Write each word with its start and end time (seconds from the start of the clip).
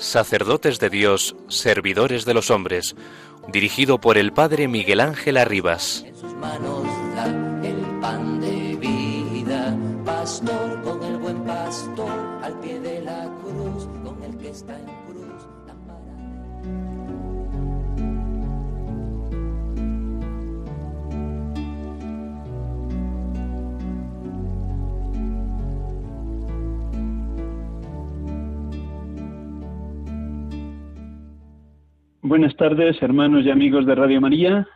Sacerdotes 0.00 0.80
de 0.80 0.88
Dios, 0.88 1.36
Servidores 1.48 2.24
de 2.24 2.32
los 2.32 2.50
Hombres, 2.50 2.96
dirigido 3.48 3.98
por 3.98 4.16
el 4.16 4.32
Padre 4.32 4.66
Miguel 4.66 4.98
Ángel 4.98 5.36
Arribas. 5.36 6.04
En 6.06 6.16
sus 6.16 6.32
manos 6.34 6.84
da 7.14 7.26
el 7.62 8.00
pan 8.00 8.40
de 8.40 8.76
vida, 8.76 9.76
pastor 10.06 10.82
con 10.82 11.02
el 11.04 11.09
Buenas 32.22 32.54
tardes, 32.56 33.02
hermanos 33.02 33.46
y 33.46 33.50
amigos 33.50 33.86
de 33.86 33.94
Radio 33.94 34.20
María. 34.20 34.68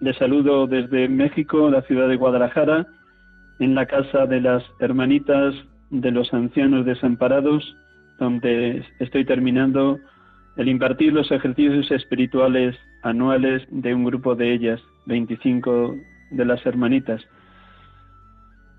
Les 0.00 0.16
saludo 0.16 0.68
desde 0.68 1.08
México, 1.08 1.68
la 1.68 1.82
ciudad 1.82 2.08
de 2.08 2.14
Guadalajara, 2.14 2.86
en 3.58 3.74
la 3.74 3.86
casa 3.86 4.26
de 4.26 4.40
las 4.40 4.62
hermanitas 4.78 5.56
de 5.90 6.12
los 6.12 6.32
ancianos 6.32 6.86
desamparados, 6.86 7.76
donde 8.20 8.84
estoy 9.00 9.24
terminando 9.24 9.98
el 10.56 10.68
impartir 10.68 11.12
los 11.12 11.32
ejercicios 11.32 11.90
espirituales 11.90 12.76
anuales 13.02 13.66
de 13.72 13.92
un 13.92 14.04
grupo 14.04 14.36
de 14.36 14.54
ellas, 14.54 14.80
25 15.06 15.96
de 16.30 16.44
las 16.44 16.64
hermanitas. 16.64 17.20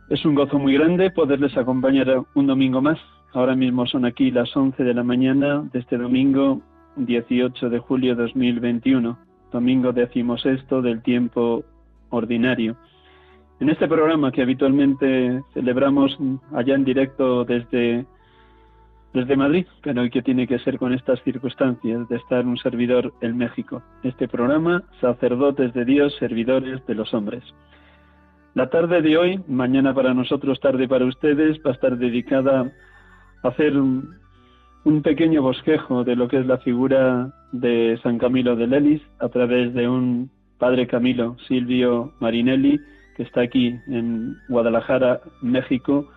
Es 0.10 0.24
un 0.24 0.36
gozo 0.36 0.58
muy 0.58 0.76
grande 0.76 1.12
poderles 1.12 1.58
acompañar 1.58 2.24
un 2.34 2.48
domingo 2.48 2.82
más. 2.82 2.98
Ahora 3.34 3.58
mismo 3.58 3.86
son 3.88 4.06
aquí 4.06 4.32
las 4.32 4.56
11 4.56 4.82
de 4.82 4.94
la 4.94 5.04
mañana 5.04 5.68
de 5.74 5.80
este 5.80 5.98
domingo 5.98 6.62
18 6.96 7.70
de 7.70 7.80
julio 7.80 8.16
de 8.16 8.24
2021, 8.24 9.18
domingo 9.52 9.92
decimosexto 9.92 10.82
del 10.82 11.02
tiempo 11.02 11.64
ordinario. 12.10 12.76
En 13.60 13.70
este 13.70 13.88
programa 13.88 14.32
que 14.32 14.42
habitualmente 14.42 15.42
celebramos 15.54 16.18
allá 16.54 16.76
en 16.76 16.84
directo 16.84 17.46
desde, 17.46 18.06
desde 19.14 19.38
Madrid, 19.38 19.66
pero 19.82 20.02
hoy 20.02 20.10
que 20.10 20.22
tiene 20.22 20.48
que 20.48 20.60
ser 20.60 20.78
con 20.78 20.94
estas 20.94 21.22
circunstancias 21.24 22.08
de 22.10 22.18
estar 22.18 22.46
un 22.46 22.58
servidor 22.58 23.14
en 23.22 23.38
México. 23.38 23.82
Este 24.04 24.28
programa, 24.28 24.84
sacerdotes 25.00 25.74
de 25.74 25.86
Dios, 25.86 26.16
servidores 26.20 26.86
de 26.86 26.96
los 26.96 27.14
hombres. 27.14 27.44
La 28.54 28.70
tarde 28.70 29.02
de 29.02 29.18
hoy, 29.18 29.40
mañana 29.48 29.94
para 29.94 30.14
nosotros, 30.14 30.60
tarde 30.60 30.88
para 30.88 31.06
ustedes, 31.06 31.58
va 31.66 31.72
a 31.72 31.74
estar 31.74 31.98
dedicada 31.98 32.72
a 33.44 33.48
hacer 33.48 33.78
un, 33.78 34.23
un 34.86 35.02
pequeño 35.02 35.42
bosquejo 35.42 36.04
de 36.04 36.16
lo 36.16 36.28
que 36.28 36.40
es 36.40 36.46
la 36.46 36.58
figura 36.58 37.32
de 37.52 38.00
San 38.04 38.18
Camilo 38.18 38.56
de 38.56 38.68
Lelis 38.68 39.02
a 39.20 39.30
través 39.30 39.74
de 39.74 39.88
un 39.88 40.30
padre 40.58 40.88
Camilo, 40.88 41.38
Silvio 41.48 42.14
Marinelli, 42.20 42.80
que 43.16 43.24
está 43.24 43.42
aquí 43.42 43.76
en 43.88 44.36
Guadalajara, 44.50 45.22
México, 45.42 46.10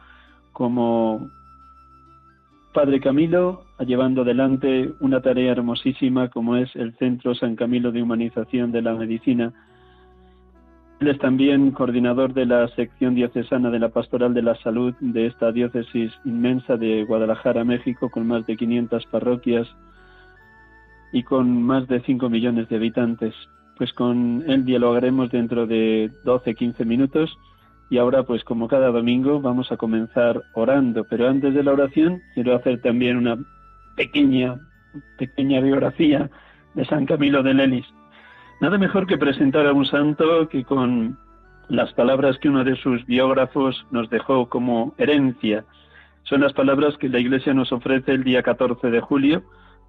como 0.52 1.28
padre 2.72 3.00
Camilo, 3.00 3.64
llevando 3.86 4.22
adelante 4.22 4.92
una 5.00 5.20
tarea 5.20 5.52
hermosísima 5.52 6.28
como 6.28 6.56
es 6.56 6.74
el 6.76 6.94
Centro 6.96 7.34
San 7.34 7.56
Camilo 7.56 7.92
de 7.92 8.02
Humanización 8.02 8.72
de 8.72 8.82
la 8.82 8.94
Medicina. 8.94 9.52
Él 11.00 11.08
es 11.08 11.18
también 11.18 11.72
coordinador 11.72 12.32
de 12.32 12.46
la 12.46 12.68
sección 12.68 13.14
diocesana 13.14 13.70
de 13.70 13.78
la 13.78 13.90
Pastoral 13.90 14.32
de 14.32 14.42
la 14.42 14.54
Salud 14.56 14.94
de 15.00 15.26
esta 15.26 15.52
diócesis 15.52 16.10
inmensa 16.24 16.76
de 16.76 17.04
Guadalajara, 17.04 17.64
México, 17.64 18.08
con 18.08 18.26
más 18.26 18.46
de 18.46 18.56
500 18.56 19.04
parroquias 19.06 19.68
y 21.12 21.22
con 21.22 21.62
más 21.62 21.86
de 21.88 22.00
5 22.00 22.30
millones 22.30 22.68
de 22.70 22.76
habitantes. 22.76 23.34
Pues 23.76 23.92
con 23.92 24.44
él 24.46 24.64
dialogaremos 24.64 25.30
dentro 25.30 25.66
de 25.66 26.10
12-15 26.24 26.86
minutos 26.86 27.36
y 27.90 27.98
ahora 27.98 28.22
pues 28.22 28.42
como 28.42 28.66
cada 28.66 28.88
domingo 28.88 29.40
vamos 29.40 29.70
a 29.70 29.76
comenzar 29.76 30.42
orando, 30.54 31.04
pero 31.04 31.28
antes 31.28 31.54
de 31.54 31.62
la 31.62 31.72
oración 31.72 32.22
quiero 32.34 32.56
hacer 32.56 32.80
también 32.80 33.18
una 33.18 33.36
pequeña, 33.96 34.58
pequeña 35.18 35.60
biografía 35.60 36.30
de 36.74 36.84
San 36.86 37.04
Camilo 37.04 37.42
de 37.42 37.54
Lelis. 37.54 37.86
Nada 38.60 38.78
mejor 38.78 39.06
que 39.06 39.18
presentar 39.18 39.66
a 39.66 39.72
un 39.72 39.84
santo 39.84 40.48
que 40.48 40.64
con 40.64 41.18
las 41.68 41.92
palabras 41.92 42.38
que 42.38 42.48
uno 42.48 42.64
de 42.64 42.76
sus 42.76 43.04
biógrafos 43.04 43.86
nos 43.90 44.08
dejó 44.08 44.48
como 44.48 44.94
herencia. 44.96 45.64
Son 46.22 46.40
las 46.40 46.54
palabras 46.54 46.96
que 46.96 47.08
la 47.08 47.18
Iglesia 47.18 47.52
nos 47.52 47.70
ofrece 47.70 48.12
el 48.12 48.24
día 48.24 48.42
14 48.42 48.90
de 48.90 49.00
julio, 49.00 49.42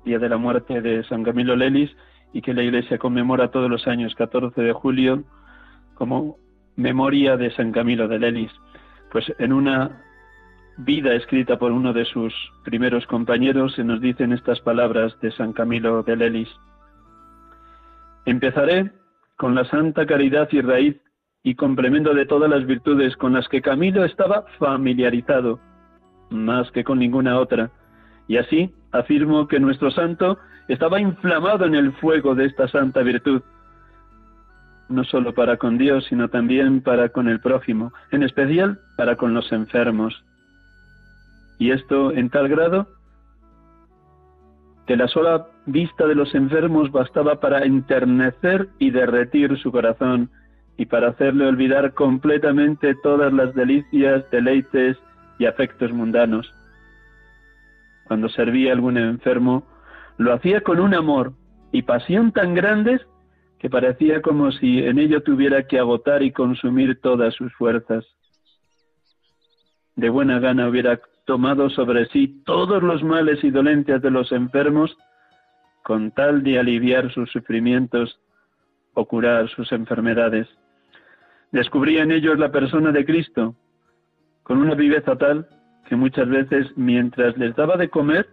día 0.04 0.20
de 0.20 0.28
la 0.28 0.38
muerte 0.38 0.82
de 0.82 1.04
San 1.06 1.24
Camilo 1.24 1.56
Lelis, 1.56 1.96
y 2.34 2.42
que 2.42 2.54
la 2.54 2.62
Iglesia 2.62 2.98
conmemora 2.98 3.52
todos 3.52 3.70
los 3.70 3.88
años 3.88 4.14
14 4.16 4.62
de 4.62 4.74
julio 4.74 5.24
como 5.94 6.36
memoria 6.76 7.38
de 7.38 7.52
San 7.52 7.72
Camilo 7.72 8.10
de 8.10 8.20
Lelis. 8.20 8.52
Pues 9.12 9.32
en 9.40 9.54
una 9.54 10.04
vida 10.78 11.14
escrita 11.14 11.58
por 11.58 11.72
uno 11.72 11.94
de 11.94 12.04
sus 12.06 12.34
primeros 12.66 13.08
compañeros 13.08 13.74
se 13.76 13.84
nos 13.86 14.02
dicen 14.02 14.34
estas 14.34 14.60
palabras 14.60 15.18
de 15.22 15.32
San 15.32 15.54
Camilo 15.54 16.04
de 16.04 16.18
Lelis. 16.18 16.50
Empezaré 18.28 18.92
con 19.38 19.56
la 19.56 19.64
santa 19.64 20.06
caridad 20.06 20.50
y 20.52 20.60
raíz 20.60 20.98
y 21.44 21.56
complemento 21.56 22.14
de 22.14 22.26
todas 22.26 22.50
las 22.50 22.66
virtudes 22.66 23.16
con 23.16 23.32
las 23.32 23.48
que 23.48 23.62
Camilo 23.62 24.04
estaba 24.04 24.44
familiarizado, 24.60 25.62
más 26.30 26.70
que 26.72 26.84
con 26.84 27.00
ninguna 27.00 27.40
otra. 27.40 27.72
Y 28.28 28.36
así 28.36 28.76
afirmo 28.92 29.48
que 29.48 29.62
nuestro 29.62 29.92
santo 29.92 30.38
estaba 30.68 31.00
inflamado 31.00 31.64
en 31.64 31.76
el 31.76 31.94
fuego 31.94 32.36
de 32.36 32.48
esta 32.48 32.68
santa 32.68 33.02
virtud, 33.02 33.42
no 34.90 35.06
solo 35.06 35.34
para 35.34 35.56
con 35.56 35.78
Dios, 35.78 36.06
sino 36.10 36.28
también 36.28 36.82
para 36.82 37.08
con 37.08 37.30
el 37.30 37.40
prójimo, 37.40 37.94
en 38.12 38.24
especial 38.24 38.78
para 38.98 39.16
con 39.16 39.34
los 39.34 39.50
enfermos. 39.54 40.22
Y 41.60 41.72
esto 41.72 42.12
en 42.12 42.30
tal 42.30 42.50
grado 42.50 42.90
que 44.88 44.96
la 44.96 45.10
sola 45.10 45.48
vista 45.66 46.08
de 46.08 46.16
los 46.16 46.34
enfermos 46.34 46.92
bastaba 46.92 47.42
para 47.42 47.66
enternecer 47.66 48.70
y 48.80 48.90
derretir 48.90 49.58
su 49.60 49.70
corazón 49.70 50.30
y 50.78 50.86
para 50.86 51.10
hacerle 51.10 51.46
olvidar 51.46 51.94
completamente 51.94 52.96
todas 53.04 53.34
las 53.34 53.54
delicias, 53.54 54.24
deleites 54.32 54.98
y 55.40 55.46
afectos 55.46 55.92
mundanos. 55.92 56.54
Cuando 58.06 58.30
servía 58.30 58.72
a 58.72 58.76
algún 58.76 58.98
enfermo, 58.98 59.68
lo 60.18 60.34
hacía 60.34 60.62
con 60.62 60.80
un 60.80 60.94
amor 60.94 61.34
y 61.74 61.82
pasión 61.82 62.32
tan 62.32 62.54
grandes 62.54 63.02
que 63.60 63.70
parecía 63.70 64.22
como 64.22 64.52
si 64.54 64.84
en 64.84 65.00
ello 65.00 65.22
tuviera 65.22 65.64
que 65.64 65.80
agotar 65.80 66.24
y 66.24 66.32
consumir 66.32 67.02
todas 67.02 67.34
sus 67.34 67.54
fuerzas. 67.56 68.06
De 69.98 70.10
buena 70.10 70.40
gana 70.40 70.70
hubiera 70.70 71.02
tomado 71.28 71.70
sobre 71.70 72.06
sí 72.08 72.42
todos 72.46 72.82
los 72.82 73.04
males 73.04 73.44
y 73.44 73.52
dolencias 73.52 74.02
de 74.02 74.10
los 74.10 74.32
enfermos 74.32 74.98
con 75.84 76.12
tal 76.12 76.42
de 76.42 76.58
aliviar 76.58 77.12
sus 77.14 77.30
sufrimientos 77.32 78.18
o 78.94 79.06
curar 79.06 79.50
sus 79.50 79.72
enfermedades. 79.74 80.48
Descubría 81.52 82.04
en 82.04 82.12
ellos 82.12 82.40
la 82.40 82.50
persona 82.50 82.92
de 82.94 83.06
Cristo, 83.06 83.56
con 84.44 84.58
una 84.60 84.74
viveza 84.74 85.18
tal 85.18 85.48
que 85.88 85.98
muchas 85.98 86.30
veces 86.30 86.66
mientras 86.78 87.38
les 87.38 87.54
daba 87.56 87.76
de 87.76 87.90
comer, 87.90 88.28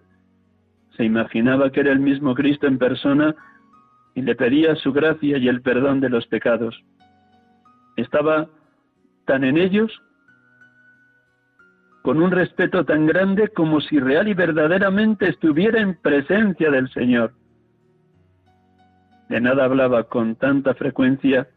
se 0.96 1.04
imaginaba 1.04 1.70
que 1.70 1.80
era 1.80 1.92
el 1.92 2.00
mismo 2.00 2.34
Cristo 2.34 2.68
en 2.68 2.78
persona 2.78 3.34
y 4.14 4.22
le 4.22 4.36
pedía 4.36 4.76
su 4.76 4.92
gracia 4.92 5.38
y 5.38 5.48
el 5.48 5.62
perdón 5.62 6.00
de 6.00 6.10
los 6.10 6.26
pecados. 6.28 6.80
Estaba 7.96 8.48
tan 9.24 9.42
en 9.42 9.58
ellos 9.58 9.90
con 12.04 12.20
un 12.20 12.30
respeto 12.30 12.84
tan 12.84 13.06
grande 13.06 13.48
como 13.48 13.80
si 13.80 13.98
real 13.98 14.28
y 14.28 14.34
verdaderamente 14.34 15.26
estuviera 15.26 15.80
en 15.80 15.94
presencia 15.94 16.70
del 16.70 16.90
Señor. 16.90 17.32
de 19.30 19.40
nada 19.40 19.64
hablaba 19.64 20.04
con 20.04 20.36
tanta 20.36 20.74
frecuencia 20.74 21.48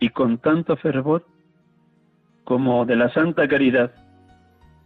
y 0.00 0.08
con 0.08 0.38
tanto 0.38 0.76
fervor 0.78 1.26
como 2.44 2.86
de 2.86 2.96
la 2.96 3.12
santa 3.12 3.46
caridad 3.46 3.92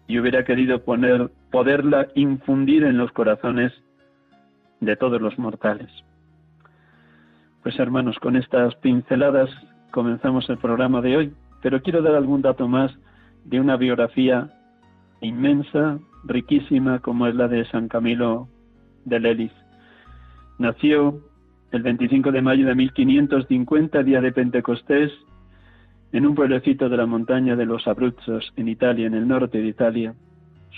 y 0.08 0.18
hubiera 0.18 0.44
querido 0.44 0.82
poner, 0.82 1.30
poderla 1.52 2.08
infundir 2.16 2.82
en 2.82 2.98
los 2.98 3.12
corazones 3.12 3.72
de 4.80 4.96
todos 4.96 5.22
los 5.22 5.38
mortales. 5.38 5.90
Pues 7.62 7.78
hermanos, 7.78 8.18
con 8.18 8.34
estas 8.34 8.74
pinceladas 8.74 9.50
comenzamos 9.92 10.50
el 10.50 10.58
programa 10.58 11.00
de 11.00 11.16
hoy, 11.16 11.32
pero 11.62 11.80
quiero 11.80 12.02
dar 12.02 12.16
algún 12.16 12.42
dato 12.42 12.66
más 12.66 12.92
de 13.44 13.60
una 13.60 13.76
biografía 13.76 14.50
inmensa, 15.20 15.98
riquísima, 16.24 17.00
como 17.00 17.26
es 17.26 17.34
la 17.34 17.48
de 17.48 17.64
San 17.66 17.88
Camilo 17.88 18.48
de 19.04 19.20
Lelis. 19.20 19.52
Nació 20.58 21.20
el 21.72 21.82
25 21.82 22.32
de 22.32 22.42
mayo 22.42 22.66
de 22.66 22.74
1550, 22.74 24.02
día 24.02 24.20
de 24.20 24.32
Pentecostés, 24.32 25.12
en 26.12 26.26
un 26.26 26.34
pueblecito 26.34 26.88
de 26.88 26.96
la 26.96 27.06
montaña 27.06 27.56
de 27.56 27.66
los 27.66 27.86
Abruzos, 27.86 28.52
en 28.56 28.68
Italia, 28.68 29.06
en 29.06 29.14
el 29.14 29.26
norte 29.28 29.58
de 29.58 29.68
Italia. 29.68 30.14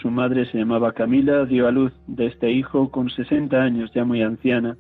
Su 0.01 0.11
madre 0.11 0.47
se 0.47 0.59
llamaba 0.59 0.93
Camila, 0.93 1.45
dio 1.45 1.67
a 1.67 1.71
luz 1.71 1.93
de 2.07 2.27
este 2.27 2.51
hijo 2.51 2.91
con 2.91 3.11
60 3.11 3.57
años, 3.61 3.93
ya 3.95 4.05
muy 4.05 4.23
anciana. 4.23 4.77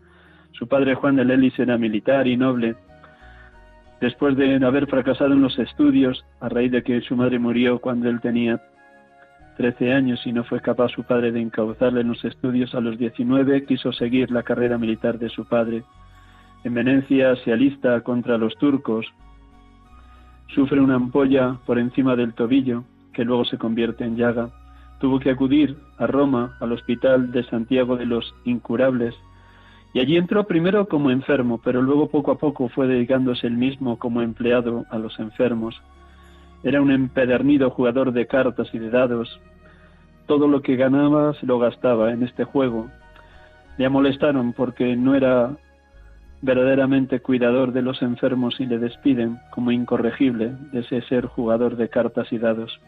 Su 0.53 0.67
padre 0.67 0.95
Juan 0.95 1.17
de 1.17 1.25
Lelis 1.25 1.59
era 1.59 1.77
militar 1.79 2.27
y 2.27 2.37
noble. 2.37 2.77
Después 4.01 4.37
de 4.37 4.57
haber 4.65 4.87
fracasado 4.87 5.33
en 5.35 5.43
los 5.43 5.59
estudios, 5.59 6.25
a 6.41 6.49
raíz 6.49 6.71
de 6.71 6.83
que 6.83 7.01
su 7.01 7.17
madre 7.17 7.39
murió 7.39 7.81
cuando 7.81 8.09
él 8.09 8.21
tenía 8.21 8.61
13 9.59 9.93
años 9.93 10.25
y 10.25 10.33
no 10.33 10.45
fue 10.45 10.61
capaz 10.61 10.89
su 10.91 11.03
padre 11.03 11.33
de 11.33 11.41
encauzarle 11.41 12.03
en 12.03 12.09
los 12.09 12.25
estudios, 12.25 12.77
a 12.77 12.81
los 12.81 12.97
19 12.97 13.67
quiso 13.67 13.93
seguir 13.93 14.31
la 14.31 14.45
carrera 14.45 14.79
militar 14.79 15.19
de 15.19 15.29
su 15.29 15.47
padre. 15.47 15.83
En 16.63 16.75
Venecia 16.75 17.35
se 17.43 17.53
alista 17.53 18.01
contra 18.03 18.39
los 18.39 18.57
turcos, 18.57 19.05
sufre 20.55 20.81
una 20.81 20.95
ampolla 20.95 21.59
por 21.67 21.81
encima 21.81 22.15
del 22.15 22.35
tobillo, 22.35 22.85
que 23.13 23.25
luego 23.25 23.45
se 23.45 23.59
convierte 23.59 24.05
en 24.05 24.17
llaga. 24.17 24.51
Tuvo 25.01 25.19
que 25.19 25.31
acudir 25.31 25.77
a 25.99 26.07
Roma, 26.07 26.57
al 26.61 26.71
hospital 26.71 27.33
de 27.33 27.43
Santiago 27.43 27.97
de 27.97 28.07
los 28.07 28.33
Incurables, 28.45 29.17
y 29.93 29.99
allí 29.99 30.17
entró 30.17 30.47
primero 30.47 30.87
como 30.87 31.11
enfermo, 31.11 31.61
pero 31.65 31.83
luego 31.83 32.09
poco 32.09 32.31
a 32.31 32.39
poco 32.39 32.69
fue 32.69 32.87
dedicándose 32.87 33.49
él 33.49 33.57
mismo 33.57 33.99
como 33.99 34.23
empleado 34.23 34.85
a 34.91 34.99
los 34.99 35.19
enfermos. 35.19 35.83
Era 36.63 36.83
un 36.83 36.91
empedernido 36.91 37.71
jugador 37.71 38.13
de 38.13 38.27
cartas 38.27 38.69
y 38.73 38.79
de 38.79 38.91
dados. 38.91 39.41
Todo 40.27 40.49
lo 40.49 40.63
que 40.63 40.77
ganaba 40.77 41.35
se 41.35 41.47
lo 41.47 41.59
gastaba 41.59 42.13
en 42.13 42.23
este 42.23 42.45
juego. 42.45 42.89
Le 43.77 43.87
amolestaron 43.87 44.53
porque 44.53 44.97
no 44.97 45.15
era 45.15 45.57
verdaderamente 46.43 47.21
cuidador 47.21 47.73
de 47.73 47.83
los 47.83 48.03
enfermos 48.03 48.61
y 48.61 48.67
le 48.67 48.79
despiden 48.79 49.39
como 49.51 49.73
incorregible 49.73 50.53
de 50.73 50.81
ese 50.81 51.01
ser 51.03 51.27
jugador 51.27 51.77
de 51.77 51.89
cartas 51.89 52.33
y 52.33 52.39
dados. 52.39 52.81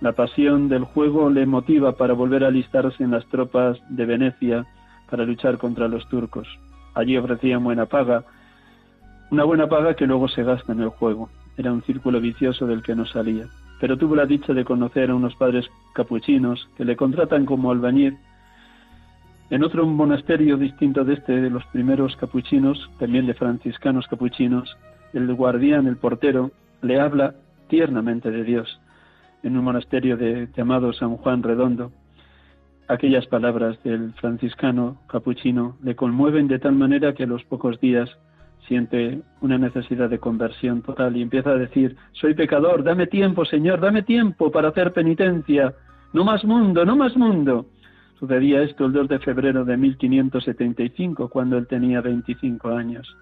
La 0.00 0.12
pasión 0.12 0.68
del 0.68 0.84
juego 0.84 1.30
le 1.30 1.46
motiva 1.46 1.92
para 1.92 2.12
volver 2.12 2.44
a 2.44 2.48
alistarse 2.48 3.02
en 3.02 3.12
las 3.12 3.24
tropas 3.26 3.78
de 3.88 4.04
Venecia 4.04 4.66
para 5.10 5.24
luchar 5.24 5.56
contra 5.56 5.88
los 5.88 6.06
turcos. 6.08 6.46
Allí 6.94 7.16
ofrecían 7.16 7.64
buena 7.64 7.86
paga, 7.86 8.24
una 9.30 9.44
buena 9.44 9.68
paga 9.68 9.94
que 9.94 10.06
luego 10.06 10.28
se 10.28 10.42
gasta 10.42 10.72
en 10.72 10.82
el 10.82 10.88
juego. 10.90 11.30
Era 11.56 11.72
un 11.72 11.82
círculo 11.82 12.20
vicioso 12.20 12.66
del 12.66 12.82
que 12.82 12.94
no 12.94 13.06
salía. 13.06 13.46
Pero 13.80 13.96
tuvo 13.96 14.16
la 14.16 14.26
dicha 14.26 14.52
de 14.52 14.64
conocer 14.64 15.10
a 15.10 15.14
unos 15.14 15.34
padres 15.36 15.66
capuchinos 15.94 16.68
que 16.76 16.84
le 16.84 16.96
contratan 16.96 17.44
como 17.44 17.70
albañil 17.70 18.16
en 19.48 19.62
otro 19.62 19.86
monasterio 19.86 20.56
distinto 20.56 21.04
de 21.04 21.14
este, 21.14 21.40
de 21.40 21.50
los 21.50 21.64
primeros 21.66 22.16
capuchinos, 22.16 22.90
también 22.98 23.26
de 23.26 23.34
franciscanos 23.34 24.08
capuchinos, 24.08 24.76
el 25.12 25.32
guardián, 25.34 25.86
el 25.86 25.96
portero, 25.98 26.50
le 26.82 26.98
habla 27.00 27.34
tiernamente 27.68 28.32
de 28.32 28.42
Dios. 28.42 28.80
En 29.44 29.56
un 29.56 29.62
monasterio 29.62 30.18
llamado 30.56 30.92
San 30.92 31.16
Juan 31.18 31.44
Redondo, 31.44 31.92
aquellas 32.88 33.26
palabras 33.26 33.80
del 33.84 34.14
franciscano 34.14 34.98
capuchino 35.06 35.76
le 35.80 35.94
conmueven 35.94 36.48
de 36.48 36.58
tal 36.58 36.74
manera 36.74 37.14
que 37.14 37.22
a 37.22 37.28
los 37.28 37.44
pocos 37.44 37.78
días 37.78 38.10
siente 38.66 39.20
una 39.40 39.58
necesidad 39.58 40.10
de 40.10 40.18
conversión 40.18 40.82
total 40.82 41.16
y 41.16 41.22
empieza 41.22 41.50
a 41.50 41.56
decir, 41.56 41.96
soy 42.12 42.34
pecador, 42.34 42.82
dame 42.82 43.06
tiempo, 43.06 43.44
Señor, 43.44 43.80
dame 43.80 44.02
tiempo 44.02 44.50
para 44.50 44.68
hacer 44.68 44.92
penitencia, 44.92 45.74
no 46.12 46.24
más 46.24 46.44
mundo, 46.44 46.84
no 46.84 46.96
más 46.96 47.16
mundo. 47.16 47.66
Sucedía 48.18 48.62
esto 48.62 48.86
el 48.86 48.92
2 48.92 49.08
de 49.08 49.18
febrero 49.18 49.64
de 49.64 49.76
1575, 49.76 51.28
cuando 51.28 51.58
él 51.58 51.66
tenía 51.66 52.00
25 52.00 52.70
años. 52.70 53.16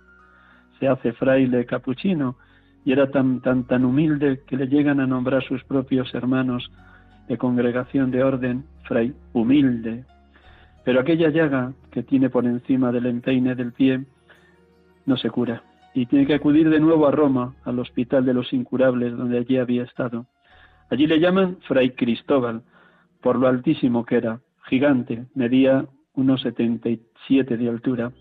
Se 0.79 0.87
hace 0.87 1.12
fraile 1.12 1.67
capuchino 1.67 2.37
y 2.85 2.93
era 2.93 3.11
tan, 3.11 3.41
tan, 3.41 3.64
tan 3.64 3.85
humilde 3.85 4.43
que 4.46 4.56
le 4.56 4.69
llegan 4.69 5.00
a 5.00 5.06
nombrar 5.06 5.43
sus 5.44 5.64
propios 5.64 6.14
hermanos 6.14 6.70
de 7.29 7.38
congregación 7.38 8.11
de 8.11 8.23
orden, 8.23 8.64
fray 8.85 9.14
humilde. 9.32 10.05
Pero 10.85 11.00
aquella 11.00 11.31
llaga 11.31 11.73
que 11.91 12.02
tiene 12.02 12.31
por 12.31 12.44
encima 12.44 12.93
del 12.93 13.06
empeine 13.06 13.55
del 13.55 13.73
pie 13.73 14.05
no 15.06 15.16
se 15.16 15.30
cura 15.30 15.62
y 15.94 16.06
tiene 16.06 16.26
que 16.26 16.34
acudir 16.34 16.68
de 16.68 16.80
nuevo 16.80 17.06
a 17.06 17.12
Roma, 17.12 17.54
al 17.64 17.78
hospital 17.78 18.24
de 18.26 18.34
los 18.34 18.52
incurables 18.52 19.16
donde 19.16 19.38
allí 19.38 19.58
había 19.58 19.84
estado. 19.84 20.26
Allí 20.90 21.06
le 21.06 21.20
llaman 21.20 21.58
fray 21.68 21.92
Cristóbal, 21.92 22.62
por 23.22 23.38
lo 23.38 23.46
altísimo 23.46 24.04
que 24.04 24.16
era, 24.16 24.40
gigante, 24.64 25.26
medía 25.34 25.86
unos 26.14 26.42
77 26.42 27.56
de 27.56 27.68
altura. 27.68 28.12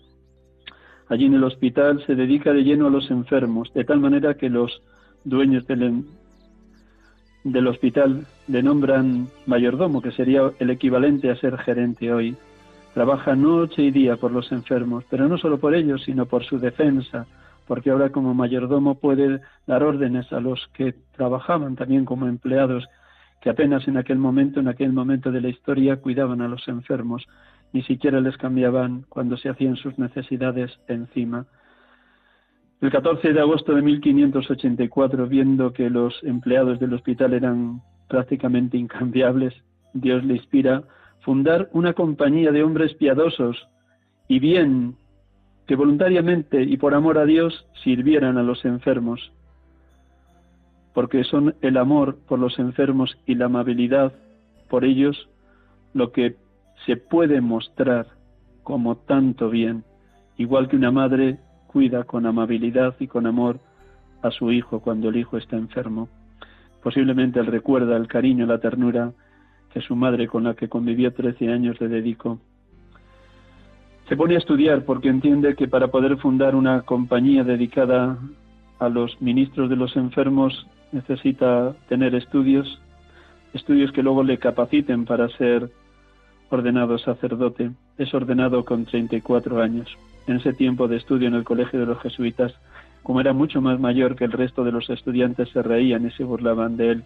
Allí 1.08 1.26
en 1.26 1.34
el 1.34 1.44
hospital 1.44 2.02
se 2.06 2.14
dedica 2.14 2.52
de 2.52 2.62
lleno 2.62 2.86
a 2.86 2.90
los 2.90 3.10
enfermos, 3.10 3.72
de 3.74 3.84
tal 3.84 4.00
manera 4.00 4.34
que 4.34 4.48
los 4.48 4.80
dueños 5.24 5.66
del, 5.66 6.04
del 7.42 7.66
hospital 7.66 8.24
le 8.46 8.62
nombran 8.62 9.26
mayordomo, 9.46 10.00
que 10.00 10.12
sería 10.12 10.52
el 10.60 10.70
equivalente 10.70 11.28
a 11.30 11.36
ser 11.36 11.58
gerente 11.58 12.12
hoy. 12.12 12.36
Trabaja 12.94 13.34
noche 13.34 13.82
y 13.82 13.90
día 13.90 14.16
por 14.16 14.30
los 14.30 14.52
enfermos, 14.52 15.04
pero 15.10 15.28
no 15.28 15.36
solo 15.36 15.58
por 15.58 15.74
ellos, 15.74 16.04
sino 16.04 16.26
por 16.26 16.44
su 16.44 16.60
defensa, 16.60 17.26
porque 17.66 17.90
ahora 17.90 18.10
como 18.10 18.34
mayordomo 18.34 18.94
puede 18.94 19.40
dar 19.66 19.82
órdenes 19.82 20.32
a 20.32 20.38
los 20.38 20.68
que 20.74 20.94
trabajaban 21.16 21.74
también 21.74 22.04
como 22.04 22.28
empleados 22.28 22.86
que 23.40 23.50
apenas 23.50 23.86
en 23.88 23.96
aquel 23.96 24.18
momento, 24.18 24.60
en 24.60 24.68
aquel 24.68 24.92
momento 24.92 25.32
de 25.32 25.40
la 25.40 25.48
historia, 25.48 25.96
cuidaban 25.96 26.40
a 26.40 26.48
los 26.48 26.66
enfermos, 26.68 27.26
ni 27.72 27.82
siquiera 27.82 28.20
les 28.20 28.36
cambiaban 28.38 29.04
cuando 29.08 29.36
se 29.36 29.48
hacían 29.48 29.74
sus 29.74 29.98
necesidades 29.98 30.70
encima. 30.86 31.46
El 32.80 32.92
14 32.92 33.32
de 33.32 33.40
agosto 33.40 33.74
de 33.74 33.82
1584, 33.82 35.26
viendo 35.26 35.72
que 35.72 35.90
los 35.90 36.14
empleados 36.22 36.78
del 36.78 36.94
hospital 36.94 37.34
eran 37.34 37.82
prácticamente 38.08 38.78
incambiables, 38.78 39.52
Dios 39.92 40.24
le 40.24 40.36
inspira 40.36 40.84
fundar 41.24 41.68
una 41.72 41.94
compañía 41.94 42.52
de 42.52 42.62
hombres 42.62 42.94
piadosos 42.94 43.68
y 44.28 44.38
bien 44.38 44.96
que 45.66 45.76
voluntariamente 45.76 46.62
y 46.62 46.76
por 46.76 46.94
amor 46.94 47.18
a 47.18 47.24
Dios 47.24 47.66
sirvieran 47.82 48.36
a 48.38 48.42
los 48.42 48.64
enfermos 48.64 49.32
porque 50.94 51.24
son 51.24 51.56
el 51.60 51.76
amor 51.76 52.18
por 52.28 52.38
los 52.38 52.58
enfermos 52.58 53.18
y 53.26 53.34
la 53.34 53.46
amabilidad 53.46 54.12
por 54.70 54.84
ellos 54.84 55.28
lo 55.92 56.12
que 56.12 56.36
se 56.86 56.96
puede 56.96 57.40
mostrar 57.40 58.06
como 58.62 58.96
tanto 58.96 59.50
bien, 59.50 59.84
igual 60.36 60.68
que 60.68 60.76
una 60.76 60.90
madre 60.90 61.38
cuida 61.66 62.04
con 62.04 62.26
amabilidad 62.26 62.94
y 62.98 63.08
con 63.08 63.26
amor 63.26 63.58
a 64.22 64.30
su 64.30 64.50
hijo 64.52 64.80
cuando 64.80 65.10
el 65.10 65.16
hijo 65.16 65.36
está 65.36 65.56
enfermo. 65.56 66.08
Posiblemente 66.82 67.40
él 67.40 67.46
recuerda 67.46 67.96
el 67.96 68.08
cariño, 68.08 68.46
la 68.46 68.58
ternura 68.58 69.12
que 69.74 69.80
su 69.80 69.96
madre 69.96 70.28
con 70.28 70.44
la 70.44 70.54
que 70.54 70.68
convivió 70.68 71.12
13 71.12 71.52
años 71.52 71.80
le 71.80 71.88
dedicó. 71.88 72.38
Se 74.08 74.16
pone 74.16 74.36
a 74.36 74.38
estudiar 74.38 74.84
porque 74.84 75.08
entiende 75.08 75.56
que 75.56 75.66
para 75.66 75.88
poder 75.88 76.16
fundar 76.18 76.54
una 76.54 76.82
compañía 76.82 77.42
dedicada 77.42 78.18
a 78.78 78.88
los 78.88 79.20
ministros 79.20 79.68
de 79.68 79.76
los 79.76 79.96
enfermos 79.96 80.66
necesita 80.92 81.74
tener 81.88 82.14
estudios, 82.14 82.80
estudios 83.52 83.90
que 83.90 84.02
luego 84.02 84.22
le 84.22 84.38
capaciten 84.38 85.06
para 85.06 85.28
ser 85.30 85.70
ordenado 86.50 86.96
sacerdote. 86.98 87.72
Es 87.98 88.14
ordenado 88.14 88.64
con 88.64 88.84
34 88.84 89.60
años. 89.60 89.88
En 90.28 90.36
ese 90.36 90.52
tiempo 90.52 90.86
de 90.86 90.98
estudio 90.98 91.26
en 91.26 91.34
el 91.34 91.44
colegio 91.44 91.80
de 91.80 91.86
los 91.86 92.00
jesuitas, 92.00 92.54
como 93.02 93.20
era 93.20 93.32
mucho 93.32 93.60
más 93.60 93.80
mayor 93.80 94.14
que 94.14 94.24
el 94.24 94.32
resto 94.32 94.62
de 94.62 94.72
los 94.72 94.88
estudiantes, 94.88 95.48
se 95.48 95.62
reían 95.62 96.06
y 96.06 96.10
se 96.12 96.22
burlaban 96.22 96.76
de 96.76 96.90
él. 96.92 97.04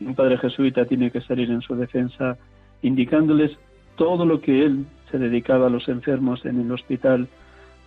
Un 0.00 0.14
padre 0.14 0.38
jesuita 0.38 0.84
tiene 0.84 1.10
que 1.10 1.20
salir 1.20 1.50
en 1.50 1.62
su 1.62 1.74
defensa 1.74 2.36
indicándoles 2.82 3.56
todo 3.96 4.24
lo 4.24 4.40
que 4.40 4.64
él 4.64 4.86
se 5.10 5.18
dedicaba 5.18 5.66
a 5.66 5.70
los 5.70 5.88
enfermos 5.88 6.44
en 6.44 6.60
el 6.60 6.70
hospital 6.70 7.28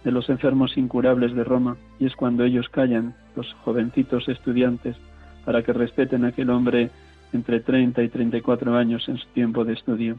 de 0.03 0.12
los 0.12 0.30
enfermos 0.30 0.77
incurables 0.77 1.34
de 1.36 1.44
Roma, 1.44 1.77
y 2.00 2.06
es 2.06 2.15
cuando 2.15 2.44
ellos 2.44 2.68
callan, 2.70 3.13
los 3.36 3.53
jovencitos 3.63 4.27
estudiantes, 4.27 4.98
para 5.46 5.63
que 5.63 5.74
respeten 5.74 6.25
a 6.25 6.30
aquel 6.30 6.50
hombre 6.50 6.89
entre 7.34 7.60
30 7.60 8.03
y 8.03 8.10
34 8.10 8.75
años 8.75 9.08
en 9.08 9.18
su 9.18 9.27
tiempo 9.27 9.63
de 9.63 9.74
estudio. 9.74 10.18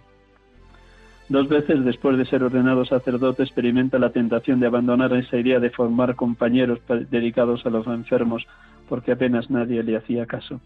Dos 1.28 1.48
veces 1.48 1.84
después 1.84 2.16
de 2.18 2.26
ser 2.26 2.42
ordenado 2.42 2.84
sacerdote 2.84 3.42
experimenta 3.42 3.98
la 3.98 4.10
tentación 4.10 4.60
de 4.60 4.66
abandonar 4.66 5.12
esa 5.14 5.38
idea 5.38 5.60
de 5.60 5.70
formar 5.70 6.14
compañeros 6.14 6.80
dedicados 7.10 7.64
a 7.66 7.70
los 7.70 7.86
enfermos, 7.86 8.46
porque 8.88 9.12
apenas 9.12 9.50
nadie 9.50 9.82
le 9.82 9.96
hacía 9.96 10.26
caso. 10.26 10.60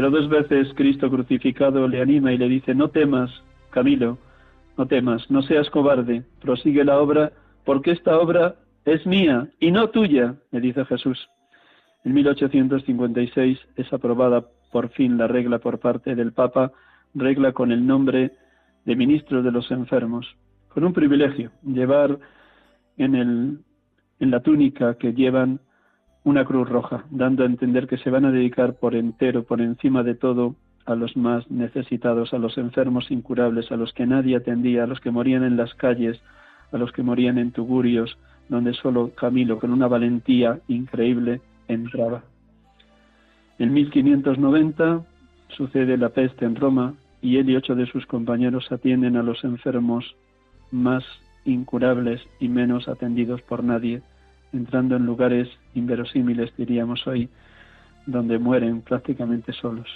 Pero 0.00 0.12
dos 0.12 0.30
veces 0.30 0.72
Cristo 0.76 1.10
crucificado 1.10 1.86
le 1.86 2.00
anima 2.00 2.32
y 2.32 2.38
le 2.38 2.48
dice, 2.48 2.74
no 2.74 2.88
temas, 2.88 3.30
Camilo, 3.68 4.16
no 4.78 4.86
temas, 4.86 5.30
no 5.30 5.42
seas 5.42 5.68
cobarde, 5.68 6.24
prosigue 6.40 6.86
la 6.86 6.98
obra, 6.98 7.32
porque 7.66 7.90
esta 7.90 8.18
obra 8.18 8.54
es 8.86 9.04
mía 9.04 9.48
y 9.60 9.70
no 9.70 9.90
tuya, 9.90 10.36
le 10.52 10.60
dice 10.62 10.86
Jesús. 10.86 11.28
En 12.02 12.14
1856 12.14 13.58
es 13.76 13.92
aprobada 13.92 14.46
por 14.72 14.88
fin 14.88 15.18
la 15.18 15.26
regla 15.26 15.58
por 15.58 15.78
parte 15.80 16.14
del 16.14 16.32
Papa, 16.32 16.72
regla 17.14 17.52
con 17.52 17.70
el 17.70 17.86
nombre 17.86 18.32
de 18.86 18.96
ministro 18.96 19.42
de 19.42 19.52
los 19.52 19.70
enfermos, 19.70 20.34
con 20.70 20.82
un 20.82 20.94
privilegio, 20.94 21.50
llevar 21.62 22.18
en, 22.96 23.14
el, 23.16 23.58
en 24.18 24.30
la 24.30 24.40
túnica 24.40 24.94
que 24.94 25.12
llevan 25.12 25.60
una 26.24 26.44
cruz 26.44 26.68
roja, 26.68 27.04
dando 27.10 27.42
a 27.42 27.46
entender 27.46 27.86
que 27.86 27.98
se 27.98 28.10
van 28.10 28.24
a 28.24 28.32
dedicar 28.32 28.74
por 28.74 28.94
entero, 28.94 29.44
por 29.44 29.60
encima 29.60 30.02
de 30.02 30.14
todo, 30.14 30.54
a 30.86 30.94
los 30.94 31.16
más 31.16 31.50
necesitados, 31.50 32.34
a 32.34 32.38
los 32.38 32.58
enfermos 32.58 33.10
incurables, 33.10 33.70
a 33.70 33.76
los 33.76 33.92
que 33.92 34.06
nadie 34.06 34.36
atendía, 34.36 34.84
a 34.84 34.86
los 34.86 35.00
que 35.00 35.10
morían 35.10 35.44
en 35.44 35.56
las 35.56 35.74
calles, 35.74 36.20
a 36.72 36.78
los 36.78 36.92
que 36.92 37.02
morían 37.02 37.38
en 37.38 37.52
tugurios, 37.52 38.18
donde 38.48 38.74
solo 38.74 39.12
Camilo, 39.14 39.58
con 39.58 39.72
una 39.72 39.88
valentía 39.88 40.58
increíble, 40.68 41.40
entraba. 41.68 42.24
En 43.58 43.72
1590 43.72 45.04
sucede 45.48 45.96
la 45.96 46.08
peste 46.08 46.44
en 46.44 46.56
Roma 46.56 46.94
y 47.22 47.36
él 47.36 47.50
y 47.50 47.56
ocho 47.56 47.74
de 47.74 47.86
sus 47.86 48.06
compañeros 48.06 48.70
atienden 48.72 49.16
a 49.16 49.22
los 49.22 49.44
enfermos 49.44 50.16
más 50.70 51.04
incurables 51.44 52.20
y 52.38 52.48
menos 52.48 52.88
atendidos 52.88 53.42
por 53.42 53.62
nadie, 53.62 54.02
entrando 54.52 54.96
en 54.96 55.06
lugares 55.06 55.48
inverosímiles, 55.74 56.52
diríamos 56.56 57.06
hoy, 57.06 57.28
donde 58.06 58.38
mueren 58.38 58.82
prácticamente 58.82 59.52
solos. 59.52 59.88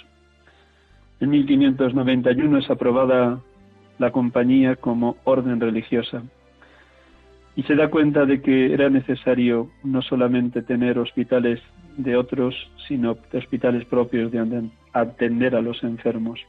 En 1.19 1.29
1591 1.29 2.57
es 2.57 2.69
aprobada 2.69 3.39
la 3.97 4.11
compañía 4.11 4.75
como 4.75 5.17
orden 5.23 5.59
religiosa 5.59 6.23
y 7.55 7.63
se 7.63 7.75
da 7.75 7.89
cuenta 7.89 8.25
de 8.25 8.41
que 8.41 8.73
era 8.73 8.89
necesario 8.89 9.69
no 9.83 10.01
solamente 10.01 10.61
tener 10.61 10.99
hospitales 10.99 11.61
de 11.97 12.17
otros, 12.17 12.53
sino 12.87 13.17
hospitales 13.33 13.85
propios 13.85 14.31
de 14.31 14.69
atender 14.91 15.55
a 15.55 15.61
los 15.61 15.81
enfermos. 15.83 16.39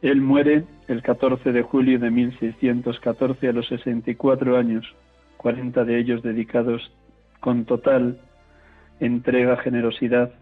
Él 0.00 0.20
muere 0.20 0.64
el 0.88 1.02
14 1.02 1.52
de 1.52 1.62
julio 1.62 1.98
de 1.98 2.10
1614 2.10 3.48
a 3.48 3.52
los 3.52 3.66
64 3.68 4.56
años, 4.56 4.86
40 5.36 5.84
de 5.84 5.98
ellos 5.98 6.22
dedicados 6.22 6.92
con 7.40 7.64
total 7.64 8.18
entrega, 9.00 9.56
generosidad 9.58 10.32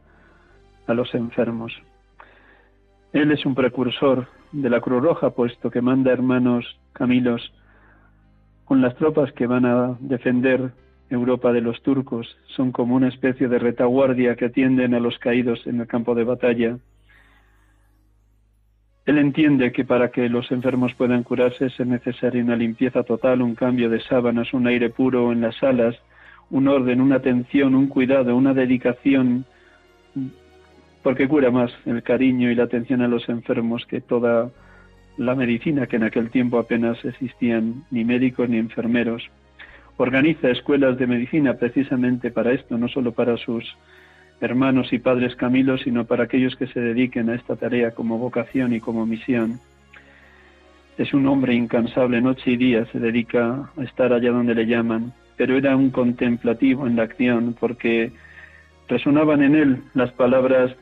a 0.87 0.95
los 0.95 1.15
enfermos. 1.15 1.73
Él 3.13 3.31
es 3.31 3.47
un 3.47 3.55
precursor 3.55 4.27
de 4.53 4.71
la 4.71 4.81
Cruz 4.81 5.03
Roja, 5.03 5.31
puesto 5.31 5.71
que 5.71 5.81
manda 5.81 6.13
hermanos 6.13 6.79
Camilos 6.93 7.53
con 8.65 8.81
las 8.81 8.95
tropas 8.97 9.33
que 9.33 9.47
van 9.47 9.67
a 9.67 9.97
defender 10.01 10.73
Europa 11.11 11.53
de 11.53 11.61
los 11.61 11.83
turcos. 11.83 12.37
Son 12.57 12.73
como 12.73 12.97
una 12.97 13.09
especie 13.09 13.49
de 13.49 13.59
retaguardia 13.59 14.37
que 14.37 14.47
atienden 14.47 14.95
a 14.95 15.01
los 15.01 15.19
caídos 15.19 15.67
en 15.67 15.81
el 15.81 15.87
campo 15.87 16.15
de 16.15 16.25
batalla. 16.25 16.79
Él 19.07 19.19
entiende 19.19 19.71
que 19.73 19.85
para 19.85 20.11
que 20.11 20.29
los 20.29 20.51
enfermos 20.51 20.95
puedan 20.95 21.25
curarse 21.25 21.67
es 21.67 21.79
necesaria 21.81 22.43
una 22.43 22.57
limpieza 22.57 23.03
total, 23.03 23.43
un 23.43 23.55
cambio 23.55 23.91
de 23.91 24.01
sábanas, 24.01 24.55
un 24.55 24.67
aire 24.67 24.89
puro 24.89 25.31
en 25.31 25.43
las 25.43 25.57
salas, 25.57 25.95
un 26.51 26.69
orden, 26.69 27.01
una 27.01 27.17
atención, 27.17 27.75
un 27.75 27.89
cuidado, 27.89 28.35
una 28.35 28.55
dedicación, 28.55 29.45
porque 31.03 31.29
cura 31.29 31.51
más 31.51 31.71
el 31.85 32.03
cariño 32.03 32.51
y 32.51 32.55
la 32.55 32.65
atención 32.65 33.03
a 33.03 33.09
los 33.09 33.29
enfermos 33.29 33.85
que 33.85 34.01
toda 34.01 34.51
la 35.19 35.35
medicina, 35.35 35.87
que 35.87 35.97
en 35.97 36.05
aquel 36.05 36.31
tiempo 36.31 36.59
apenas 36.59 37.05
existían 37.05 37.85
ni 37.91 38.05
médicos 38.05 38.49
ni 38.49 38.57
enfermeros. 38.57 39.23
Organiza 39.99 40.49
escuelas 40.49 40.99
de 40.99 41.07
medicina 41.07 41.55
precisamente 41.55 42.31
para 42.31 42.53
esto, 42.53 42.79
no 42.79 42.89
solo 42.89 43.13
para 43.13 43.37
sus 43.37 43.65
hermanos 44.45 44.93
y 44.93 44.99
padres 44.99 45.35
Camilos, 45.37 45.83
sino 45.83 46.05
para 46.05 46.25
aquellos 46.25 46.57
que 46.57 46.67
se 46.67 46.81
dediquen 46.81 47.31
a 47.31 47.35
esta 47.35 47.57
tarea 47.57 47.93
como 47.93 48.19
vocación 48.19 48.75
y 48.75 48.81
como 48.81 49.07
misión. 49.07 49.61
Es 50.97 51.13
un 51.13 51.27
hombre 51.27 51.55
incansable, 51.55 52.21
noche 52.21 52.53
y 52.53 52.57
día 52.57 52.87
se 52.87 53.01
dedica 53.01 53.71
a 53.77 53.83
estar 53.83 54.13
allá 54.13 54.31
donde 54.31 54.55
le 54.55 54.67
llaman, 54.67 55.13
pero 55.37 55.57
era 55.57 55.77
un 55.77 55.91
contemplativo 55.91 56.87
en 56.87 56.97
la 56.97 57.03
acción 57.03 57.57
porque 57.59 58.13
resonaban 58.89 59.43
en 59.43 59.57
él 59.57 59.83
las 59.95 60.13
palabras 60.13 60.77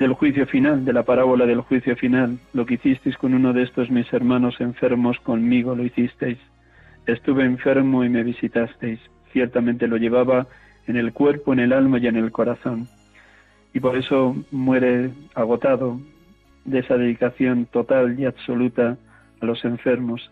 del 0.00 0.14
juicio 0.14 0.46
final, 0.46 0.84
de 0.84 0.94
la 0.94 1.02
parábola 1.02 1.46
del 1.46 1.60
juicio 1.60 1.94
final. 1.94 2.38
Lo 2.54 2.64
que 2.64 2.74
hicisteis 2.74 3.16
con 3.18 3.34
uno 3.34 3.52
de 3.52 3.62
estos 3.62 3.90
mis 3.90 4.10
hermanos 4.12 4.60
enfermos, 4.60 5.20
conmigo 5.20 5.74
lo 5.74 5.84
hicisteis. 5.84 6.38
Estuve 7.06 7.44
enfermo 7.44 8.02
y 8.02 8.08
me 8.08 8.24
visitasteis. 8.24 8.98
Ciertamente 9.32 9.86
lo 9.86 9.98
llevaba 9.98 10.46
en 10.90 10.96
el 10.96 11.12
cuerpo, 11.12 11.52
en 11.52 11.60
el 11.60 11.72
alma 11.72 11.98
y 11.98 12.06
en 12.06 12.16
el 12.16 12.30
corazón. 12.32 12.88
Y 13.72 13.80
por 13.80 13.96
eso 13.96 14.36
muere 14.50 15.10
agotado 15.34 16.00
de 16.64 16.80
esa 16.80 16.96
dedicación 16.96 17.66
total 17.66 18.18
y 18.18 18.26
absoluta 18.26 18.98
a 19.40 19.46
los 19.46 19.64
enfermos. 19.64 20.30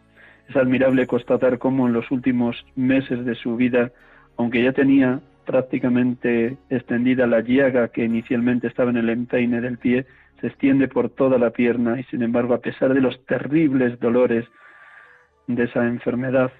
Es 0.49 0.57
admirable 0.57 1.07
constatar 1.07 1.59
cómo 1.59 1.87
en 1.87 1.93
los 1.93 2.11
últimos 2.11 2.65
meses 2.75 3.25
de 3.25 3.35
su 3.35 3.57
vida, 3.57 3.93
aunque 4.37 4.62
ya 4.62 4.73
tenía 4.73 5.21
prácticamente 5.47 6.57
extendida 6.69 7.27
la 7.27 7.41
llaga 7.41 7.88
que 7.88 8.05
inicialmente 8.05 8.67
estaba 8.67 8.91
en 8.91 8.99
el 8.99 9.09
empeine 9.09 9.61
del 9.61 9.79
pie, 9.79 10.07
se 10.41 10.49
extiende 10.49 10.88
por 10.88 11.09
toda 11.11 11.38
la 11.38 11.50
pierna 11.50 11.99
y 11.99 12.05
sin 12.05 12.23
embargo, 12.23 12.55
a 12.55 12.61
pesar 12.61 12.95
de 12.95 13.00
los 13.00 13.25
terribles 13.27 13.99
dolores 13.99 14.45
de 15.47 15.65
esa 15.65 15.87
enfermedad, 15.87 16.53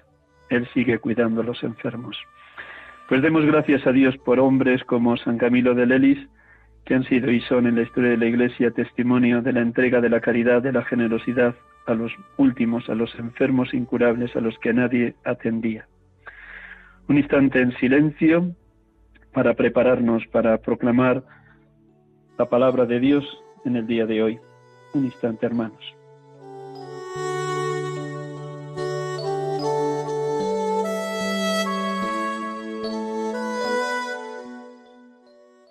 él 0.49 0.67
sigue 0.73 0.97
cuidando 0.97 1.41
a 1.41 1.43
los 1.43 1.63
enfermos. 1.63 2.17
Pues 3.09 3.23
demos 3.23 3.43
gracias 3.43 3.87
a 3.87 3.91
Dios 3.91 4.15
por 4.19 4.39
hombres 4.39 4.83
como 4.83 5.17
San 5.17 5.39
Camilo 5.39 5.73
de 5.73 5.87
Lelis, 5.87 6.29
que 6.85 6.93
han 6.93 7.03
sido 7.05 7.31
y 7.31 7.41
son 7.41 7.65
en 7.65 7.75
la 7.75 7.81
historia 7.81 8.11
de 8.11 8.17
la 8.17 8.27
Iglesia 8.27 8.69
testimonio 8.69 9.41
de 9.41 9.51
la 9.51 9.61
entrega 9.61 9.99
de 9.99 10.09
la 10.09 10.21
caridad, 10.21 10.61
de 10.61 10.71
la 10.71 10.85
generosidad 10.85 11.55
a 11.87 11.95
los 11.95 12.11
últimos, 12.37 12.87
a 12.87 12.93
los 12.93 13.13
enfermos 13.15 13.73
incurables, 13.73 14.35
a 14.35 14.41
los 14.41 14.59
que 14.59 14.73
nadie 14.73 15.15
atendía. 15.25 15.87
Un 17.07 17.17
instante 17.17 17.61
en 17.61 17.75
silencio 17.77 18.53
para 19.33 19.55
prepararnos 19.55 20.27
para 20.27 20.59
proclamar 20.59 21.23
la 22.37 22.45
palabra 22.47 22.85
de 22.85 22.99
Dios 22.99 23.25
en 23.65 23.75
el 23.75 23.87
día 23.87 24.05
de 24.05 24.21
hoy. 24.21 24.39
Un 24.93 25.05
instante, 25.05 25.47
hermanos. 25.47 25.98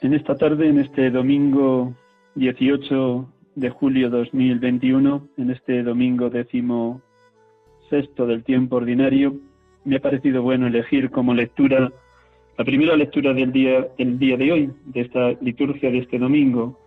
En 0.09 0.15
esta 0.15 0.37
tarde, 0.37 0.67
en 0.67 0.79
este 0.79 1.11
domingo 1.11 1.95
18 2.35 3.29
de 3.57 3.69
julio 3.69 4.09
2021, 4.09 5.29
en 5.37 5.51
este 5.51 5.83
domingo 5.83 6.31
décimo 6.31 7.03
sexto 7.91 8.27
del 8.27 8.43
tiempo 8.43 8.77
ordinario, 8.77 9.37
me 9.85 9.97
ha 9.97 10.01
parecido 10.01 10.41
bueno 10.41 10.67
elegir 10.67 11.11
como 11.11 11.35
lectura 11.35 11.93
la 12.57 12.65
primera 12.65 12.97
lectura 12.97 13.35
del 13.35 13.53
día, 13.53 13.89
el 13.99 14.19
día 14.19 14.39
de 14.39 14.51
hoy, 14.51 14.71
de 14.87 15.03
esta 15.03 15.33
liturgia 15.43 15.91
de 15.91 15.99
este 15.99 16.19
domingo, 16.19 16.79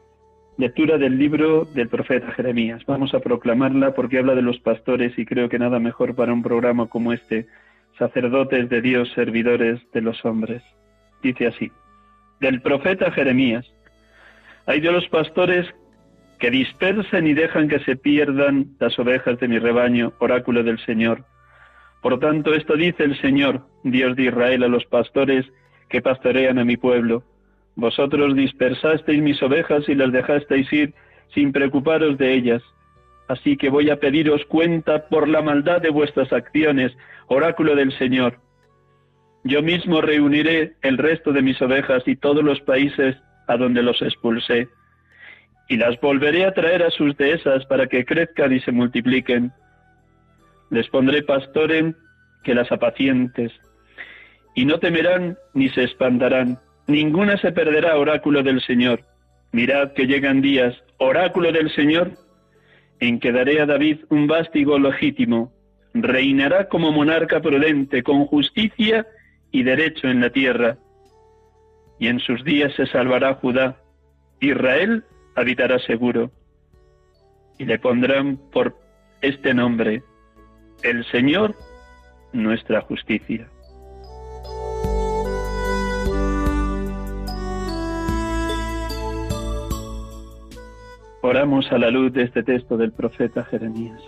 lectura 0.57 0.97
del 0.97 1.19
libro 1.19 1.65
del 1.75 1.89
profeta 1.89 2.31
Jeremías. 2.31 2.83
Vamos 2.87 3.13
a 3.13 3.19
proclamarla 3.19 3.93
porque 3.93 4.17
habla 4.17 4.33
de 4.33 4.41
los 4.41 4.59
pastores 4.61 5.15
y 5.19 5.27
creo 5.27 5.47
que 5.47 5.59
nada 5.59 5.79
mejor 5.79 6.15
para 6.15 6.33
un 6.33 6.41
programa 6.41 6.87
como 6.87 7.13
este, 7.13 7.45
sacerdotes 7.99 8.67
de 8.67 8.81
Dios, 8.81 9.11
servidores 9.13 9.79
de 9.93 10.01
los 10.01 10.25
hombres. 10.25 10.63
Dice 11.21 11.45
así, 11.45 11.71
del 12.41 12.61
profeta 12.61 13.11
Jeremías, 13.11 13.65
hay 14.65 14.81
de 14.81 14.91
los 14.91 15.07
pastores 15.07 15.67
que 16.39 16.49
dispersan 16.49 17.27
y 17.27 17.33
dejan 17.33 17.69
que 17.69 17.79
se 17.81 17.95
pierdan 17.95 18.75
las 18.79 18.97
ovejas 18.97 19.39
de 19.39 19.47
mi 19.47 19.59
rebaño, 19.59 20.13
oráculo 20.19 20.63
del 20.63 20.83
Señor. 20.85 21.23
Por 22.01 22.19
tanto, 22.19 22.55
esto 22.55 22.75
dice 22.75 23.03
el 23.03 23.19
Señor, 23.21 23.61
Dios 23.83 24.15
de 24.15 24.23
Israel, 24.23 24.63
a 24.63 24.67
los 24.67 24.83
pastores 24.85 25.45
que 25.87 26.01
pastorean 26.01 26.57
a 26.57 26.65
mi 26.65 26.77
pueblo. 26.77 27.23
Vosotros 27.75 28.35
dispersasteis 28.35 29.21
mis 29.21 29.41
ovejas 29.43 29.87
y 29.87 29.93
las 29.93 30.11
dejasteis 30.11 30.71
ir 30.73 30.93
sin 31.35 31.51
preocuparos 31.51 32.17
de 32.17 32.33
ellas. 32.33 32.63
Así 33.27 33.55
que 33.55 33.69
voy 33.69 33.91
a 33.91 33.99
pediros 33.99 34.43
cuenta 34.45 35.07
por 35.07 35.27
la 35.27 35.43
maldad 35.43 35.79
de 35.79 35.89
vuestras 35.89 36.33
acciones, 36.33 36.91
oráculo 37.27 37.75
del 37.75 37.95
Señor. 37.99 38.39
Yo 39.43 39.63
mismo 39.63 40.01
reuniré 40.01 40.73
el 40.81 40.97
resto 40.97 41.33
de 41.33 41.41
mis 41.41 41.61
ovejas 41.61 42.03
y 42.05 42.15
todos 42.15 42.43
los 42.43 42.61
países 42.61 43.17
a 43.47 43.57
donde 43.57 43.81
los 43.81 44.01
expulsé, 44.01 44.67
y 45.67 45.77
las 45.77 45.99
volveré 45.99 46.45
a 46.45 46.53
traer 46.53 46.83
a 46.83 46.91
sus 46.91 47.17
dehesas 47.17 47.65
para 47.65 47.87
que 47.87 48.05
crezcan 48.05 48.53
y 48.53 48.59
se 48.59 48.71
multipliquen. 48.71 49.51
Les 50.69 50.87
pondré 50.89 51.23
pastores 51.23 51.95
que 52.43 52.53
las 52.53 52.71
apacientes, 52.71 53.51
y 54.53 54.65
no 54.65 54.79
temerán 54.79 55.37
ni 55.53 55.69
se 55.69 55.85
espantarán. 55.85 56.59
Ninguna 56.87 57.37
se 57.37 57.51
perderá, 57.51 57.97
oráculo 57.97 58.43
del 58.43 58.61
Señor. 58.61 59.01
Mirad 59.53 59.93
que 59.93 60.05
llegan 60.05 60.41
días, 60.41 60.75
oráculo 60.97 61.51
del 61.51 61.73
Señor, 61.73 62.11
en 62.99 63.19
que 63.19 63.31
daré 63.31 63.61
a 63.61 63.65
David 63.65 63.99
un 64.09 64.27
vástigo 64.27 64.77
legítimo. 64.77 65.51
Reinará 65.93 66.67
como 66.69 66.91
monarca 66.91 67.41
prudente, 67.41 68.03
con 68.03 68.25
justicia 68.25 69.07
y 69.51 69.63
derecho 69.63 70.07
en 70.07 70.21
la 70.21 70.29
tierra. 70.29 70.77
Y 71.99 72.07
en 72.07 72.19
sus 72.19 72.43
días 72.43 72.73
se 72.75 72.87
salvará 72.87 73.35
Judá. 73.35 73.77
Israel 74.39 75.03
habitará 75.35 75.79
seguro. 75.79 76.31
Y 77.57 77.65
le 77.65 77.77
pondrán 77.77 78.37
por 78.51 78.75
este 79.21 79.53
nombre, 79.53 80.01
el 80.83 81.05
Señor 81.11 81.55
nuestra 82.33 82.81
justicia. 82.81 83.47
Oramos 91.23 91.71
a 91.71 91.77
la 91.77 91.91
luz 91.91 92.11
de 92.13 92.23
este 92.23 92.41
texto 92.41 92.77
del 92.77 92.91
profeta 92.91 93.43
Jeremías. 93.43 94.01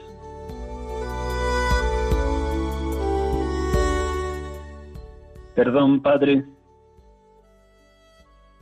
Perdón, 5.55 6.01
Padre, 6.01 6.43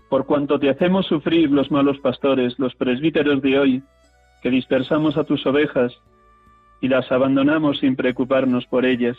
por 0.10 0.26
cuanto 0.26 0.60
te 0.60 0.70
hacemos 0.70 1.06
sufrir 1.06 1.50
los 1.50 1.72
malos 1.72 1.98
pastores, 2.00 2.60
los 2.60 2.76
presbíteros 2.76 3.42
de 3.42 3.58
hoy, 3.58 3.84
que 4.44 4.50
dispersamos 4.50 5.16
a 5.16 5.24
tus 5.24 5.46
ovejas 5.46 5.94
y 6.82 6.90
las 6.90 7.10
abandonamos 7.12 7.80
sin 7.80 7.96
preocuparnos 7.96 8.66
por 8.66 8.86
ellas. 8.86 9.16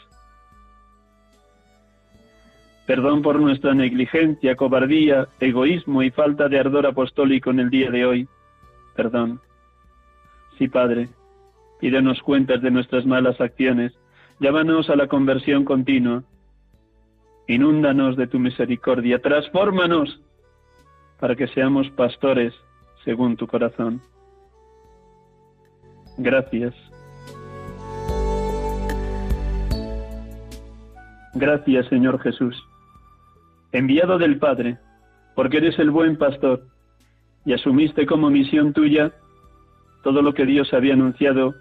Perdón 2.87 3.23
por 3.23 3.41
nuestra 3.41 3.73
negligencia, 3.73 4.55
cobardía, 4.55 5.29
egoísmo 5.41 6.02
y 6.02 6.11
falta 6.11 6.49
de 6.49 6.59
ardor 6.59 6.87
apostólico 6.87 7.50
en 7.50 7.61
el 7.61 7.71
día 7.71 7.91
de 7.91 8.05
hoy. 8.05 8.29
Perdón. 8.95 9.41
Sí, 10.59 10.69
Padre, 10.69 11.09
pídenos 11.81 12.21
cuentas 12.21 12.61
de 12.61 12.71
nuestras 12.71 13.07
malas 13.07 13.41
acciones, 13.41 13.93
llámanos 14.41 14.91
a 14.91 14.97
la 14.97 15.07
conversión 15.07 15.64
continua, 15.64 16.23
inúndanos 17.52 18.16
de 18.16 18.26
tu 18.26 18.38
misericordia, 18.38 19.21
transfórmanos 19.21 20.21
para 21.21 21.37
que 21.37 21.47
seamos 21.49 21.88
pastores 21.90 22.54
según 23.04 23.37
tu 23.37 23.47
corazón. 23.47 24.00
Gracias. 26.16 26.75
Gracias, 31.35 31.87
Señor 31.88 32.21
Jesús, 32.21 32.56
enviado 33.73 34.18
del 34.18 34.38
Padre, 34.38 34.78
porque 35.35 35.59
eres 35.59 35.78
el 35.78 35.90
buen 35.90 36.16
pastor 36.16 36.62
y 37.44 37.52
asumiste 37.52 38.06
como 38.06 38.30
misión 38.30 38.73
tuya 38.73 39.12
todo 40.02 40.23
lo 40.23 40.35
que 40.35 40.47
Dios 40.47 40.73
había 40.73 40.94
anunciado 40.94 41.54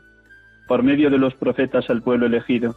por 0.67 0.83
medio 0.83 1.09
de 1.09 1.17
los 1.17 1.33
profetas 1.35 1.89
al 1.89 2.01
pueblo 2.01 2.25
elegido. 2.25 2.75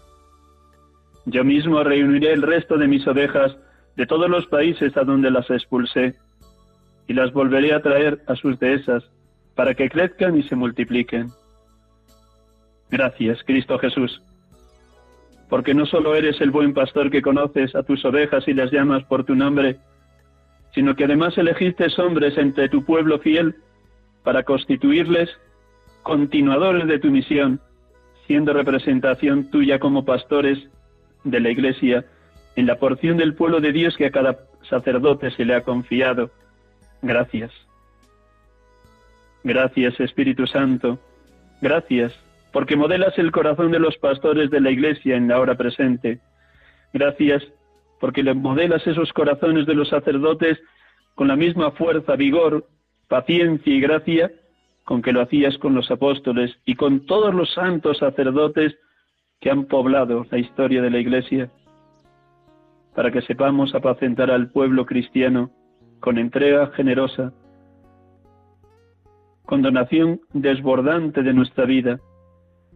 Yo 1.26 1.44
mismo 1.44 1.82
reuniré 1.82 2.32
el 2.32 2.42
resto 2.42 2.76
de 2.76 2.86
mis 2.86 3.06
ovejas 3.06 3.56
de 3.96 4.06
todos 4.06 4.28
los 4.28 4.46
países 4.46 4.96
a 4.96 5.04
donde 5.04 5.30
las 5.30 5.48
expulsé 5.50 6.14
y 7.06 7.14
las 7.14 7.32
volveré 7.32 7.72
a 7.72 7.80
traer 7.80 8.22
a 8.26 8.34
sus 8.36 8.58
dehesas 8.58 9.04
para 9.54 9.74
que 9.74 9.88
crezcan 9.88 10.36
y 10.36 10.42
se 10.42 10.56
multipliquen. 10.56 11.28
Gracias, 12.90 13.42
Cristo 13.44 13.78
Jesús, 13.78 14.22
porque 15.48 15.74
no 15.74 15.86
solo 15.86 16.14
eres 16.14 16.40
el 16.40 16.50
buen 16.50 16.74
pastor 16.74 17.10
que 17.10 17.22
conoces 17.22 17.74
a 17.74 17.82
tus 17.82 18.04
ovejas 18.04 18.46
y 18.46 18.54
las 18.54 18.70
llamas 18.70 19.04
por 19.04 19.24
tu 19.24 19.34
nombre, 19.34 19.78
sino 20.74 20.94
que 20.94 21.04
además 21.04 21.38
elegiste 21.38 21.86
hombres 21.98 22.36
entre 22.36 22.68
tu 22.68 22.84
pueblo 22.84 23.18
fiel 23.18 23.54
para 24.22 24.42
constituirles 24.42 25.30
continuadores 26.02 26.86
de 26.86 26.98
tu 26.98 27.10
misión, 27.10 27.60
siendo 28.26 28.52
representación 28.52 29.50
tuya 29.50 29.78
como 29.78 30.04
pastores 30.04 30.58
de 31.24 31.40
la 31.40 31.50
Iglesia 31.50 32.04
en 32.56 32.66
la 32.66 32.78
porción 32.78 33.16
del 33.16 33.34
pueblo 33.34 33.60
de 33.60 33.72
Dios 33.72 33.96
que 33.96 34.06
a 34.06 34.10
cada 34.10 34.38
sacerdote 34.68 35.30
se 35.32 35.44
le 35.44 35.54
ha 35.54 35.62
confiado 35.62 36.30
Gracias. 37.04 37.52
Gracias, 39.42 40.00
Espíritu 40.00 40.46
Santo. 40.46 40.98
Gracias, 41.60 42.14
porque 42.50 42.76
modelas 42.76 43.18
el 43.18 43.30
corazón 43.30 43.72
de 43.72 43.78
los 43.78 43.98
pastores 43.98 44.50
de 44.50 44.60
la 44.62 44.70
Iglesia 44.70 45.16
en 45.16 45.28
la 45.28 45.38
hora 45.38 45.54
presente. 45.54 46.20
Gracias, 46.94 47.42
porque 48.00 48.22
le 48.22 48.32
modelas 48.32 48.86
esos 48.86 49.12
corazones 49.12 49.66
de 49.66 49.74
los 49.74 49.90
sacerdotes 49.90 50.58
con 51.14 51.28
la 51.28 51.36
misma 51.36 51.72
fuerza, 51.72 52.16
vigor, 52.16 52.66
paciencia 53.06 53.74
y 53.74 53.80
gracia 53.80 54.32
con 54.84 55.02
que 55.02 55.12
lo 55.12 55.20
hacías 55.20 55.58
con 55.58 55.74
los 55.74 55.90
apóstoles 55.90 56.56
y 56.64 56.74
con 56.74 57.04
todos 57.04 57.34
los 57.34 57.52
santos 57.52 57.98
sacerdotes 57.98 58.76
que 59.44 59.50
han 59.50 59.66
poblado 59.66 60.24
la 60.30 60.38
historia 60.38 60.80
de 60.80 60.88
la 60.88 60.98
Iglesia, 60.98 61.50
para 62.94 63.10
que 63.10 63.20
sepamos 63.20 63.74
apacentar 63.74 64.30
al 64.30 64.48
pueblo 64.48 64.86
cristiano 64.86 65.50
con 66.00 66.16
entrega 66.16 66.68
generosa, 66.68 67.30
con 69.44 69.60
donación 69.60 70.22
desbordante 70.32 71.22
de 71.22 71.34
nuestra 71.34 71.66
vida, 71.66 72.00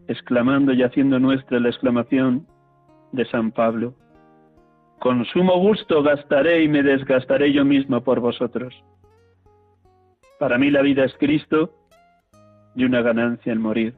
exclamando 0.07 0.71
y 0.71 0.83
haciendo 0.83 1.17
nuestra 1.17 1.59
la 1.59 1.69
exclamación 1.69 2.45
de 3.13 3.25
San 3.25 3.51
Pablo. 3.51 3.95
Con 4.99 5.25
sumo 5.25 5.57
gusto 5.57 6.03
gastaré 6.03 6.61
y 6.61 6.67
me 6.67 6.83
desgastaré 6.83 7.51
yo 7.51 7.65
mismo 7.65 8.03
por 8.03 8.19
vosotros. 8.19 8.75
Para 10.37 10.59
mí 10.59 10.69
la 10.69 10.83
vida 10.83 11.03
es 11.03 11.15
Cristo 11.17 11.73
y 12.75 12.83
una 12.83 13.01
ganancia 13.01 13.51
el 13.51 13.57
morir. 13.57 13.95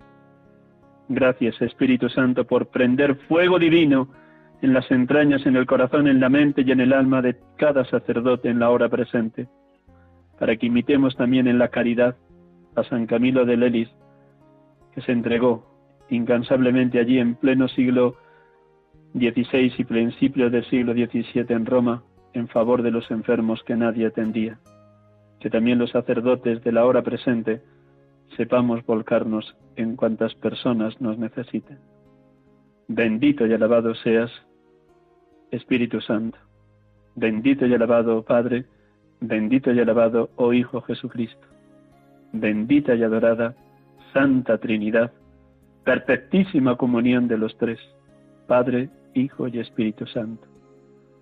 Gracias 1.13 1.62
Espíritu 1.62 2.08
Santo 2.08 2.45
por 2.45 2.67
prender 2.67 3.15
fuego 3.28 3.60
divino 3.60 4.08
en 4.62 4.74
las 4.74 4.89
entrañas, 4.91 5.45
en 5.45 5.58
el 5.58 5.65
corazón, 5.65 6.08
en 6.08 6.21
la 6.21 6.30
mente 6.30 6.62
y 6.62 6.71
en 6.71 6.80
el 6.80 6.93
alma 6.93 7.21
de 7.21 7.36
cada 7.58 7.84
sacerdote 7.84 8.47
en 8.47 8.60
la 8.60 8.69
hora 8.69 8.88
presente, 8.88 9.50
para 10.39 10.56
que 10.56 10.67
imitemos 10.67 11.17
también 11.17 11.47
en 11.47 11.60
la 11.60 11.67
caridad 11.67 12.15
a 12.78 12.84
San 12.84 13.08
Camilo 13.08 13.43
de 13.43 13.58
Lelis, 13.58 13.89
que 14.95 15.02
se 15.02 15.12
entregó 15.12 15.65
incansablemente 16.10 16.97
allí 16.97 17.19
en 17.19 17.36
pleno 17.36 17.67
siglo 17.67 18.15
XVI 19.13 19.74
y 19.78 19.84
principio 19.84 20.50
del 20.50 20.63
siglo 20.69 20.93
XVII 20.93 21.45
en 21.50 21.65
Roma 21.65 22.04
en 22.32 22.47
favor 22.47 22.84
de 22.84 22.91
los 22.91 23.12
enfermos 23.12 23.62
que 23.63 23.76
nadie 23.76 24.06
atendía. 24.06 24.60
Que 25.41 25.50
también 25.50 25.78
los 25.78 25.91
sacerdotes 25.91 26.63
de 26.63 26.71
la 26.71 26.86
hora 26.86 27.02
presente 27.02 27.62
sepamos 28.38 28.86
volcarnos 28.86 29.56
en 29.76 29.96
cuantas 29.96 30.34
personas 30.36 31.00
nos 31.02 31.17
necesiten. 31.17 31.80
Bendito 32.88 33.46
y 33.46 33.54
alabado 33.54 33.96
seas 33.96 34.32
Espíritu 35.52 36.02
Santo. 36.02 36.38
Bendito 37.15 37.65
y 37.65 37.74
alabado 37.74 38.24
Padre, 38.24 38.65
bendito 39.20 39.72
y 39.72 39.80
alabado, 39.80 40.30
oh 40.36 40.54
Hijo 40.54 40.82
Jesucristo. 40.82 41.48
Bendita 42.34 42.96
y 42.96 43.04
adorada 43.04 43.56
Santa 44.13 44.58
Trinidad, 44.58 45.12
perfectísima 45.84 46.78
comunión 46.78 47.28
de 47.28 47.38
los 47.38 47.58
tres, 47.58 47.80
Padre, 48.48 48.89
Hijo 49.13 49.48
y 49.48 49.60
Espíritu 49.60 50.06
Santo. 50.08 50.48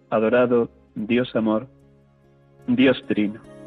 Adorado 0.10 0.70
Dios 0.96 1.36
Amor, 1.36 1.68
Dios 2.68 3.04
Trino. 3.08 3.59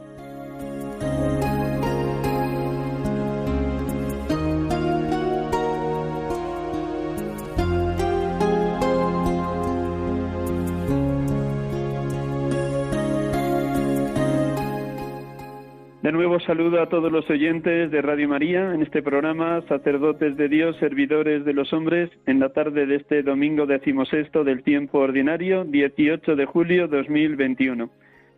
Saludo 16.52 16.82
a 16.82 16.88
todos 16.90 17.10
los 17.10 17.30
oyentes 17.30 17.90
de 17.90 18.02
Radio 18.02 18.28
María 18.28 18.74
en 18.74 18.82
este 18.82 19.02
programa 19.02 19.62
Sacerdotes 19.68 20.36
de 20.36 20.50
Dios, 20.50 20.76
Servidores 20.76 21.46
de 21.46 21.54
los 21.54 21.72
Hombres, 21.72 22.10
en 22.26 22.40
la 22.40 22.50
tarde 22.50 22.84
de 22.84 22.96
este 22.96 23.22
domingo 23.22 23.64
decimosexto 23.64 24.44
del 24.44 24.62
tiempo 24.62 24.98
ordinario, 24.98 25.64
18 25.64 26.36
de 26.36 26.44
julio 26.44 26.88
2021. 26.88 27.88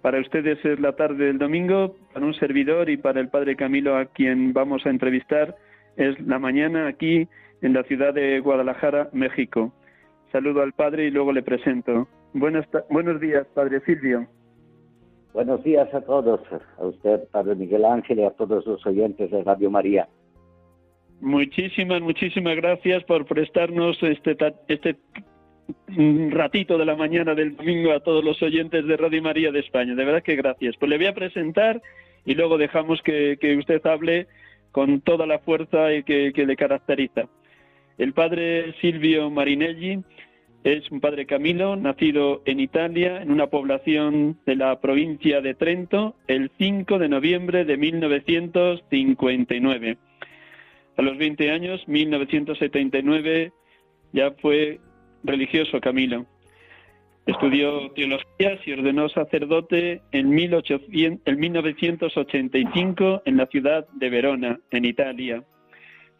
Para 0.00 0.20
ustedes 0.20 0.64
es 0.64 0.78
la 0.78 0.92
tarde 0.92 1.24
del 1.24 1.38
domingo, 1.38 1.96
para 2.12 2.24
un 2.24 2.34
servidor 2.34 2.88
y 2.88 2.98
para 2.98 3.18
el 3.18 3.30
Padre 3.30 3.56
Camilo 3.56 3.96
a 3.96 4.04
quien 4.04 4.52
vamos 4.52 4.86
a 4.86 4.90
entrevistar 4.90 5.56
es 5.96 6.16
la 6.20 6.38
mañana 6.38 6.86
aquí 6.86 7.26
en 7.62 7.72
la 7.72 7.82
ciudad 7.82 8.14
de 8.14 8.38
Guadalajara, 8.38 9.08
México. 9.12 9.72
Saludo 10.30 10.62
al 10.62 10.72
Padre 10.72 11.06
y 11.06 11.10
luego 11.10 11.32
le 11.32 11.42
presento. 11.42 12.06
buenos 12.32 13.20
días, 13.20 13.44
Padre 13.56 13.80
Silvio. 13.80 14.28
Buenos 15.34 15.64
días 15.64 15.92
a 15.92 16.00
todos, 16.00 16.40
a 16.78 16.86
usted, 16.86 17.28
Padre 17.32 17.56
Miguel 17.56 17.84
Ángel, 17.84 18.20
y 18.20 18.22
a 18.22 18.30
todos 18.30 18.64
los 18.66 18.86
oyentes 18.86 19.32
de 19.32 19.42
Radio 19.42 19.68
María. 19.68 20.08
Muchísimas, 21.20 22.00
muchísimas 22.02 22.54
gracias 22.54 23.02
por 23.02 23.26
prestarnos 23.26 24.00
este, 24.00 24.36
este 24.68 24.96
ratito 26.30 26.78
de 26.78 26.84
la 26.84 26.94
mañana 26.94 27.34
del 27.34 27.56
domingo 27.56 27.90
a 27.90 27.98
todos 27.98 28.22
los 28.22 28.40
oyentes 28.44 28.86
de 28.86 28.96
Radio 28.96 29.20
María 29.22 29.50
de 29.50 29.58
España. 29.58 29.96
De 29.96 30.04
verdad 30.04 30.22
que 30.22 30.36
gracias. 30.36 30.76
Pues 30.78 30.88
le 30.88 30.98
voy 30.98 31.06
a 31.06 31.14
presentar 31.14 31.82
y 32.24 32.36
luego 32.36 32.56
dejamos 32.56 33.02
que, 33.02 33.36
usted 33.58 33.84
hable 33.88 34.28
con 34.70 35.00
toda 35.00 35.26
la 35.26 35.40
fuerza 35.40 35.88
que, 36.06 36.32
que 36.32 36.46
le 36.46 36.54
caracteriza. 36.54 37.24
El 37.98 38.12
padre 38.12 38.72
Silvio 38.80 39.28
Marinelli 39.30 40.00
es 40.64 40.90
un 40.90 41.00
padre 41.00 41.26
Camilo, 41.26 41.76
nacido 41.76 42.42
en 42.46 42.58
Italia, 42.58 43.20
en 43.20 43.30
una 43.30 43.48
población 43.48 44.38
de 44.46 44.56
la 44.56 44.80
provincia 44.80 45.42
de 45.42 45.52
Trento, 45.54 46.16
el 46.26 46.50
5 46.56 46.98
de 46.98 47.10
noviembre 47.10 47.66
de 47.66 47.76
1959. 47.76 49.98
A 50.96 51.02
los 51.02 51.18
20 51.18 51.50
años, 51.50 51.86
1979, 51.86 53.52
ya 54.12 54.30
fue 54.40 54.80
religioso 55.22 55.78
Camilo. 55.80 56.24
Estudió 57.26 57.90
teología 57.90 58.58
y 58.64 58.72
ordenó 58.72 59.10
sacerdote 59.10 60.00
en, 60.12 60.30
1985 60.30 63.22
en 63.26 63.36
la 63.36 63.44
ciudad 63.46 63.86
de 63.92 64.08
Verona, 64.08 64.60
en 64.70 64.86
Italia. 64.86 65.44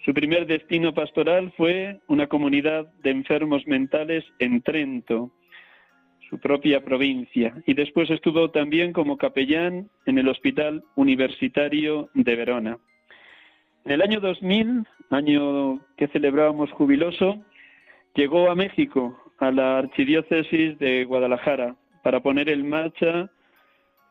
Su 0.04 0.12
primer 0.12 0.46
destino 0.46 0.92
pastoral 0.92 1.50
fue 1.56 1.98
una 2.08 2.26
comunidad 2.26 2.92
de 3.02 3.10
enfermos 3.10 3.66
mentales 3.66 4.22
en 4.38 4.60
Trento, 4.60 5.32
su 6.28 6.38
propia 6.38 6.84
provincia, 6.84 7.54
y 7.66 7.72
después 7.72 8.10
estuvo 8.10 8.50
también 8.50 8.92
como 8.92 9.16
capellán 9.16 9.88
en 10.04 10.18
el 10.18 10.28
Hospital 10.28 10.84
Universitario 10.94 12.10
de 12.12 12.36
Verona. 12.36 12.78
En 13.86 13.92
el 13.92 14.02
año 14.02 14.20
2000, 14.20 14.86
año 15.08 15.80
que 15.96 16.08
celebrábamos 16.08 16.70
jubiloso, 16.72 17.42
llegó 18.14 18.50
a 18.50 18.54
México 18.54 19.18
a 19.38 19.50
la 19.50 19.78
Archidiócesis 19.78 20.78
de 20.78 21.04
Guadalajara 21.04 21.76
para 22.02 22.20
poner 22.20 22.50
en 22.50 22.68
marcha 22.68 23.30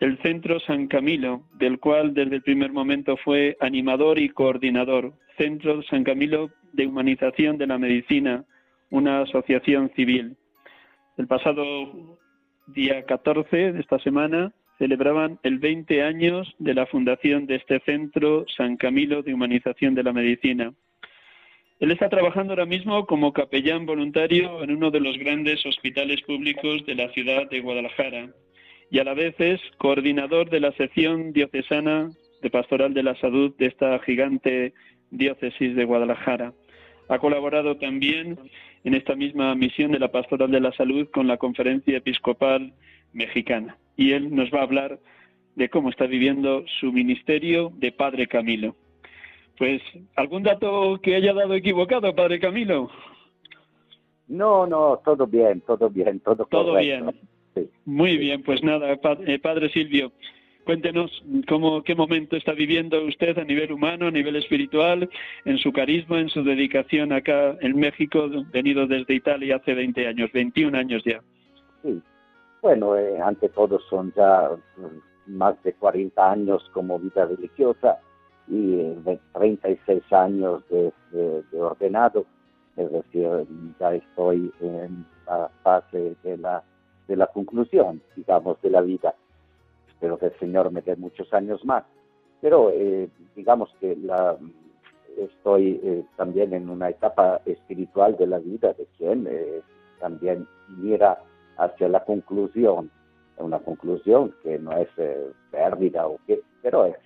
el 0.04 0.18
Centro 0.18 0.60
San 0.60 0.88
Camilo, 0.88 1.44
del 1.54 1.80
cual 1.80 2.14
desde 2.14 2.36
el 2.36 2.42
primer 2.42 2.74
momento 2.74 3.16
fue 3.16 3.56
animador 3.62 4.20
y 4.20 4.28
coordinador. 4.28 5.14
Centro 5.38 5.82
San 5.84 6.04
Camilo 6.04 6.52
de 6.74 6.88
Humanización 6.88 7.58
de 7.58 7.68
la 7.68 7.78
Medicina, 7.78 8.44
una 8.90 9.22
asociación 9.22 9.94
civil. 9.96 10.36
El 11.16 11.28
pasado 11.28 12.20
día 12.68 13.06
14 13.06 13.72
de 13.72 13.80
esta 13.80 13.98
semana 14.00 14.52
celebraban 14.78 15.40
el 15.42 15.60
20 15.60 16.04
años 16.04 16.54
de 16.60 16.74
la 16.74 16.86
fundación 16.86 17.46
de 17.46 17.56
este 17.56 17.80
Centro 17.86 18.44
San 18.58 18.76
Camilo 18.76 19.24
de 19.24 19.34
Humanización 19.34 19.96
de 19.96 20.04
la 20.04 20.12
Medicina. 20.12 20.74
Él 21.80 21.92
está 21.92 22.10
trabajando 22.10 22.52
ahora 22.52 22.66
mismo 22.66 23.06
como 23.06 23.32
capellán 23.32 23.86
voluntario 23.86 24.64
en 24.64 24.72
uno 24.72 24.92
de 24.92 25.00
los 25.00 25.18
grandes 25.18 25.66
hospitales 25.66 26.22
públicos 26.24 26.86
de 26.86 26.96
la 26.96 27.08
ciudad 27.14 27.50
de 27.50 27.62
Guadalajara 27.62 28.28
y 28.90 29.00
a 29.00 29.04
la 29.04 29.14
vez 29.14 29.36
es 29.40 29.60
coordinador 29.78 30.50
de 30.50 30.60
la 30.60 30.72
sección 30.74 31.34
diocesana 31.34 32.10
de 32.42 32.50
Pastoral 32.50 32.94
de 32.94 33.04
la 33.04 33.16
Salud 33.16 33.56
de 33.58 33.68
esta 33.68 33.98
gigante 34.00 34.74
diócesis 35.12 35.76
de 35.76 35.86
Guadalajara. 35.86 36.54
Ha 37.10 37.20
colaborado 37.20 37.78
también 37.78 38.38
en 38.84 38.94
esta 38.94 39.16
misma 39.16 39.56
misión 39.56 39.92
de 39.92 40.00
la 40.00 40.12
Pastoral 40.12 40.52
de 40.52 40.60
la 40.60 40.72
Salud 40.74 41.08
con 41.12 41.28
la 41.28 41.38
Conferencia 41.38 41.98
Episcopal 41.98 42.74
Mexicana. 43.14 43.78
Y 43.96 44.12
él 44.12 44.36
nos 44.36 44.52
va 44.52 44.60
a 44.60 44.64
hablar 44.64 45.00
de 45.56 45.70
cómo 45.70 45.90
está 45.90 46.06
viviendo 46.06 46.64
su 46.80 46.92
ministerio 46.92 47.72
de 47.76 47.92
Padre 47.92 48.28
Camilo. 48.28 48.76
Pues, 49.58 49.82
¿algún 50.16 50.44
dato 50.44 51.00
que 51.02 51.16
haya 51.16 51.34
dado 51.34 51.54
equivocado, 51.54 52.16
Padre 52.16 52.40
Camilo? 52.40 52.90
No, 54.28 54.66
no, 54.66 55.00
todo 55.06 55.28
bien, 55.28 55.62
todo 55.62 55.90
bien, 55.90 56.20
todo 56.22 56.46
Todo 56.46 56.78
bien. 56.78 57.12
Muy 57.86 58.18
bien, 58.18 58.44
pues 58.44 58.64
nada, 58.64 58.94
eh, 58.94 59.40
Padre 59.40 59.70
Silvio, 59.70 60.12
cuéntenos 60.66 61.12
cómo, 61.48 61.84
qué 61.84 61.96
momento 61.96 62.36
está 62.36 62.54
viviendo 62.54 63.04
usted 63.06 63.38
a 63.38 63.44
nivel 63.44 63.72
humano, 63.72 64.08
a 64.08 64.12
nivel 64.12 64.36
espiritual, 64.36 65.10
en 65.46 65.58
su 65.58 65.72
carisma, 65.72 66.20
en 66.20 66.30
su 66.30 66.44
dedicación 66.44 67.12
acá 67.12 67.58
en 67.62 67.78
México, 67.78 68.30
venido 68.52 68.88
desde 68.88 69.16
Italia 69.16 69.58
hace 69.58 69.74
20 69.74 70.08
años, 70.08 70.32
21 70.32 70.78
años 70.78 71.04
ya. 71.06 71.22
Sí, 71.82 72.02
bueno, 72.62 72.96
eh, 72.96 73.20
ante 73.22 73.50
todo 73.50 73.80
son 73.90 74.14
ya 74.16 74.50
mm, 74.78 75.36
más 75.36 75.62
de 75.64 75.74
40 75.74 76.32
años 76.32 76.64
como 76.74 76.98
vida 76.98 77.26
religiosa 77.26 78.00
y 78.48 78.78
36 79.34 80.02
años 80.12 80.64
de, 80.70 80.92
ordenado, 81.60 82.26
es 82.76 82.92
decir, 82.92 83.30
ya 83.80 83.94
estoy 83.94 84.52
en 84.62 85.06
la 85.26 85.50
fase 85.62 86.16
de 86.24 86.38
la, 86.38 86.64
de 87.08 87.16
la 87.16 87.28
conclusión, 87.28 88.02
digamos, 88.16 88.62
de 88.62 88.70
la 88.70 88.82
vida. 88.82 89.16
Espero 89.88 90.18
que 90.18 90.28
el 90.28 90.40
Señor 90.40 90.72
me 90.72 90.82
dé 90.82 90.96
muchos 90.96 91.34
años 91.34 91.64
más, 91.66 91.84
pero 92.42 92.72
eh, 92.72 93.10
digamos 93.36 93.74
que 93.80 93.96
la, 93.96 94.38
estoy 95.18 95.80
eh, 95.84 96.04
también 96.18 96.54
en 96.54 96.70
una 96.70 96.90
etapa 96.90 97.42
espiritual 97.46 98.18
de 98.18 98.28
la 98.28 98.40
vida 98.40 98.74
de 98.74 98.86
quien 98.98 99.28
eh, 99.30 99.62
también 100.00 100.48
mira 100.68 101.20
hacia 101.58 101.88
la 101.88 102.04
conclusión, 102.04 102.92
una 103.38 103.60
conclusión 103.60 104.34
que 104.44 104.60
no 104.60 104.72
es 104.74 104.90
pérdida 105.52 106.08
o 106.08 106.20
qué, 106.28 106.42
pero 106.62 106.86
es 106.86 106.98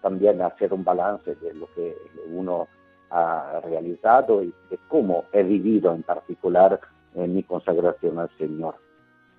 también 0.00 0.40
hacer 0.40 0.72
un 0.72 0.84
balance 0.84 1.34
de 1.34 1.54
lo 1.54 1.66
que 1.74 1.94
uno 2.32 2.68
ha 3.10 3.60
realizado 3.64 4.42
y 4.42 4.54
de 4.70 4.78
cómo 4.88 5.24
he 5.32 5.42
vivido 5.42 5.92
en 5.92 6.02
particular 6.02 6.80
en 7.14 7.34
mi 7.34 7.42
consagración 7.42 8.18
al 8.18 8.30
Señor. 8.38 8.76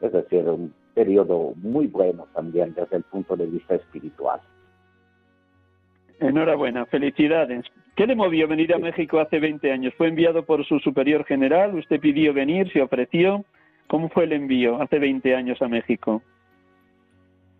Es 0.02 0.12
decir, 0.12 0.44
un 0.50 0.74
periodo 0.94 1.54
muy 1.58 1.88
bueno 1.88 2.28
también 2.34 2.74
desde 2.74 2.98
el 2.98 3.04
punto 3.04 3.36
de 3.36 3.46
vista 3.46 3.76
espiritual. 3.76 4.42
Enhorabuena, 6.20 6.86
felicidades. 6.86 7.66
¿Qué 7.96 8.06
le 8.08 8.16
movió 8.16 8.48
venir 8.48 8.74
a 8.74 8.78
México 8.78 9.20
hace 9.20 9.40
20 9.40 9.72
años? 9.72 9.94
¿Fue 9.98 10.08
enviado 10.08 10.44
por 10.46 10.66
su 10.66 10.80
superior 10.80 11.26
general? 11.26 11.76
¿Usted 11.76 12.00
pidió 12.00 12.34
venir? 12.34 12.72
¿Se 12.72 12.82
ofreció? 12.82 13.44
¿Cómo 13.88 14.10
fue 14.10 14.26
el 14.26 14.34
envío 14.34 14.82
hace 14.82 15.00
20 15.00 15.36
años 15.36 15.62
a 15.62 15.68
México? 15.68 16.22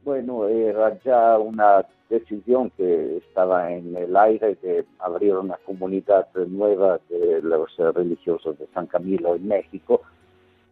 Bueno, 0.04 0.48
era 0.48 0.98
ya 1.04 1.38
una 1.38 1.86
decisión 2.10 2.72
que 2.72 3.18
estaba 3.18 3.72
en 3.72 3.96
el 3.96 4.16
aire 4.16 4.56
de 4.62 4.86
abrir 5.00 5.36
una 5.36 5.58
comunidad 5.66 6.28
nueva 6.48 7.00
de 7.10 7.42
los 7.42 7.76
religiosos 7.78 8.58
de 8.60 8.68
San 8.74 8.88
Camilo 8.88 9.36
en 9.36 9.48
México 9.48 10.02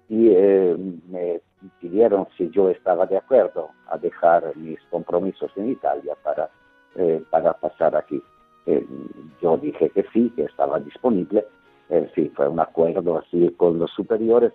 y 0.09 0.29
eh, 0.29 0.75
me 1.07 1.39
pidieron 1.79 2.27
si 2.35 2.49
yo 2.49 2.69
estaba 2.69 3.05
de 3.05 3.17
acuerdo 3.17 3.69
a 3.87 3.97
dejar 3.97 4.55
mis 4.57 4.79
compromisos 4.89 5.51
en 5.55 5.69
Italia 5.69 6.15
para, 6.23 6.49
eh, 6.95 7.23
para 7.29 7.53
pasar 7.53 7.95
aquí. 7.95 8.21
Eh, 8.65 8.85
yo 9.41 9.57
dije 9.57 9.91
que 9.91 10.03
sí, 10.11 10.33
que 10.35 10.43
estaba 10.43 10.79
disponible. 10.79 11.45
sí, 12.13 12.31
fue 12.35 12.47
un 12.47 12.59
acuerdo 12.59 13.17
así 13.17 13.49
con 13.57 13.79
los 13.79 13.91
superiores 13.91 14.53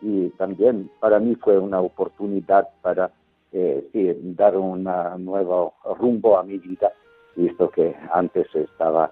y 0.00 0.28
también 0.30 0.88
para 1.00 1.18
mí 1.18 1.34
fue 1.36 1.58
una 1.58 1.80
oportunidad 1.80 2.68
para 2.80 3.10
eh, 3.52 4.16
dar 4.36 4.56
un 4.56 4.84
nuevo 5.18 5.74
rumbo 5.98 6.38
a 6.38 6.44
mi 6.44 6.58
vida, 6.58 6.92
visto 7.34 7.70
que 7.70 7.96
antes 8.12 8.46
estaba, 8.54 9.10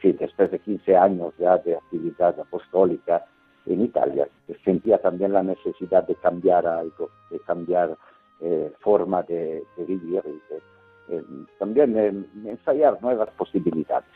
sí, 0.00 0.12
después 0.12 0.50
de 0.50 0.58
15 0.60 0.96
años 0.96 1.34
ya 1.38 1.58
de 1.58 1.76
actividad 1.76 2.38
apostólica 2.40 3.26
en 3.66 3.82
Italia, 3.82 4.28
sentía 4.64 4.98
también 4.98 5.32
la 5.32 5.42
necesidad 5.42 6.06
de 6.06 6.14
cambiar 6.16 6.66
algo, 6.66 7.10
de 7.30 7.38
cambiar 7.40 7.96
eh, 8.40 8.70
forma 8.80 9.22
de, 9.22 9.62
vivir 9.78 10.22
y 10.26 11.12
de, 11.12 11.22
también 11.58 12.26
ensayar 12.46 13.00
nuevas 13.02 13.30
posibilidades. 13.30 14.08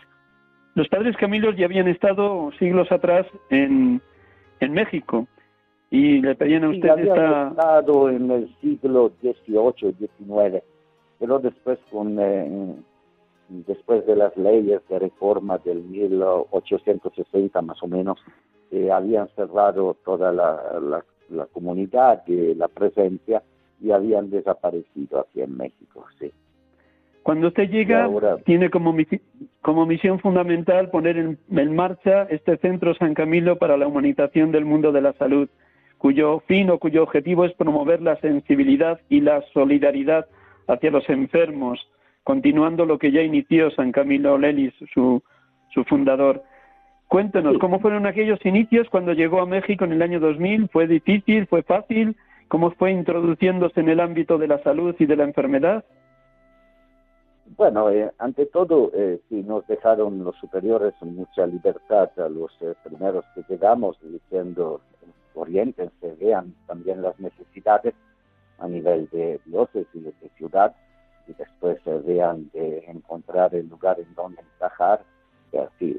Los 0.75 0.89
padres 0.89 1.17
Camilos 1.17 1.57
ya 1.57 1.67
habían 1.67 1.89
estado 1.89 2.51
siglos 2.59 2.91
atrás 2.93 3.27
en, 3.51 4.01
en 4.61 4.73
México 4.73 5.27
y 5.91 6.21
le 6.21 6.35
pedían 6.35 6.65
a 6.65 6.69
usted 6.69 6.99
estado 6.99 8.11
en 8.11 8.31
el 8.31 8.55
siglo 8.61 9.13
XVIII, 9.21 9.95
XIX, 9.99 10.63
pero 11.19 11.39
después 11.39 11.79
con 11.91 12.19
eh, 12.21 12.75
después 13.49 14.07
de 14.07 14.17
las 14.17 14.37
leyes 14.37 14.83
de 14.89 14.99
reforma 14.99 15.59
del 15.59 15.83
1860 15.85 17.63
más 17.63 17.83
o 17.83 17.87
menos, 17.87 18.19
eh, 18.71 18.91
habían 18.91 19.29
cerrado 19.37 19.97
toda 20.05 20.33
la, 20.33 21.03
la, 21.31 21.47
comunidad 21.47 22.23
la 22.27 22.69
presencia 22.69 23.43
y 23.81 23.91
habían 23.91 24.31
desaparecido 24.31 25.21
aquí 25.21 25.43
en 25.43 25.57
México, 25.57 26.05
sí. 26.19 26.33
Cuando 27.23 27.49
usted 27.49 27.69
llega, 27.69 28.09
tiene 28.47 28.71
como, 28.71 28.97
como 29.61 29.85
misión 29.85 30.19
fundamental 30.19 30.89
poner 30.89 31.19
en 31.19 31.77
marcha 31.77 32.23
este 32.31 32.57
Centro 32.57 32.95
San 32.95 33.13
Camilo 33.13 33.59
para 33.59 33.77
la 33.77 33.87
humanización 33.87 34.51
del 34.51 34.65
mundo 34.65 34.93
de 34.93 35.03
la 35.03 35.13
salud 35.13 35.49
cuyo 35.99 36.41
fin 36.47 36.71
o 36.71 36.79
cuyo 36.79 37.03
objetivo 37.03 37.45
es 37.45 37.53
promover 37.53 38.01
la 38.01 38.17
sensibilidad 38.21 39.01
y 39.09 39.21
la 39.21 39.43
solidaridad 39.53 40.27
hacia 40.69 40.91
los 40.91 41.09
enfermos, 41.11 41.81
continuando 42.23 42.87
lo 42.87 42.99
que 42.99 43.11
ya 43.11 43.21
inició 43.23 43.71
San 43.73 43.93
Camilo 43.93 44.39
Lelis, 44.39 44.73
su, 44.95 45.23
su 45.75 45.85
fundador. 45.85 46.43
Cuéntenos, 47.09 47.57
¿cómo 47.59 47.81
fueron 47.81 48.07
aquellos 48.07 48.39
inicios 48.45 48.87
cuando 48.91 49.15
llegó 49.15 49.41
a 49.41 49.47
México 49.47 49.85
en 49.87 49.93
el 49.93 50.03
año 50.03 50.21
2000? 50.21 50.69
¿Fue 50.69 50.87
difícil? 50.87 51.47
¿Fue 51.47 51.63
fácil? 51.63 52.15
¿Cómo 52.49 52.71
fue 52.73 52.93
introduciéndose 52.93 53.81
en 53.81 53.89
el 53.89 54.01
ámbito 54.01 54.37
de 54.37 54.47
la 54.47 54.63
salud 54.63 54.95
y 54.99 55.07
de 55.07 55.17
la 55.17 55.25
enfermedad? 55.25 55.85
Bueno, 57.57 57.89
eh, 57.91 58.13
ante 58.19 58.45
todo, 58.45 58.91
eh, 58.95 59.21
sí, 59.31 59.43
nos 59.43 59.67
dejaron 59.67 60.23
los 60.23 60.37
superiores 60.37 60.93
mucha 61.01 61.47
libertad 61.47 62.11
a 62.19 62.29
los 62.29 62.53
eh, 62.61 62.75
primeros 62.85 63.25
que 63.35 63.43
llegamos, 63.49 63.97
diciendo, 64.03 64.83
orientense, 65.35 66.15
vean 66.21 66.55
también 66.67 67.01
las 67.01 67.19
necesidades 67.19 67.95
a 68.59 68.69
nivel 68.69 69.09
de 69.11 69.41
diócesis 69.47 69.89
y 69.95 70.01
de 70.01 70.31
ciudad, 70.37 70.77
y 71.27 71.33
después 71.33 71.81
vean 72.05 72.51
de 72.53 72.85
encontrar 72.87 73.55
el 73.55 73.67
lugar 73.69 73.99
en 73.99 74.15
donde 74.15 74.43
encajar. 74.43 75.01
así, 75.53 75.97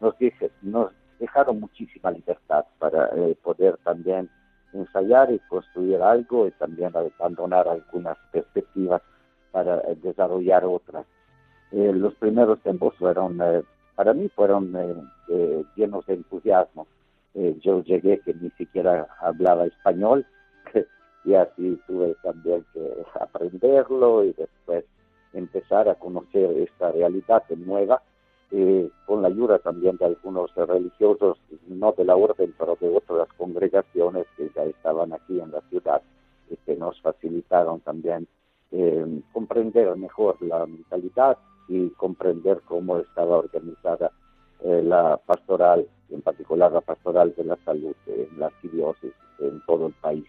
nos, 0.00 0.18
dije, 0.18 0.50
nos 0.62 0.92
dejaron 1.18 1.60
muchísima 1.60 2.10
libertad 2.10 2.64
para 2.78 3.10
poder 3.42 3.76
también 3.84 4.28
ensayar 4.72 5.32
y 5.32 5.38
construir 5.48 6.00
algo 6.02 6.46
y 6.46 6.50
también 6.52 6.92
abandonar 6.94 7.68
algunas 7.68 8.16
perspectivas 8.32 9.02
para 9.50 9.78
eh, 9.78 9.96
desarrollar 10.02 10.64
otras. 10.64 11.06
Eh, 11.72 11.92
los 11.92 12.14
primeros 12.14 12.60
tiempos 12.60 12.94
fueron, 12.96 13.40
eh, 13.40 13.62
para 13.94 14.12
mí, 14.12 14.28
fueron 14.28 14.72
llenos 15.74 16.06
de 16.06 16.14
entusiasmo. 16.14 16.86
yo 17.34 17.82
llegué 17.82 18.20
que 18.20 18.34
ni 18.34 18.50
siquiera 18.50 19.08
hablaba 19.20 19.66
español 19.66 20.26
y 21.24 21.34
así 21.34 21.80
tuve 21.86 22.14
también 22.22 22.64
que 22.72 23.04
aprenderlo 23.20 24.24
y 24.24 24.32
después 24.32 24.84
empezar 25.32 25.88
a 25.88 25.96
conocer 25.96 26.50
esta 26.58 26.92
realidad 26.92 27.42
nueva 27.56 28.02
con 29.06 29.22
la 29.22 29.28
ayuda 29.28 29.58
también 29.58 29.96
de 29.96 30.06
algunos 30.06 30.54
religiosos, 30.54 31.38
no 31.68 31.92
de 31.92 32.04
la 32.04 32.16
orden, 32.16 32.54
pero 32.58 32.76
de 32.80 32.88
otras 32.88 33.28
congregaciones 33.36 34.26
que 34.36 34.50
ya 34.54 34.62
estaban 34.64 35.12
aquí 35.12 35.40
en 35.40 35.50
la 35.50 35.60
ciudad 35.68 36.02
y 36.50 36.56
que 36.56 36.76
nos 36.76 37.00
facilitaron 37.00 37.80
también 37.80 38.26
eh, 38.72 39.22
comprender 39.32 39.96
mejor 39.96 40.40
la 40.42 40.66
mentalidad 40.66 41.38
y 41.68 41.88
comprender 41.90 42.62
cómo 42.66 42.98
estaba 42.98 43.38
organizada 43.38 44.10
eh, 44.60 44.82
la 44.82 45.20
pastoral, 45.24 45.86
en 46.10 46.22
particular 46.22 46.72
la 46.72 46.80
pastoral 46.80 47.32
de 47.36 47.44
la 47.44 47.56
salud 47.64 47.94
en 48.06 48.38
la 48.38 48.46
arquidiócesis 48.46 49.14
en 49.38 49.62
todo 49.66 49.86
el 49.86 49.92
país. 49.94 50.26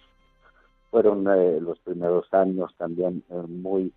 Fueron 0.91 1.27
eh, 1.27 1.59
los 1.59 1.79
primeros 1.79 2.31
años 2.33 2.73
también 2.77 3.23
muy 3.47 3.91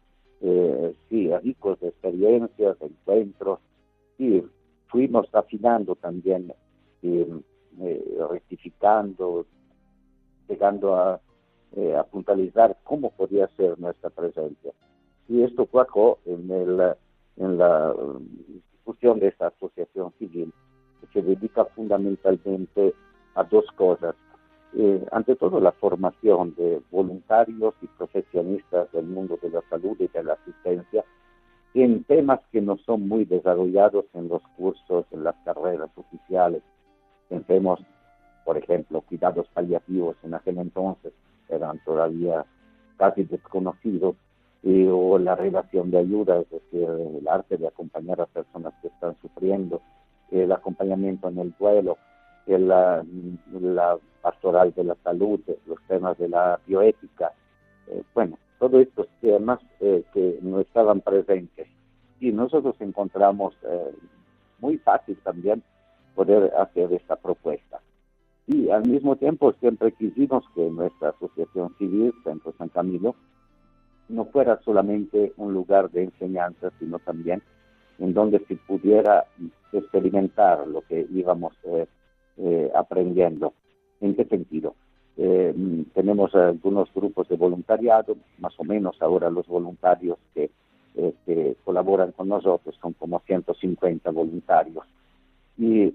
sí, 1.11 1.30
ricos 1.42 1.78
de 1.80 1.88
experiencias, 1.88 2.78
de 2.78 2.87
encuentros, 2.87 3.59
fuimos 4.87 5.28
afinando 5.35 5.94
también, 5.96 6.52
rectificando, 8.30 9.46
llegando 10.48 10.96
a 10.96 11.20
eh, 11.76 11.94
a 11.96 12.02
puntualizar 12.02 12.76
cómo 12.83 13.11
podía 13.11 13.46
ser 13.56 13.78
nuestra 13.78 14.11
presencia. 14.11 14.72
Y 15.28 15.44
esto 15.44 15.66
cuajó 15.66 16.18
en, 16.24 16.50
en 16.50 17.59
la 17.59 17.94
institución 18.48 19.20
de 19.20 19.28
esta 19.28 19.46
asociación 19.46 20.12
civil, 20.18 20.52
que 21.00 21.06
se 21.12 21.22
dedica 21.22 21.64
fundamentalmente 21.66 22.92
a 23.37 23.44
dos 23.44 23.64
cosas. 23.76 24.16
Eh, 24.74 25.06
ante 25.12 25.37
todo, 25.37 25.61
la 25.61 25.70
formación 25.70 26.56
de 26.56 26.83
voluntarios 26.90 27.74
y 27.83 27.87
profesionistas 27.87 28.90
del 28.90 29.06
mundo 29.06 29.38
de 29.40 29.50
la 29.50 29.62
salud 29.70 29.96
y 30.00 30.09
de 30.09 30.24
la 30.24 30.33
asistencia 30.33 31.04
en 31.74 32.04
temas 32.04 32.40
que 32.50 32.61
no 32.61 32.78
son 32.78 33.09
muy 33.09 33.24
desarrollados 33.24 34.06
en 34.14 34.28
los 34.28 34.42
cursos, 34.56 35.06
en 35.12 35.24
las 35.24 35.37
carreras 35.44 35.90
oficiales. 35.96 36.62
Pensemos, 37.28 37.80
por 38.44 38.56
ejemplo, 38.59 39.02
cuidados 39.02 39.46
paliativos 39.54 40.16
en 40.22 40.35
aquel 40.35 40.59
entonces, 40.59 41.12
eran 41.48 41.78
todavía 41.85 42.44
casi 42.96 43.24
desconocidos, 43.24 44.16
o 44.62 45.18
la 45.18 45.35
relación 45.37 45.90
de 45.90 45.98
ayuda, 45.98 46.40
es 46.40 46.50
decir, 46.50 46.87
el 46.87 47.26
arte 47.26 47.56
de 47.56 47.66
acompañar 47.66 48.20
a 48.20 48.26
personas 48.26 48.74
que 48.83 48.88
están 48.88 49.16
sufriendo, 49.22 49.80
el 50.30 50.52
acompañamiento 50.52 51.28
en 51.28 51.38
el 51.38 51.54
duelo, 51.59 51.96
la, 52.46 53.04
la 53.61 53.98
pastoral 54.20 54.72
de 54.74 54.85
la 54.85 54.96
salud, 55.02 55.40
los 55.66 55.83
temas 55.88 56.18
de 56.18 56.28
la 56.28 56.61
bioética, 56.66 57.33
eh, 57.88 58.02
bueno, 58.14 58.37
todos 58.61 58.83
estos 58.83 59.09
temas 59.20 59.59
eh, 59.81 60.05
que 60.14 60.38
no 60.42 60.61
estaban 60.61 61.01
presentes. 61.01 61.66
Y 62.20 62.31
nosotros 62.31 62.77
encontramos 62.79 63.55
eh, 63.64 63.94
muy 64.61 64.77
fácil 64.79 65.16
también 65.25 65.64
poder 66.14 66.53
hacer 66.57 66.92
esta 66.92 67.16
propuesta. 67.16 67.81
Y 68.46 68.68
al 68.70 68.87
mismo 68.87 69.16
tiempo 69.16 69.53
siempre 69.55 69.92
quisimos 69.92 70.44
que 70.55 70.68
nuestra 70.70 71.09
asociación 71.11 71.75
civil, 71.79 72.12
Centro 72.23 72.53
San 72.59 72.68
Camilo, 72.68 73.16
no 74.11 74.27
fuera 74.27 74.61
solamente 74.64 75.33
un 75.37 75.55
lugar 75.55 75.90
de 75.90 76.05
enseñanza, 76.05 76.70
sino 76.79 76.99
también 76.99 77.42
en 77.99 78.12
donde 78.12 78.40
se 78.46 78.57
pudiera 78.57 79.25
experimentar 79.73 80.66
lo 80.66 80.83
que 80.83 81.07
íbamos 81.11 81.55
eh, 81.64 81.87
eh, 82.38 82.70
aprendiendo. 82.75 83.55
¿En 84.01 84.16
qué 84.16 84.25
sentido? 84.25 84.75
Eh, 85.22 85.85
tenemos 85.92 86.35
algunos 86.35 86.88
grupos 86.94 87.28
de 87.28 87.37
voluntariado, 87.37 88.16
más 88.38 88.59
o 88.59 88.64
menos 88.64 88.96
ahora 89.02 89.28
los 89.28 89.46
voluntarios 89.46 90.16
que, 90.33 90.50
que 91.26 91.56
colaboran 91.62 92.12
con 92.12 92.28
nosotros 92.28 92.74
son 92.80 92.94
como 92.94 93.20
150 93.20 94.11
voluntarios. 94.12 94.87
Y 95.59 95.92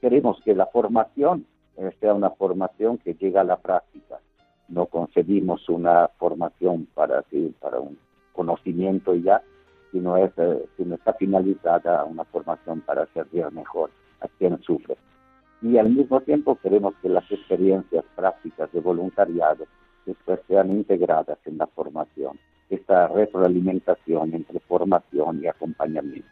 queremos 0.00 0.40
que 0.44 0.54
la 0.54 0.66
formación 0.66 1.44
eh, 1.76 1.90
sea 1.98 2.14
una 2.14 2.30
formación 2.30 2.98
que 2.98 3.14
llega 3.14 3.40
a 3.40 3.44
la 3.44 3.56
práctica. 3.56 4.20
No 4.68 4.86
concebimos 4.86 5.68
una 5.68 6.06
formación 6.16 6.86
para, 6.94 7.24
para 7.58 7.80
un 7.80 7.98
conocimiento 8.32 9.12
ya, 9.16 9.42
sino, 9.90 10.16
es, 10.16 10.30
eh, 10.36 10.66
sino 10.76 10.94
está 10.94 11.14
finalizada 11.14 12.04
una 12.04 12.24
formación 12.26 12.80
para 12.82 13.06
servir 13.06 13.50
mejor 13.50 13.90
a 14.20 14.28
quien 14.38 14.62
sufre. 14.62 14.96
Y 15.62 15.76
al 15.78 15.90
mismo 15.90 16.20
tiempo 16.20 16.58
queremos 16.62 16.94
que 17.02 17.08
las 17.08 17.30
experiencias 17.30 18.04
prácticas 18.16 18.72
de 18.72 18.80
voluntariado 18.80 19.66
después 20.06 20.40
sean 20.48 20.70
integradas 20.70 21.38
en 21.44 21.58
la 21.58 21.66
formación, 21.66 22.38
esta 22.70 23.08
retroalimentación 23.08 24.34
entre 24.34 24.60
formación 24.60 25.42
y 25.42 25.46
acompañamiento. 25.46 26.28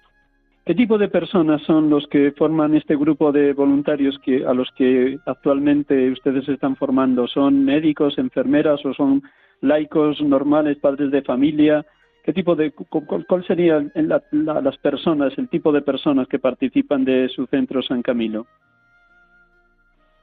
¿Qué 0.64 0.74
tipo 0.74 0.98
de 0.98 1.08
personas 1.08 1.62
son 1.62 1.88
los 1.88 2.06
que 2.08 2.32
forman 2.32 2.74
este 2.74 2.94
grupo 2.94 3.32
de 3.32 3.54
voluntarios 3.54 4.18
que, 4.22 4.44
a 4.44 4.52
los 4.52 4.68
que 4.76 5.18
actualmente 5.24 6.10
ustedes 6.10 6.46
están 6.46 6.76
formando? 6.76 7.26
¿Son 7.26 7.64
médicos, 7.64 8.18
enfermeras 8.18 8.84
o 8.84 8.92
son 8.92 9.22
laicos 9.62 10.20
normales, 10.20 10.76
padres 10.76 11.10
de 11.10 11.22
familia? 11.22 11.86
¿Qué 12.22 12.34
tipo 12.34 12.54
de, 12.54 12.72
cuál 12.72 13.46
serían 13.46 13.90
las 13.94 14.76
personas, 14.76 15.32
el 15.38 15.48
tipo 15.48 15.72
de 15.72 15.80
personas 15.80 16.28
que 16.28 16.38
participan 16.38 17.02
de 17.02 17.30
su 17.30 17.46
centro 17.46 17.82
San 17.82 18.02
Camilo? 18.02 18.46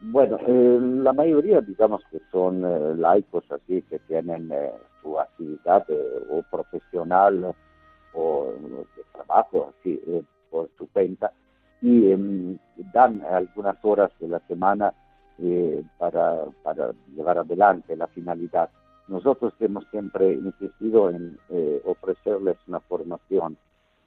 Bueno, 0.01 0.37
eh, 0.45 0.79
la 0.81 1.13
mayoría 1.13 1.61
digamos 1.61 2.01
que 2.11 2.19
son 2.31 2.63
eh, 2.63 2.95
laicos 2.95 3.43
así 3.51 3.81
que 3.83 3.99
tienen 3.99 4.51
eh, 4.51 4.71
su 5.01 5.19
actividad 5.19 5.85
o 6.29 6.43
profesional 6.51 7.55
o 8.13 8.53
de 8.61 9.03
trabajo 9.13 9.73
así 9.79 9.99
por 10.49 10.69
su 10.77 10.87
cuenta 10.91 11.31
y 11.81 12.11
em, 12.11 12.57
dan 12.93 13.21
algunas 13.23 13.77
horas 13.83 14.11
de 14.19 14.27
la 14.27 14.39
semana 14.47 14.93
eh, 15.37 15.83
para, 15.97 16.45
para, 16.63 16.93
llevar 17.15 17.37
adelante 17.39 17.95
la 17.95 18.07
finalidad. 18.07 18.69
Nosotros 19.07 19.53
hemos 19.59 19.85
siempre 19.91 20.33
insistido 20.33 21.09
en 21.09 21.37
eh, 21.49 21.81
ofrecerles 21.85 22.57
una 22.67 22.79
formación 22.79 23.57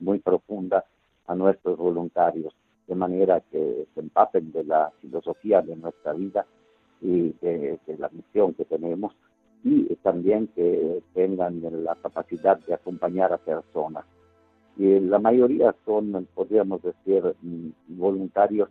muy 0.00 0.18
profunda 0.18 0.84
a 1.26 1.34
nuestros 1.34 1.76
voluntarios, 1.76 2.54
de 2.88 2.94
manera 2.94 3.40
que 3.52 3.86
se 3.94 4.00
empapen 4.00 4.50
de 4.52 4.64
la 4.64 4.90
filosofía 5.00 5.62
de 5.62 5.76
nuestra 5.76 6.14
vida 6.14 6.46
y 7.00 7.32
de, 7.40 7.78
de 7.86 7.98
la 7.98 8.08
misión 8.08 8.54
que 8.54 8.64
tenemos 8.64 9.14
y 9.62 9.94
también 9.96 10.48
que 10.48 11.02
tengan 11.14 11.62
la 11.84 11.94
capacidad 11.96 12.58
de 12.58 12.74
acompañar 12.74 13.32
a 13.32 13.38
personas 13.38 14.04
y 14.78 15.00
la 15.00 15.18
mayoría 15.18 15.74
son, 15.84 16.28
podríamos 16.34 16.80
decir, 16.82 17.34
mm, 17.42 17.70
voluntarios 17.88 18.68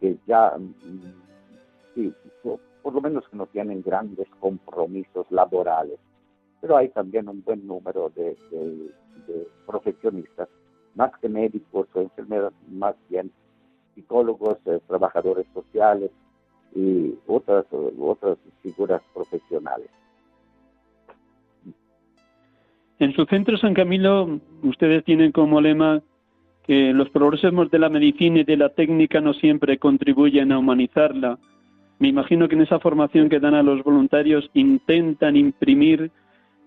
que 0.00 0.18
ya, 0.26 0.52
mm, 0.58 1.94
sí, 1.94 2.12
por 2.42 2.92
lo 2.92 3.00
menos 3.00 3.26
que 3.28 3.36
no 3.36 3.46
tienen 3.46 3.80
grandes 3.80 4.28
compromisos 4.40 5.30
laborales. 5.30 5.98
Pero 6.60 6.76
hay 6.76 6.88
también 6.88 7.28
un 7.28 7.42
buen 7.44 7.66
número 7.66 8.10
de, 8.16 8.36
profesionistas, 9.64 10.48
más 10.96 11.16
que 11.20 11.28
médicos 11.28 11.86
o 11.94 12.00
enfermeros, 12.00 12.52
más 12.68 12.96
bien 13.08 13.30
psicólogos, 13.94 14.58
eh, 14.66 14.80
trabajadores 14.86 15.46
sociales 15.52 16.10
y 16.74 17.14
otras, 17.26 17.66
otras 17.98 18.38
figuras 18.62 19.02
profesionales. 19.12 19.88
En 22.98 23.12
su 23.14 23.24
centro 23.26 23.56
San 23.58 23.74
Camilo, 23.74 24.40
ustedes 24.62 25.04
tienen 25.04 25.32
como 25.32 25.60
lema 25.60 26.02
que 26.66 26.92
los 26.92 27.10
progresos 27.10 27.70
de 27.70 27.78
la 27.78 27.88
medicina 27.88 28.40
y 28.40 28.44
de 28.44 28.56
la 28.56 28.70
técnica 28.70 29.20
no 29.20 29.34
siempre 29.34 29.78
contribuyen 29.78 30.52
a 30.52 30.58
humanizarla. 30.58 31.38
Me 31.98 32.08
imagino 32.08 32.48
que 32.48 32.54
en 32.54 32.62
esa 32.62 32.80
formación 32.80 33.28
que 33.28 33.40
dan 33.40 33.54
a 33.54 33.62
los 33.62 33.82
voluntarios 33.82 34.50
intentan 34.54 35.36
imprimir 35.36 36.10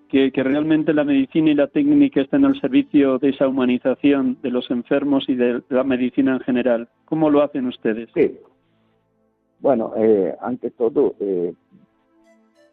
que, 0.07 0.31
realmente 0.35 0.93
la 0.93 1.03
medicina 1.03 1.51
y 1.51 1.55
la 1.55 1.67
técnica 1.67 2.21
están 2.21 2.45
al 2.45 2.59
servicio 2.59 3.17
de 3.19 3.29
esa 3.29 3.47
humanización 3.47 4.37
de 4.41 4.51
los 4.51 4.69
enfermos 4.71 5.27
y 5.27 5.35
de 5.35 5.61
la 5.69 5.83
medicina 5.83 6.33
en 6.33 6.39
general. 6.41 6.89
¿Cómo 7.05 7.29
lo 7.29 7.41
hacen 7.41 7.67
ustedes? 7.67 8.09
Sí. 8.13 8.39
Bueno, 9.59 9.93
eh, 9.97 10.35
ante 10.41 10.71
todo, 10.71 11.15
eh, 11.19 11.53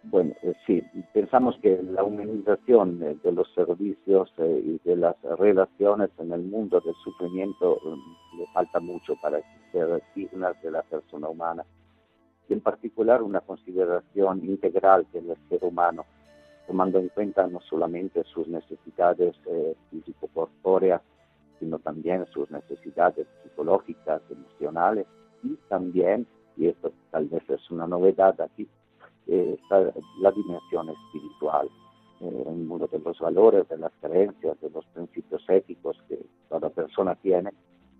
bueno, 0.04 0.34
eh, 0.42 0.52
sí, 0.66 0.82
pensamos 1.12 1.56
que 1.62 1.82
la 1.82 2.04
humanización 2.04 2.98
de 2.98 3.32
los 3.32 3.52
servicios 3.54 4.30
y 4.38 4.78
de 4.84 4.96
las 4.96 5.16
relaciones 5.38 6.10
en 6.18 6.32
el 6.32 6.42
mundo 6.42 6.80
del 6.80 6.94
sufrimiento 7.02 7.80
le 8.38 8.46
falta 8.52 8.80
mucho 8.80 9.14
para 9.22 9.40
ser 9.72 10.02
dignas 10.14 10.60
de 10.62 10.70
la 10.70 10.82
persona 10.82 11.28
humana. 11.28 11.64
Y 12.48 12.52
en 12.52 12.60
particular 12.60 13.22
una 13.22 13.40
consideración 13.40 14.44
integral 14.44 15.06
del 15.12 15.34
ser 15.48 15.64
humano 15.64 16.04
tomando 16.66 16.98
en 16.98 17.08
cuenta 17.08 17.46
no 17.46 17.60
solamente 17.60 18.24
sus 18.24 18.48
necesidades 18.48 19.34
eh, 19.46 19.74
físico-corpóreas, 19.90 21.02
sino 21.58 21.78
también 21.78 22.26
sus 22.32 22.50
necesidades 22.50 23.26
psicológicas, 23.42 24.22
emocionales 24.30 25.06
y 25.42 25.56
también, 25.68 26.26
y 26.56 26.68
esto 26.68 26.92
tal 27.10 27.26
vez 27.28 27.48
es 27.48 27.70
una 27.70 27.86
novedad 27.86 28.40
aquí, 28.40 28.68
eh, 29.26 29.58
está 29.60 29.92
la 30.20 30.30
dimensión 30.30 30.88
espiritual, 30.90 31.68
eh, 32.20 32.44
el 32.46 32.56
mundo 32.56 32.88
de 32.90 32.98
los 32.98 33.18
valores, 33.18 33.68
de 33.68 33.78
las 33.78 33.92
creencias, 34.00 34.60
de 34.60 34.70
los 34.70 34.84
principios 34.86 35.44
éticos 35.48 35.96
que 36.08 36.18
toda 36.48 36.70
persona 36.70 37.14
tiene, 37.16 37.50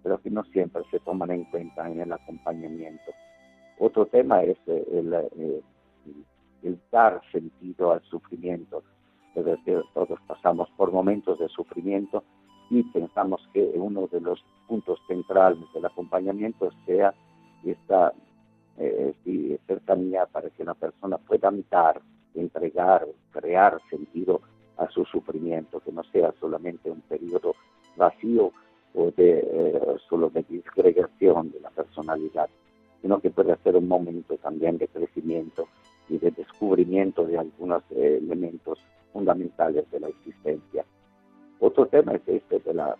pero 0.02 0.20
que 0.20 0.30
no 0.30 0.44
siempre 0.44 0.82
se 0.90 1.00
toman 1.00 1.30
en 1.30 1.44
cuenta 1.44 1.88
en 1.88 2.00
el 2.00 2.12
acompañamiento. 2.12 3.12
Otro 3.78 4.06
tema 4.06 4.42
es 4.42 4.58
el, 4.66 5.12
el 5.12 5.62
el 6.64 6.80
dar 6.90 7.20
sentido 7.30 7.92
al 7.92 8.02
sufrimiento. 8.02 8.82
Es 9.34 9.44
todos 9.92 10.18
pasamos 10.26 10.68
por 10.76 10.92
momentos 10.92 11.38
de 11.38 11.48
sufrimiento 11.48 12.22
y 12.70 12.82
pensamos 12.84 13.40
que 13.52 13.62
uno 13.74 14.06
de 14.06 14.20
los 14.20 14.42
puntos 14.68 14.98
centrales 15.08 15.60
del 15.74 15.84
acompañamiento 15.84 16.70
sea 16.86 17.12
esta 17.64 18.12
eh, 18.78 19.58
cercanía 19.66 20.26
para 20.26 20.50
que 20.50 20.62
una 20.62 20.74
persona 20.74 21.18
pueda 21.18 21.52
dar, 21.70 22.00
entregar, 22.34 23.06
crear 23.32 23.80
sentido 23.90 24.40
a 24.76 24.88
su 24.88 25.04
sufrimiento, 25.04 25.80
que 25.80 25.92
no 25.92 26.02
sea 26.04 26.32
solamente 26.40 26.90
un 26.90 27.00
periodo 27.02 27.54
vacío 27.96 28.52
o 28.94 29.10
de 29.16 29.40
eh, 29.40 29.96
solo 30.08 30.30
de 30.30 30.44
disgregación 30.48 31.50
de 31.50 31.60
la 31.60 31.70
personalidad, 31.70 32.48
sino 33.02 33.20
que 33.20 33.30
puede 33.30 33.56
ser 33.58 33.76
un 33.76 33.88
momento 33.88 34.36
también 34.38 34.78
de 34.78 34.88
crecimiento 34.88 35.68
y 36.08 36.18
de 36.18 36.30
descubrimiento 36.30 37.26
de 37.26 37.38
algunos 37.38 37.82
eh, 37.90 38.18
elementos 38.22 38.78
fundamentales 39.12 39.90
de 39.90 40.00
la 40.00 40.08
existencia. 40.08 40.84
Otro 41.60 41.86
tema 41.86 42.12
es 42.14 42.22
este 42.26 42.58
de 42.58 42.74
la, 42.74 42.96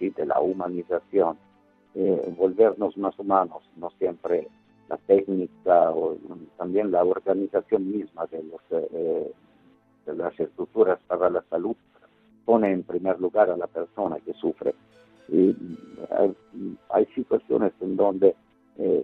de 0.00 0.26
la 0.26 0.40
humanización, 0.40 1.36
eh, 1.94 2.34
volvernos 2.36 2.96
más 2.96 3.18
humanos, 3.18 3.62
no 3.76 3.90
siempre 3.98 4.48
la 4.88 4.96
técnica 4.98 5.90
o 5.90 6.16
también 6.58 6.90
la 6.90 7.04
organización 7.04 7.90
misma 7.90 8.26
de, 8.26 8.42
los, 8.42 8.60
eh, 8.70 9.32
de 10.06 10.14
las 10.14 10.38
estructuras 10.38 10.98
para 11.06 11.30
la 11.30 11.42
salud 11.48 11.76
pone 12.44 12.72
en 12.72 12.82
primer 12.82 13.20
lugar 13.20 13.50
a 13.50 13.56
la 13.56 13.66
persona 13.66 14.18
que 14.20 14.34
sufre. 14.34 14.74
Y 15.28 15.56
hay, 16.10 16.34
hay 16.90 17.06
situaciones 17.14 17.72
en 17.80 17.96
donde 17.96 18.34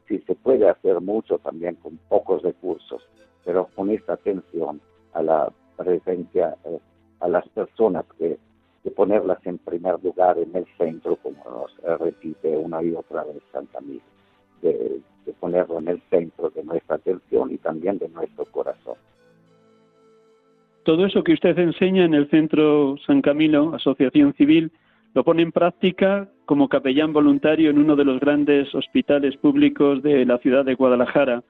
sí 0.09 0.19
se 0.27 0.35
puede 0.35 0.69
hacer 0.69 1.01
mucho 1.01 1.39
también 1.39 1.77
con 1.77 1.99
pocos 2.09 2.43
recursos 2.43 3.03
pero 3.49 3.67
con 3.75 3.89
esta 3.89 4.13
atención 4.13 4.79
a 5.15 5.23
la 5.23 5.51
presencia, 5.75 6.55
eh, 6.67 6.79
a 7.21 7.29
las 7.29 7.49
personas, 7.49 8.05
que, 8.19 8.37
ponerlas 8.95 9.39
en 9.47 9.59
primer 9.59 10.03
lugar 10.03 10.39
en 10.39 10.55
el 10.57 10.67
centro, 10.79 11.17
como 11.17 11.45
nos 11.45 12.01
repite 12.01 12.57
una 12.57 12.83
y 12.83 12.95
otra 12.95 13.23
vez 13.25 13.37
Santa 13.53 13.81
Misa, 13.81 14.05
de, 14.63 15.01
de 15.27 15.33
ponerlo 15.35 15.79
en 15.79 15.89
el 15.89 16.03
centro 16.11 16.51
de 16.51 16.65
nuestra 16.65 16.97
atención 16.97 17.53
y 17.53 17.59
también 17.59 17.99
de 17.99 18.09
nuestro 18.09 18.47
corazón. 18.47 18.97
Todo 20.85 21.05
eso 21.07 21.23
que 21.23 21.35
usted 21.35 21.59
enseña 21.59 22.07
en 22.07 22.15
el 22.15 22.31
Centro 22.31 22.97
San 23.07 23.21
Camilo, 23.21 23.75
Asociación 23.75 24.33
Civil, 24.35 24.73
lo 25.15 25.25
pone 25.25 25.43
en 25.43 25.53
práctica 25.53 26.29
como 26.45 26.69
capellán 26.69 27.13
voluntario 27.13 27.71
en 27.71 27.79
uno 27.79 27.97
de 27.97 28.05
los 28.05 28.21
grandes 28.21 28.75
hospitales 28.75 29.37
públicos 29.37 30.03
de 30.03 30.25
la 30.25 30.39
ciudad 30.39 30.65
de 30.65 30.75
Guadalajara. 30.75 31.43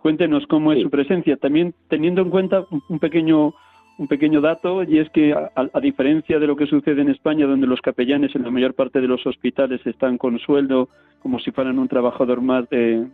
Cuéntenos 0.00 0.46
cómo 0.46 0.72
es 0.72 0.82
su 0.82 0.90
presencia, 0.90 1.36
también 1.36 1.74
teniendo 1.88 2.22
en 2.22 2.30
cuenta 2.30 2.64
un 2.88 2.98
pequeño 2.98 3.54
un 3.96 4.08
pequeño 4.08 4.40
dato 4.40 4.82
y 4.82 4.98
es 4.98 5.08
que 5.10 5.32
a, 5.32 5.80
diferencia 5.80 6.38
de 6.38 6.46
lo 6.46 6.56
que 6.56 6.66
sucede 6.66 7.00
en 7.02 7.10
España 7.10 7.46
donde 7.46 7.66
los 7.66 7.80
capellanes 7.80 8.34
en 8.34 8.42
la 8.42 8.50
mayor 8.50 8.74
parte 8.74 9.00
de 9.00 9.06
los 9.06 9.24
hospitales 9.26 9.86
están 9.86 10.18
con 10.18 10.38
sueldo 10.40 10.88
como 11.20 11.38
si 11.38 11.52
fueran 11.52 11.78
un 11.78 11.88
trabajador 11.88 12.40
más 12.40 12.68
de, 12.70 13.06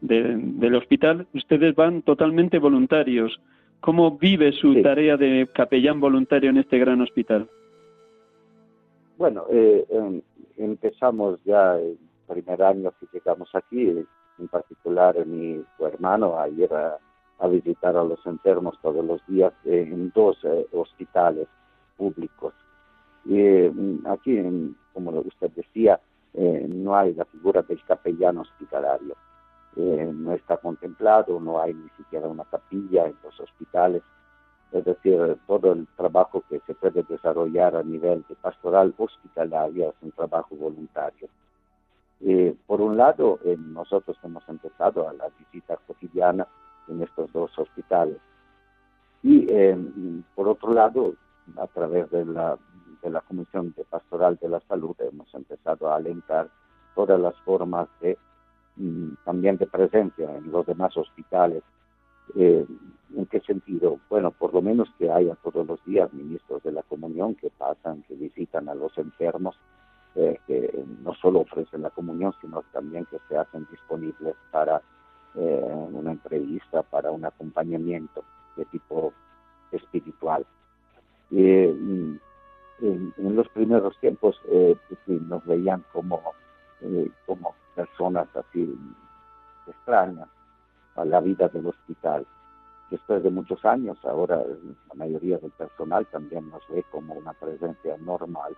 del 0.00 0.74
hospital, 0.74 1.26
ustedes 1.34 1.74
van 1.74 2.02
totalmente 2.02 2.58
voluntarios. 2.58 3.38
¿Cómo 3.80 4.16
vive 4.16 4.52
su 4.52 4.80
tarea 4.82 5.16
de 5.18 5.46
capellán 5.52 6.00
voluntario 6.00 6.48
en 6.48 6.58
este 6.58 6.78
gran 6.78 7.02
hospital? 7.02 7.48
Bueno, 9.24 9.46
eh, 9.48 9.86
em, 9.88 10.20
empezamos 10.58 11.42
ya 11.46 11.78
el 11.78 11.98
primer 12.28 12.62
año 12.62 12.92
que 13.00 13.06
llegamos 13.10 13.48
aquí, 13.54 13.88
en 14.38 14.48
particular 14.48 15.24
mi 15.24 15.64
hermano, 15.78 16.38
a 16.38 16.46
ir 16.46 16.70
a, 16.74 16.98
visitar 17.48 17.96
a 17.96 18.04
los 18.04 18.20
enfermos 18.26 18.78
todos 18.82 19.02
los 19.02 19.26
días 19.26 19.54
en 19.64 20.12
dos 20.14 20.36
eh, 20.44 20.66
hospitales 20.72 21.48
públicos. 21.96 22.52
Mm, 23.24 24.06
aquí, 24.08 24.76
como 24.92 25.10
usted 25.20 25.50
decía, 25.52 25.98
eh, 26.34 26.66
no 26.68 26.94
hay 26.94 27.14
la 27.14 27.24
figura 27.24 27.62
del 27.62 27.82
capellán 27.82 28.36
hospitalario. 28.36 29.16
Eh, 29.76 30.12
no 30.14 30.34
está 30.34 30.58
contemplado, 30.58 31.40
no 31.40 31.62
hay 31.62 31.72
ni 31.72 31.88
siquiera 31.96 32.28
una 32.28 32.44
capilla 32.44 33.06
en 33.06 33.16
los 33.24 33.40
hospitales. 33.40 34.02
Es 34.74 34.84
decir, 34.84 35.38
todo 35.46 35.72
el 35.72 35.86
trabajo 35.96 36.42
que 36.48 36.60
se 36.66 36.74
puede 36.74 37.04
desarrollar 37.04 37.76
a 37.76 37.84
nivel 37.84 38.24
de 38.28 38.34
pastoral 38.34 38.92
hospitalaria 38.98 39.90
es 39.90 39.94
un 40.02 40.10
trabajo 40.10 40.56
voluntario. 40.56 41.28
Eh, 42.20 42.56
por 42.66 42.80
un 42.80 42.96
lado, 42.96 43.38
eh, 43.44 43.56
nosotros 43.56 44.16
hemos 44.24 44.42
empezado 44.48 45.08
a 45.08 45.12
la 45.12 45.28
visita 45.38 45.78
cotidiana 45.86 46.48
en 46.88 47.02
estos 47.02 47.32
dos 47.32 47.56
hospitales. 47.56 48.16
Y 49.22 49.46
eh, 49.48 49.78
por 50.34 50.48
otro 50.48 50.72
lado, 50.72 51.14
a 51.56 51.68
través 51.68 52.10
de 52.10 52.24
la, 52.24 52.58
de 53.00 53.10
la 53.10 53.20
Comisión 53.20 53.72
de 53.76 53.84
Pastoral 53.84 54.36
de 54.42 54.48
la 54.48 54.60
Salud 54.62 54.96
hemos 54.98 55.32
empezado 55.34 55.88
a 55.88 55.96
alentar 55.96 56.48
todas 56.96 57.20
las 57.20 57.36
formas 57.42 57.86
de 58.00 58.18
mm, 58.74 59.10
también 59.24 59.56
de 59.56 59.68
presencia 59.68 60.36
en 60.36 60.50
los 60.50 60.66
demás 60.66 60.96
hospitales. 60.96 61.62
¿En 62.34 63.26
qué 63.26 63.40
sentido? 63.40 64.00
Bueno, 64.10 64.32
por 64.32 64.52
lo 64.52 64.60
menos 64.60 64.88
que 64.98 65.10
haya 65.10 65.36
todos 65.36 65.66
los 65.66 65.84
días 65.84 66.12
ministros 66.12 66.62
de 66.64 66.72
la 66.72 66.82
comunión 66.82 67.36
que 67.36 67.50
pasan, 67.50 68.02
que 68.08 68.14
visitan 68.14 68.68
a 68.68 68.74
los 68.74 68.96
enfermos 68.98 69.56
eh, 70.16 70.38
que 70.46 70.84
no 71.02 71.14
solo 71.14 71.40
ofrecen 71.40 71.82
la 71.82 71.90
comunión, 71.90 72.32
sino 72.40 72.62
también 72.72 73.04
que 73.06 73.18
se 73.28 73.36
hacen 73.36 73.66
disponibles 73.70 74.34
para 74.50 74.82
eh, 75.34 75.88
una 75.92 76.12
entrevista, 76.12 76.82
para 76.82 77.10
un 77.12 77.24
acompañamiento 77.24 78.24
de 78.56 78.64
tipo 78.66 79.12
espiritual. 79.70 80.44
Mm, 81.30 82.16
en, 82.80 83.12
los 83.36 83.48
primeros 83.50 83.98
tiempos 84.00 84.40
eh, 84.48 84.76
pues 84.88 85.20
nos 85.22 85.44
veían 85.46 85.84
como, 85.92 86.20
como 87.26 87.54
personas 87.74 88.28
así 88.36 88.76
extrañas 89.66 90.28
a 90.96 91.04
la 91.04 91.20
vida 91.20 91.48
del 91.48 91.66
hospital. 91.66 92.26
Después 92.90 93.22
de 93.22 93.30
muchos 93.30 93.64
años, 93.64 93.98
ahora 94.04 94.36
la 94.36 94.94
mayoría 94.94 95.38
del 95.38 95.50
personal 95.52 96.06
también 96.06 96.48
nos 96.50 96.62
ve 96.68 96.84
como 96.90 97.14
una 97.14 97.32
presencia 97.32 97.96
normal 97.98 98.54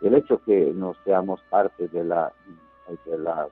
el 0.00 0.14
hecho 0.14 0.42
que 0.44 0.72
no 0.74 0.94
seamos 1.04 1.40
parte 1.48 1.88
de 1.88 2.04
la, 2.04 2.32
de 3.06 3.18
la 3.18 3.48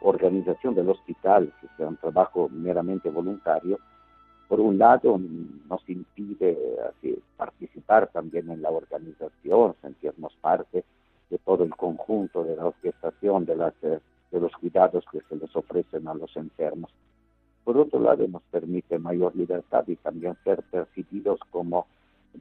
organización 0.00 0.74
del 0.74 0.90
hospital, 0.90 1.52
que 1.60 1.68
sea 1.76 1.88
un 1.88 1.96
trabajo 1.96 2.48
meramente 2.50 3.08
voluntario, 3.10 3.78
por 4.48 4.60
un 4.60 4.76
lado 4.78 5.18
nos 5.68 5.88
impide 5.88 6.56
así, 6.88 7.18
participar 7.36 8.08
también 8.08 8.50
en 8.50 8.60
la 8.60 8.70
organización, 8.70 9.74
sentirnos 9.80 10.34
parte 10.40 10.84
de 11.30 11.38
todo 11.38 11.64
el 11.64 11.74
conjunto 11.74 12.44
de 12.44 12.56
la 12.56 12.66
orquestación 12.66 13.46
de, 13.46 13.56
las, 13.56 13.72
de 14.34 14.40
los 14.40 14.52
cuidados 14.52 15.04
que 15.12 15.20
se 15.28 15.36
les 15.36 15.54
ofrecen 15.54 16.08
a 16.08 16.14
los 16.14 16.36
enfermos. 16.36 16.90
Por 17.62 17.78
otro 17.78 18.00
lado, 18.00 18.26
nos 18.26 18.42
permite 18.50 18.98
mayor 18.98 19.34
libertad 19.36 19.84
y 19.86 19.94
también 19.96 20.36
ser 20.42 20.62
percibidos 20.64 21.38
como 21.50 21.86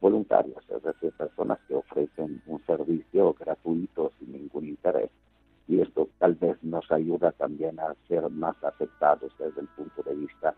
voluntarios, 0.02 0.64
es 0.70 0.82
decir, 0.82 1.14
personas 1.14 1.60
que 1.68 1.76
ofrecen 1.76 2.41
un 2.48 2.66
servicio 2.66 3.36
gratuito 3.39 4.12
sin 4.18 4.34
ningún 4.34 4.70
interés. 4.70 5.12
Y 5.68 5.80
esto 5.80 6.10
tal 6.18 6.34
vez 6.34 6.58
nos 6.64 6.91
ayuda 6.91 7.32
también 7.34 7.80
a 7.80 7.96
ser 8.08 8.28
más 8.32 8.56
aceptados 8.64 9.32
desde 9.38 9.62
el 9.62 9.68
punto 9.68 10.02
de 10.02 10.16
vista 10.16 10.56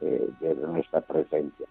eh, 0.00 0.30
de 0.40 0.54
nuestra 0.54 1.00
presencia. 1.00 1.66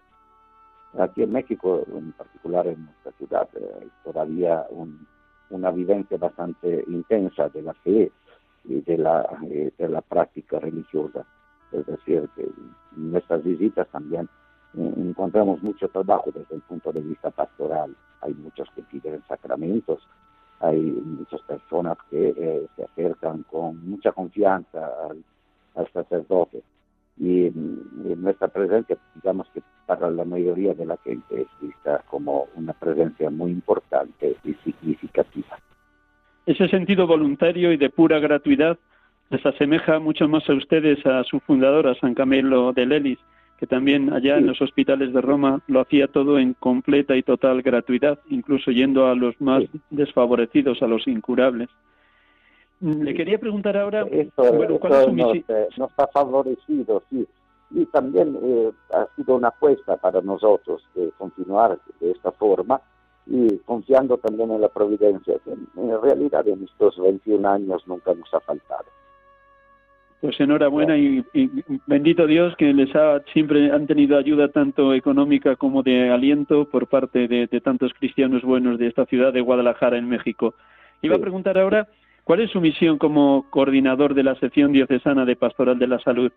Aquí 0.99 1.24
en 1.24 1.32
México, 1.32 1.84
en 1.88 2.11
particular 2.11 2.68
en 2.68 2.84
nuestra 2.84 3.11
ciudad, 3.13 3.47
eh, 3.55 3.80
hay 3.82 3.91
todavía 4.03 4.68
una 5.49 5.72
vivencia 5.72 6.18
bastante 6.18 6.84
intensa 6.88 7.47
de 7.49 7.61
la 7.61 7.74
fe 7.76 8.11
de 8.68 8.97
la, 8.97 9.28
eh, 9.49 9.72
de 9.78 9.89
la 9.89 10.01
práctica 10.01 10.59
religiosa. 10.59 11.26
Es 11.72 11.86
decir, 11.86 12.30
que 12.36 12.43
en 12.43 13.11
nuestras 13.11 13.43
visitas 13.43 13.88
también 13.89 14.30
eh, 14.78 14.93
encontramos 14.97 15.61
mucho 15.61 15.88
trabajo 15.89 16.32
desde 16.34 16.55
el 16.55 16.61
punto 16.61 16.91
de 16.91 17.01
vista 17.01 17.32
pastoral. 17.32 17.95
Hay 18.22 18.34
muchos 18.34 18.70
que 18.76 18.82
piden 18.84 19.24
sacramentos, 19.28 19.99
hay 20.59 20.80
muchas 20.80 21.41
personas 21.41 21.97
que 22.09 22.30
eh, 22.30 22.68
se 22.76 22.84
acercan 22.84 23.43
con 23.43 23.89
mucha 23.89 24.11
confianza 24.11 24.89
al, 25.09 25.24
sacerdote. 25.91 26.63
Y, 27.18 27.49
mm, 27.49 28.22
nuestra 28.22 28.47
presencia, 28.47 28.97
digamos 29.16 29.47
que 29.53 29.61
para 29.86 30.09
la 30.09 30.26
mayoría 30.26 30.74
de 30.74 30.86
la 30.86 30.97
gente 30.97 31.41
es 31.41 31.47
vista 31.61 32.03
como 32.09 32.47
una 32.55 32.74
presencia 32.74 33.30
muy 33.30 33.51
importante 33.51 34.36
y 34.43 34.53
significativa. 34.55 35.57
Ese 36.45 36.67
sentido 36.67 37.07
voluntario 37.07 37.71
y 37.71 37.77
de 37.77 37.89
pura 37.89 38.19
gratuidad 38.19 38.77
les 39.31 39.43
asemeja 39.43 39.99
mucho 39.99 40.27
más 40.27 40.47
a 40.47 40.53
ustedes 40.53 41.03
a 41.05 41.23
su 41.23 41.39
fundadora, 41.39 41.95
San 41.95 42.13
Camilo 42.13 42.71
de 42.71 42.85
Lelis, 42.85 43.19
que 43.57 43.65
también 43.65 44.13
allá 44.13 44.37
en 44.37 44.45
los 44.45 44.61
hospitales 44.61 45.11
de 45.11 45.21
Roma 45.21 45.61
lo 45.67 45.81
hacía 45.81 46.07
todo 46.07 46.37
en 46.37 46.53
completa 46.53 47.15
y 47.15 47.23
total 47.23 47.63
gratuidad, 47.63 48.19
incluso 48.29 48.69
yendo 48.69 49.07
a 49.07 49.15
los 49.15 49.39
más 49.41 49.63
desfavorecidos, 49.89 50.83
a 50.83 50.87
los 50.87 51.07
incurables. 51.07 51.69
Le 52.81 53.15
quería 53.15 53.39
preguntar 53.39 53.77
ahora, 53.77 54.03
bueno, 54.03 54.77
¿cuál 54.79 54.93
es 54.93 55.03
su 55.05 55.13
nos, 55.13 55.35
eh, 55.37 55.67
nos, 55.77 55.91
ha 55.97 56.07
favorecido, 56.07 57.01
sí. 57.09 57.25
Y 57.71 57.85
también 57.87 58.37
eh, 58.43 58.71
ha 58.93 59.07
sido 59.15 59.35
una 59.35 59.47
apuesta 59.47 59.97
para 59.97 60.21
nosotros 60.21 60.83
de 60.93 61.09
continuar 61.17 61.79
de 61.99 62.11
esta 62.11 62.31
forma 62.33 62.79
y 63.28 63.57
confiando 63.65 64.17
también 64.17 64.51
en 64.51 64.61
la 64.61 64.69
providencia, 64.69 65.36
que 65.43 65.51
en 65.51 66.01
realidad 66.01 66.47
en 66.47 66.63
estos 66.63 66.97
21 66.97 67.47
años 67.47 67.84
nunca 67.88 68.13
nos 68.13 68.32
ha 68.34 68.39
faltado. 68.39 68.86
Pues 70.21 70.39
enhorabuena 70.39 70.97
y, 70.97 71.23
bendito 71.86 72.26
Dios 72.26 72.55
que 72.57 72.73
les 72.73 72.95
ha 72.95 73.21
siempre 73.34 73.71
han 73.71 73.86
tenido 73.86 74.17
ayuda 74.17 74.47
tanto 74.47 74.93
económica 74.93 75.55
como 75.55 75.84
de 75.84 76.09
aliento 76.09 76.65
por 76.69 76.88
parte 76.88 77.28
de, 77.28 77.47
tantos 77.61 77.93
cristianos 77.93 78.41
buenos 78.41 78.80
de 78.80 78.88
esta 78.88 79.05
ciudad 79.05 79.34
de 79.34 79.41
Guadalajara 79.41 79.97
en 79.97 80.07
México. 80.07 80.55
Iba 81.01 81.17
a 81.17 81.19
preguntar 81.19 81.57
ahora 81.57 81.88
cuál 82.23 82.39
es 82.39 82.49
su 82.49 82.61
misión 82.61 82.97
como 82.97 83.45
coordinador 83.49 84.13
de 84.13 84.23
la 84.23 84.36
sección 84.36 84.71
diocesana 84.71 85.26
de 85.26 85.36
Pastoral 85.36 85.78
de 85.78 85.88
la 85.88 85.99
Salud 85.99 86.32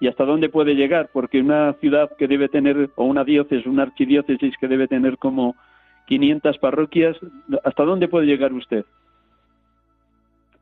y 0.00 0.08
hasta 0.08 0.24
dónde 0.24 0.48
puede 0.48 0.74
llegar, 0.74 1.10
porque 1.12 1.40
una 1.40 1.74
ciudad 1.74 2.10
que 2.16 2.28
debe 2.28 2.48
tener 2.48 2.90
o 2.96 3.04
una 3.04 3.24
diócesis, 3.24 3.66
una 3.66 3.82
archidiócesis 3.84 4.56
que 4.58 4.68
debe 4.68 4.88
tener 4.88 5.18
como 5.18 5.54
500 6.08 6.56
parroquias, 6.58 7.16
¿hasta 7.62 7.84
dónde 7.84 8.08
puede 8.08 8.24
llegar 8.24 8.52
usted? 8.54 8.84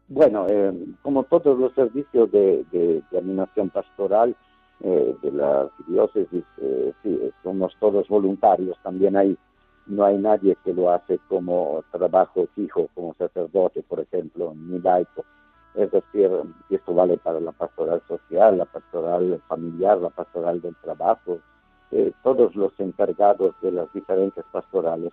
Bueno, 0.09 0.47
eh, 0.49 0.73
como 1.03 1.23
todos 1.23 1.57
los 1.57 1.73
servicios 1.73 2.31
de, 2.33 2.65
de, 2.73 3.03
animación 3.17 3.71
pastoral 3.71 4.35
eh, 4.81 5.17
de 5.23 5.31
la 5.31 5.69
diócesis, 5.87 6.45
eh, 6.59 6.93
sí, 7.03 7.31
somos 7.45 7.73
todos 7.79 8.09
voluntarios, 8.09 8.77
también 8.83 9.17
hay, 9.17 9.39
no 9.87 10.05
hay 10.05 10.19
nadie 10.19 10.57
que 10.65 10.75
lo 10.75 10.91
hace 10.91 11.21
como 11.29 11.85
trabajo 11.93 12.49
fijo, 12.57 12.89
como 12.95 13.15
sacerdote, 13.15 13.83
por 13.83 14.01
ejemplo, 14.01 14.53
ni 14.57 14.81
laico. 14.81 15.25
Es 15.77 15.93
decir, 15.93 16.31
esto 16.71 16.93
vale 16.93 17.19
para 17.19 17.39
la 17.39 17.53
pastoral 17.53 18.03
social, 18.09 18.59
la 18.59 18.65
pastoral 18.65 19.41
familiar, 19.47 19.99
la 19.99 20.11
pastoral 20.11 20.61
del 20.61 20.75
trabajo. 20.77 21.39
todos 22.23 22.57
los 22.57 22.73
encargados 22.81 23.55
de 23.61 23.71
las 23.73 23.93
diferentes 23.93 24.45
pastorales 24.51 25.13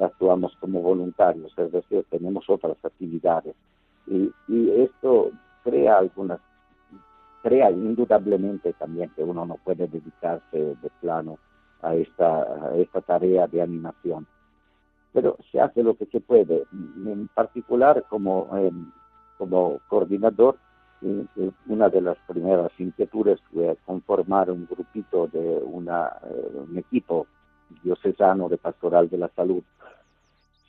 actuamos 0.00 0.56
como 0.60 0.80
voluntarios, 0.80 1.52
es 1.56 1.72
decir, 1.72 2.04
tenemos 2.10 2.48
otras 2.48 2.76
actividades 2.84 3.54
y, 4.10 4.32
esto 4.80 5.30
crea 5.62 5.98
algunas, 5.98 6.40
crea 7.42 7.70
indudablemente 7.70 8.72
también 8.74 9.10
que 9.10 9.22
uno 9.22 9.44
no 9.44 9.56
puede 9.56 9.86
dedicarse 9.86 10.58
de 10.58 10.90
plano 11.00 11.38
a 11.82 11.94
esta, 11.94 12.46
tarea 13.06 13.46
de 13.46 13.62
animación. 13.62 14.26
Pero 15.12 15.36
se 15.50 15.60
hace 15.60 15.82
lo 15.82 15.94
que 15.94 16.06
se 16.06 16.20
puede. 16.20 16.64
En 16.72 17.28
particular, 17.28 18.04
como, 18.08 18.48
em, 18.56 18.90
coordinador, 19.88 20.56
una 21.66 21.88
de 21.88 22.00
las 22.00 22.18
primeras 22.26 22.72
inquietudes 22.78 23.40
fue 23.52 23.76
conformar 23.86 24.50
un 24.50 24.66
grupito 24.68 25.28
de 25.28 25.60
una, 25.64 26.08
eh, 26.24 26.64
un 26.68 26.76
equipo 26.76 27.26
diocesano 27.82 28.48
de 28.48 28.58
pastoral 28.58 29.08
de 29.08 29.18
la 29.18 29.28
salud 29.28 29.62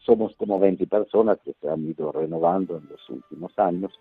somos 0.09 0.35
como 0.37 0.59
20 0.59 0.87
personas 0.87 1.37
que 1.45 1.53
se 1.61 1.69
han 1.69 1.85
ido 1.85 2.11
renovando 2.11 2.77
en 2.77 2.89
los 2.89 3.09
últimos 3.09 3.57
años. 3.59 3.91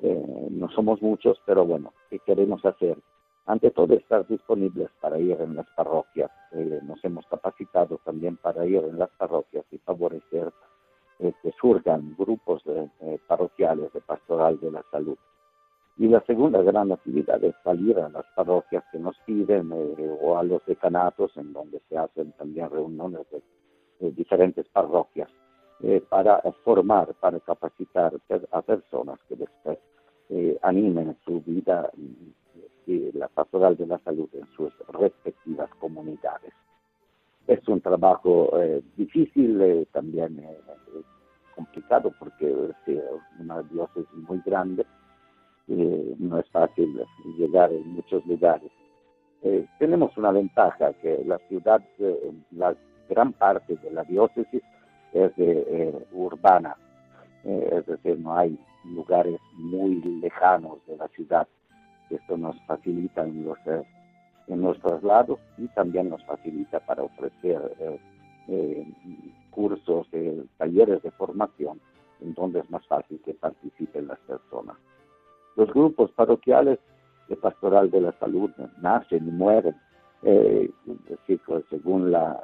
Eh, 0.00 0.46
no 0.50 0.70
somos 0.70 1.02
muchos, 1.02 1.36
pero 1.44 1.64
bueno, 1.64 1.92
¿qué 2.10 2.20
queremos 2.20 2.64
hacer? 2.64 2.96
Ante 3.46 3.72
todo, 3.72 3.92
estar 3.94 4.24
disponibles 4.28 4.88
para 5.00 5.18
ir 5.18 5.40
en 5.40 5.56
las 5.56 5.66
parroquias. 5.76 6.30
Eh, 6.52 6.78
nos 6.84 7.04
hemos 7.04 7.26
capacitado 7.26 7.98
también 8.04 8.36
para 8.36 8.64
ir 8.66 8.84
en 8.84 9.00
las 9.00 9.10
parroquias 9.10 9.64
y 9.72 9.78
favorecer 9.78 10.52
eh, 11.18 11.32
que 11.42 11.52
surjan 11.60 12.14
grupos 12.16 12.62
parroquiales 13.26 13.92
de 13.92 14.00
pastoral 14.00 14.60
de 14.60 14.70
la 14.70 14.84
salud. 14.92 15.18
Y 15.98 16.08
la 16.08 16.20
segunda 16.22 16.62
gran 16.62 16.90
actividad 16.90 17.42
es 17.44 17.54
salir 17.62 17.98
a 17.98 18.08
las 18.08 18.24
parroquias 18.34 18.84
que 18.90 18.98
nos 18.98 19.16
piden 19.26 19.70
o 19.72 20.38
a 20.38 20.42
los 20.42 20.64
decanatos 20.66 21.36
en 21.36 21.52
donde 21.52 21.80
se 21.88 21.98
hacen 21.98 22.32
también 22.32 22.70
reuniones 22.70 23.26
de 23.30 24.10
diferentes 24.12 24.66
parroquias 24.68 25.28
eh, 25.84 26.00
para 26.08 26.40
formar, 26.64 27.12
para 27.14 27.40
capacitar 27.40 28.12
a 28.52 28.62
personas 28.62 29.18
que 29.28 29.34
después 29.34 29.78
eh, 30.28 30.56
animen 30.62 31.16
su 31.24 31.40
vida 31.40 31.90
y 32.86 33.12
la 33.12 33.28
pastoral 33.28 33.76
de 33.76 33.86
la 33.86 33.98
salud 33.98 34.28
en 34.32 34.46
sus 34.56 34.72
respectivas 34.88 35.68
comunidades. 35.80 36.52
Es 37.48 37.66
un 37.66 37.80
trabajo 37.80 38.60
eh, 38.60 38.82
difícil, 38.96 39.86
también 39.92 40.40
complicado 41.56 42.12
porque 42.18 42.48
es 42.86 42.96
una 43.40 43.62
diócesis 43.62 44.14
muy 44.14 44.40
grande, 44.44 44.86
no 45.66 46.38
es 46.38 46.48
fácil 46.50 47.00
llegar 47.38 47.72
en 47.72 47.94
muchos 47.94 48.24
lugares. 48.26 48.70
tenemos 49.78 50.16
una 50.16 50.30
ventaja 50.30 50.92
que 50.94 51.22
la 51.24 51.38
ciudad, 51.48 51.82
la 52.50 52.74
gran 53.08 53.32
parte 53.32 53.76
de 53.76 53.90
la 53.90 54.04
diócesis 54.04 54.62
es 55.12 55.32
eh, 55.36 56.06
urbana, 56.12 56.76
eh, 57.44 57.68
es 57.72 57.86
decir, 57.86 58.18
no 58.18 58.36
hay 58.36 58.58
lugares 58.84 59.38
muy 59.54 60.00
lejanos 60.20 60.78
de 60.86 60.96
la 60.96 61.08
ciudad. 61.08 61.46
Esto 62.10 62.36
nos 62.36 62.56
facilita 62.66 63.22
en 63.22 63.44
los, 63.44 63.58
eh, 63.66 63.82
en 64.48 64.62
los 64.62 64.78
traslados 64.80 65.38
y 65.58 65.68
también 65.68 66.08
nos 66.08 66.24
facilita 66.24 66.80
para 66.80 67.02
ofrecer 67.02 67.60
cursos, 69.50 70.08
talleres 70.58 71.00
de 71.02 71.10
formación, 71.12 71.80
en 72.20 72.34
donde 72.34 72.60
es 72.60 72.70
más 72.70 72.84
fácil 72.86 73.20
que 73.24 73.34
participen 73.34 74.08
las 74.08 74.18
personas. 74.20 74.76
Los 75.56 75.72
grupos 75.72 76.10
parroquiales 76.12 76.78
de 77.28 77.36
pastoral 77.36 77.90
de 77.90 78.00
la 78.00 78.12
salud 78.18 78.50
nacen 78.80 79.28
y 79.28 79.30
mueren, 79.30 79.76
decir, 80.22 81.40
según 81.70 82.10
la 82.10 82.40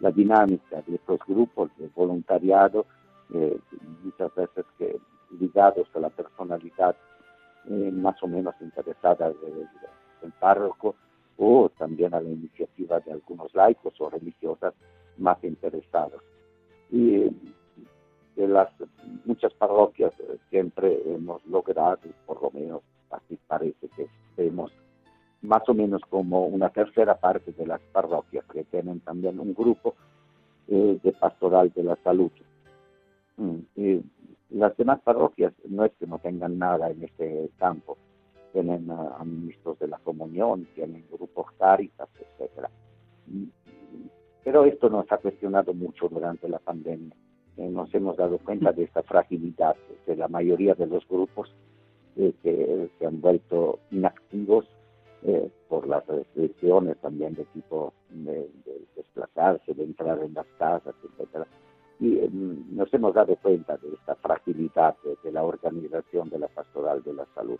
la 0.00 0.10
dinámica 0.10 0.82
de 0.86 0.94
estos 0.94 1.18
grupos 1.26 1.70
de 1.76 1.88
voluntariado, 1.94 2.86
eh, 3.34 3.58
muchas 4.04 4.34
veces 4.34 4.64
que 4.78 4.96
ligados 5.38 5.88
a 5.94 6.00
la 6.00 6.10
personalidad 6.10 6.96
eh, 7.68 7.90
más 7.92 8.22
o 8.22 8.28
menos 8.28 8.54
interesada 8.60 9.28
del 9.28 10.32
párroco 10.40 10.94
o 11.36 11.70
también 11.78 12.14
a 12.14 12.20
la 12.20 12.28
iniciativa 12.28 13.00
de 13.00 13.12
algunos 13.12 13.54
laicos 13.54 13.92
o 14.00 14.08
religiosas 14.08 14.74
más 15.18 15.42
interesados. 15.42 16.22
Y 16.90 17.30
de 18.38 18.46
las 18.46 18.68
muchas 19.24 19.52
parroquias 19.54 20.12
eh, 20.20 20.38
siempre 20.48 21.02
hemos 21.06 21.44
logrado, 21.46 21.98
por 22.24 22.40
lo 22.40 22.50
menos 22.52 22.82
así 23.10 23.36
parece 23.48 23.88
que 23.96 24.06
hemos 24.36 24.70
más 25.42 25.68
o 25.68 25.74
menos 25.74 26.00
como 26.08 26.46
una 26.46 26.68
tercera 26.70 27.16
parte 27.16 27.52
de 27.52 27.66
las 27.66 27.80
parroquias 27.92 28.44
que 28.46 28.62
tienen 28.64 29.00
también 29.00 29.40
un 29.40 29.54
grupo 29.54 29.96
eh, 30.68 30.98
de 31.02 31.12
pastoral 31.12 31.72
de 31.74 31.82
la 31.82 31.96
salud. 32.04 32.30
Mm, 33.36 33.58
las 34.50 34.76
demás 34.76 35.00
parroquias 35.02 35.52
no 35.68 35.84
es 35.84 35.92
que 35.98 36.06
no 36.06 36.18
tengan 36.20 36.58
nada 36.58 36.90
en 36.90 37.02
este 37.02 37.50
campo, 37.58 37.98
tienen 38.52 38.90
uh, 38.90 39.24
ministros 39.24 39.78
de 39.78 39.88
la 39.88 39.98
comunión, 39.98 40.66
tienen 40.74 41.04
grupos 41.10 41.46
caritas, 41.58 42.08
etc. 42.18 42.68
Mm, 43.26 43.44
Pero 44.44 44.64
esto 44.64 44.88
nos 44.88 45.10
ha 45.10 45.18
cuestionado 45.18 45.74
mucho 45.74 46.08
durante 46.08 46.48
la 46.48 46.58
pandemia. 46.58 47.14
Eh, 47.58 47.68
nos 47.68 47.92
hemos 47.92 48.16
dado 48.16 48.38
cuenta 48.38 48.70
de 48.72 48.84
esta 48.84 49.02
fragilidad 49.02 49.74
de 50.06 50.14
la 50.14 50.28
mayoría 50.28 50.74
de 50.74 50.86
los 50.86 51.06
grupos 51.08 51.52
eh, 52.16 52.32
que 52.40 52.88
se 52.96 53.06
han 53.06 53.20
vuelto 53.20 53.80
inactivos 53.90 54.64
eh, 55.24 55.50
por 55.68 55.88
las 55.88 56.06
restricciones 56.06 56.96
también 56.98 57.34
de 57.34 57.44
tipo 57.46 57.92
de, 58.10 58.48
desplazarse, 58.94 59.74
de 59.74 59.82
entrar 59.82 60.22
en 60.22 60.34
las 60.34 60.46
casas, 60.56 60.94
etcétera. 61.02 61.48
Y 61.98 62.06
mm, 62.06 62.76
nos 62.76 62.94
hemos 62.94 63.12
dado 63.12 63.34
cuenta 63.34 63.76
de 63.76 63.88
esta 63.88 64.14
fragilidad 64.14 64.94
de, 65.24 65.32
la 65.32 65.42
organización 65.42 66.30
de 66.30 66.38
la 66.38 66.46
pastoral 66.46 67.02
de 67.02 67.12
la 67.12 67.26
salud. 67.34 67.58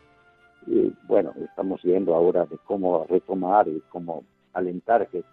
Y 0.68 0.92
bueno, 1.08 1.32
estamos 1.44 1.82
viendo 1.82 2.14
ahora 2.14 2.46
de 2.46 2.56
cómo 2.58 3.04
retomar 3.08 3.66
y 3.66 3.82
cómo 3.88 4.22
alentar 4.52 5.08
que, 5.08 5.24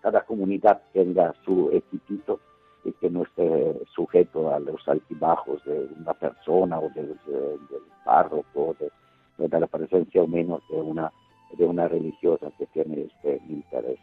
cada 0.00 0.24
comunidad 0.24 0.80
tenga 0.92 1.34
su 1.44 1.68
equipito 1.72 2.40
y 2.86 2.92
que 2.92 3.10
no 3.10 3.24
esté 3.24 3.80
sujeto 3.94 4.54
a 4.54 4.60
los 4.60 4.86
altibajos 4.88 5.62
de 5.64 5.88
una 5.98 6.14
persona 6.14 6.78
o 6.78 6.88
del, 6.90 7.08
del 7.26 7.82
párroco, 8.04 8.76
de, 8.78 9.48
de 9.48 9.60
la 9.60 9.66
presencia 9.66 10.22
o 10.22 10.26
menos 10.26 10.62
de 10.70 10.76
una, 10.76 11.12
de 11.58 11.64
una 11.64 11.88
religiosa 11.88 12.50
que 12.56 12.66
tiene 12.66 13.02
este 13.02 13.42
interés. 13.48 13.98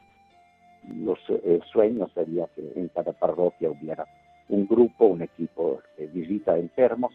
Los, 0.97 1.17
el 1.29 1.63
sueño 1.71 2.09
sería 2.13 2.45
que 2.55 2.73
en 2.75 2.89
cada 2.89 3.13
parroquia 3.13 3.71
hubiera 3.71 4.05
un 4.49 4.67
grupo, 4.67 5.05
un 5.05 5.21
equipo 5.21 5.79
que 5.95 6.07
visita 6.07 6.57
enfermos, 6.57 7.13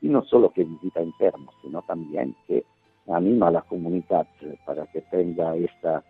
y 0.00 0.08
no 0.08 0.24
solo 0.24 0.50
que 0.50 0.64
visita 0.64 1.00
enfermos, 1.00 1.54
sino 1.62 1.82
también 1.82 2.34
que 2.46 2.64
anima 3.08 3.48
a 3.48 3.52
la 3.52 3.62
comunidad 3.62 4.26
para 4.64 4.86
que 4.86 5.02
tenga 5.02 5.54
esta, 5.56 6.02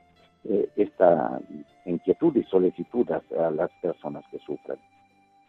eh, 0.44 0.68
esta 0.76 1.40
inquietud 1.84 2.36
y 2.36 2.42
solicitud 2.44 3.08
a 3.10 3.50
las 3.50 3.70
personas 3.80 4.24
que 4.30 4.38
sufren. 4.40 4.78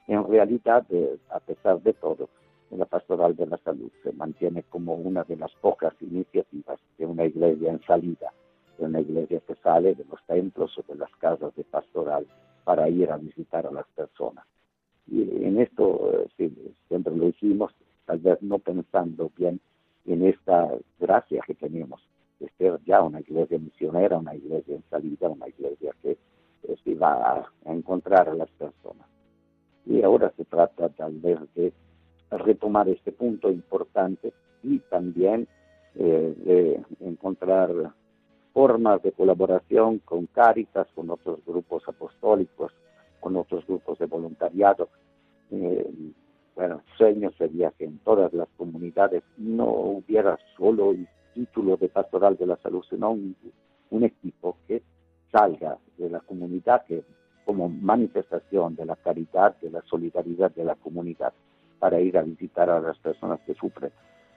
En 0.07 0.27
realidad, 0.27 0.85
eh, 0.89 1.17
a 1.29 1.39
pesar 1.39 1.81
de 1.81 1.93
todo, 1.93 2.29
la 2.71 2.85
pastoral 2.85 3.35
de 3.35 3.45
la 3.45 3.57
salud 3.59 3.91
se 4.03 4.11
mantiene 4.13 4.63
como 4.63 4.95
una 4.95 5.23
de 5.23 5.35
las 5.35 5.51
pocas 5.61 5.93
iniciativas 6.01 6.79
de 6.97 7.05
una 7.05 7.25
iglesia 7.25 7.71
en 7.71 7.81
salida, 7.83 8.33
de 8.77 8.85
una 8.85 9.01
iglesia 9.01 9.39
que 9.47 9.55
sale 9.55 9.95
de 9.95 10.05
los 10.05 10.21
templos 10.25 10.77
o 10.77 10.83
de 10.91 10.97
las 10.97 11.11
casas 11.17 11.55
de 11.55 11.63
pastoral 11.63 12.25
para 12.63 12.89
ir 12.89 13.11
a 13.11 13.17
visitar 13.17 13.65
a 13.67 13.71
las 13.71 13.87
personas. 13.95 14.45
Y 15.07 15.21
en 15.45 15.59
esto 15.59 16.11
eh, 16.13 16.27
sí, 16.37 16.75
siempre 16.87 17.15
lo 17.15 17.27
hicimos, 17.27 17.73
tal 18.05 18.19
vez 18.19 18.41
no 18.41 18.59
pensando 18.59 19.31
bien 19.37 19.59
en 20.05 20.25
esta 20.25 20.69
gracia 20.99 21.41
que 21.45 21.55
tenemos 21.55 22.01
de 22.43 22.51
ser 22.57 22.79
ya 22.85 23.01
una 23.01 23.21
iglesia 23.21 23.57
misionera, 23.57 24.17
una 24.17 24.35
iglesia 24.35 24.75
en 24.75 24.83
salida, 24.89 25.29
una 25.29 25.47
iglesia 25.47 25.93
que 26.01 26.17
eh, 26.63 26.95
va 26.95 27.13
a 27.65 27.71
encontrar 27.71 28.27
a 28.27 28.35
las 28.35 28.49
personas. 28.51 29.07
Y 29.85 30.01
ahora 30.01 30.31
se 30.35 30.43
trata 30.43 30.89
tal 30.89 31.13
vez 31.19 31.39
de 31.55 31.71
retomar 32.31 32.89
este 32.89 33.11
punto 33.13 33.49
importante 33.49 34.33
y 34.61 34.79
también 34.79 35.47
eh, 35.95 36.33
de 36.37 36.83
encontrar 36.99 37.93
formas 38.53 39.01
de 39.03 39.11
colaboración 39.13 39.99
con 39.99 40.25
Cáritas, 40.27 40.87
con 40.95 41.09
otros 41.09 41.39
grupos 41.45 41.83
apostólicos, 41.87 42.73
con 43.21 43.37
otros 43.37 43.65
grupos 43.65 43.99
de 43.99 44.05
voluntariado. 44.05 44.89
Eh, 45.49 46.13
bueno, 46.55 46.81
sueño 46.97 47.31
sería 47.37 47.71
que 47.71 47.85
en 47.85 47.99
todas 47.99 48.33
las 48.33 48.49
comunidades 48.57 49.23
no 49.37 49.69
hubiera 49.69 50.37
solo 50.57 50.93
título 51.33 51.77
de 51.77 51.89
pastoral 51.89 52.37
de 52.37 52.47
la 52.47 52.57
salud, 52.57 52.83
sino 52.89 53.11
un, 53.11 53.35
un 53.89 54.03
equipo 54.03 54.57
que 54.67 54.81
salga 55.31 55.77
de 55.97 56.09
la 56.09 56.19
comunidad, 56.21 56.85
que 56.85 57.03
como 57.45 57.69
manifestación 57.69 58.75
de 58.75 58.85
la 58.85 58.95
caridad, 58.95 59.55
de 59.61 59.69
la 59.69 59.81
solidaridad 59.83 60.51
de 60.51 60.63
la 60.63 60.75
comunidad, 60.75 61.33
para 61.79 61.99
ir 61.99 62.17
a 62.17 62.23
visitar 62.23 62.69
a 62.69 62.79
las 62.79 62.97
personas 62.99 63.39
que 63.45 63.53
sufren. 63.55 63.91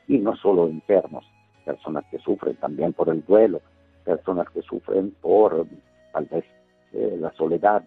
Y 0.09 0.19
no 0.19 0.37
solo 0.37 0.67
enfermos, 0.69 1.25
personas 1.65 2.05
que 2.11 2.19
sufren 2.19 2.57
también 2.57 2.93
por 2.93 3.09
el 3.09 3.25
duelo, 3.25 3.61
personas 4.05 4.49
que 4.51 4.63
sufren 4.63 5.13
por 5.21 5.67
tal 6.13 6.25
vez 6.27 6.45
eh, 6.93 7.17
la 7.21 7.33
soledad, 7.33 7.85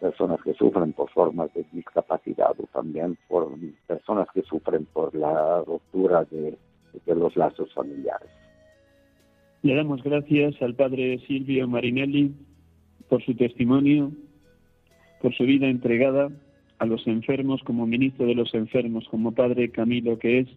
personas 0.00 0.40
que 0.42 0.54
sufren 0.54 0.92
por 0.92 1.10
formas 1.10 1.52
de 1.54 1.64
discapacidad 1.72 2.52
o 2.58 2.66
también 2.72 3.16
por 3.28 3.48
personas 3.86 4.28
que 4.34 4.42
sufren 4.42 4.84
por 4.86 5.14
la 5.14 5.62
ruptura 5.62 6.24
de, 6.24 6.58
de 7.06 7.14
los 7.14 7.36
lazos 7.36 7.72
familiares. 7.74 8.28
Le 9.62 9.74
damos 9.74 10.02
gracias 10.02 10.60
al 10.60 10.74
padre 10.74 11.18
Silvio 11.26 11.66
Marinelli 11.66 12.34
por 13.08 13.24
su 13.24 13.34
testimonio, 13.34 14.12
por 15.22 15.34
su 15.34 15.44
vida 15.44 15.68
entregada 15.68 16.30
a 16.78 16.86
los 16.86 17.06
enfermos 17.06 17.62
como 17.62 17.86
ministro 17.86 18.26
de 18.26 18.34
los 18.34 18.52
enfermos, 18.54 19.08
como 19.08 19.32
padre 19.32 19.70
Camilo, 19.70 20.18
que 20.18 20.40
es 20.40 20.48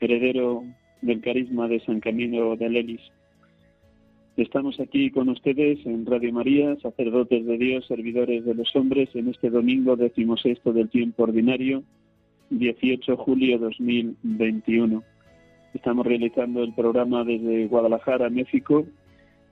heredero 0.00 0.64
del 1.02 1.20
carisma 1.20 1.68
de 1.68 1.80
San 1.80 2.00
Camilo 2.00 2.56
de 2.56 2.68
Lelis. 2.68 3.02
Estamos 4.36 4.78
aquí 4.78 5.10
con 5.10 5.28
ustedes 5.28 5.84
en 5.84 6.06
Radio 6.06 6.32
María, 6.32 6.76
sacerdotes 6.76 7.44
de 7.44 7.58
Dios, 7.58 7.86
servidores 7.86 8.44
de 8.44 8.54
los 8.54 8.74
hombres, 8.76 9.08
en 9.14 9.28
este 9.28 9.50
domingo 9.50 9.96
decimosexto 9.96 10.72
del 10.72 10.88
tiempo 10.88 11.24
ordinario, 11.24 11.82
18 12.50 13.12
de 13.12 13.18
julio 13.18 13.58
2021. 13.58 15.02
Estamos 15.74 16.06
realizando 16.06 16.62
el 16.62 16.72
programa 16.72 17.24
desde 17.24 17.66
Guadalajara, 17.66 18.30
México, 18.30 18.86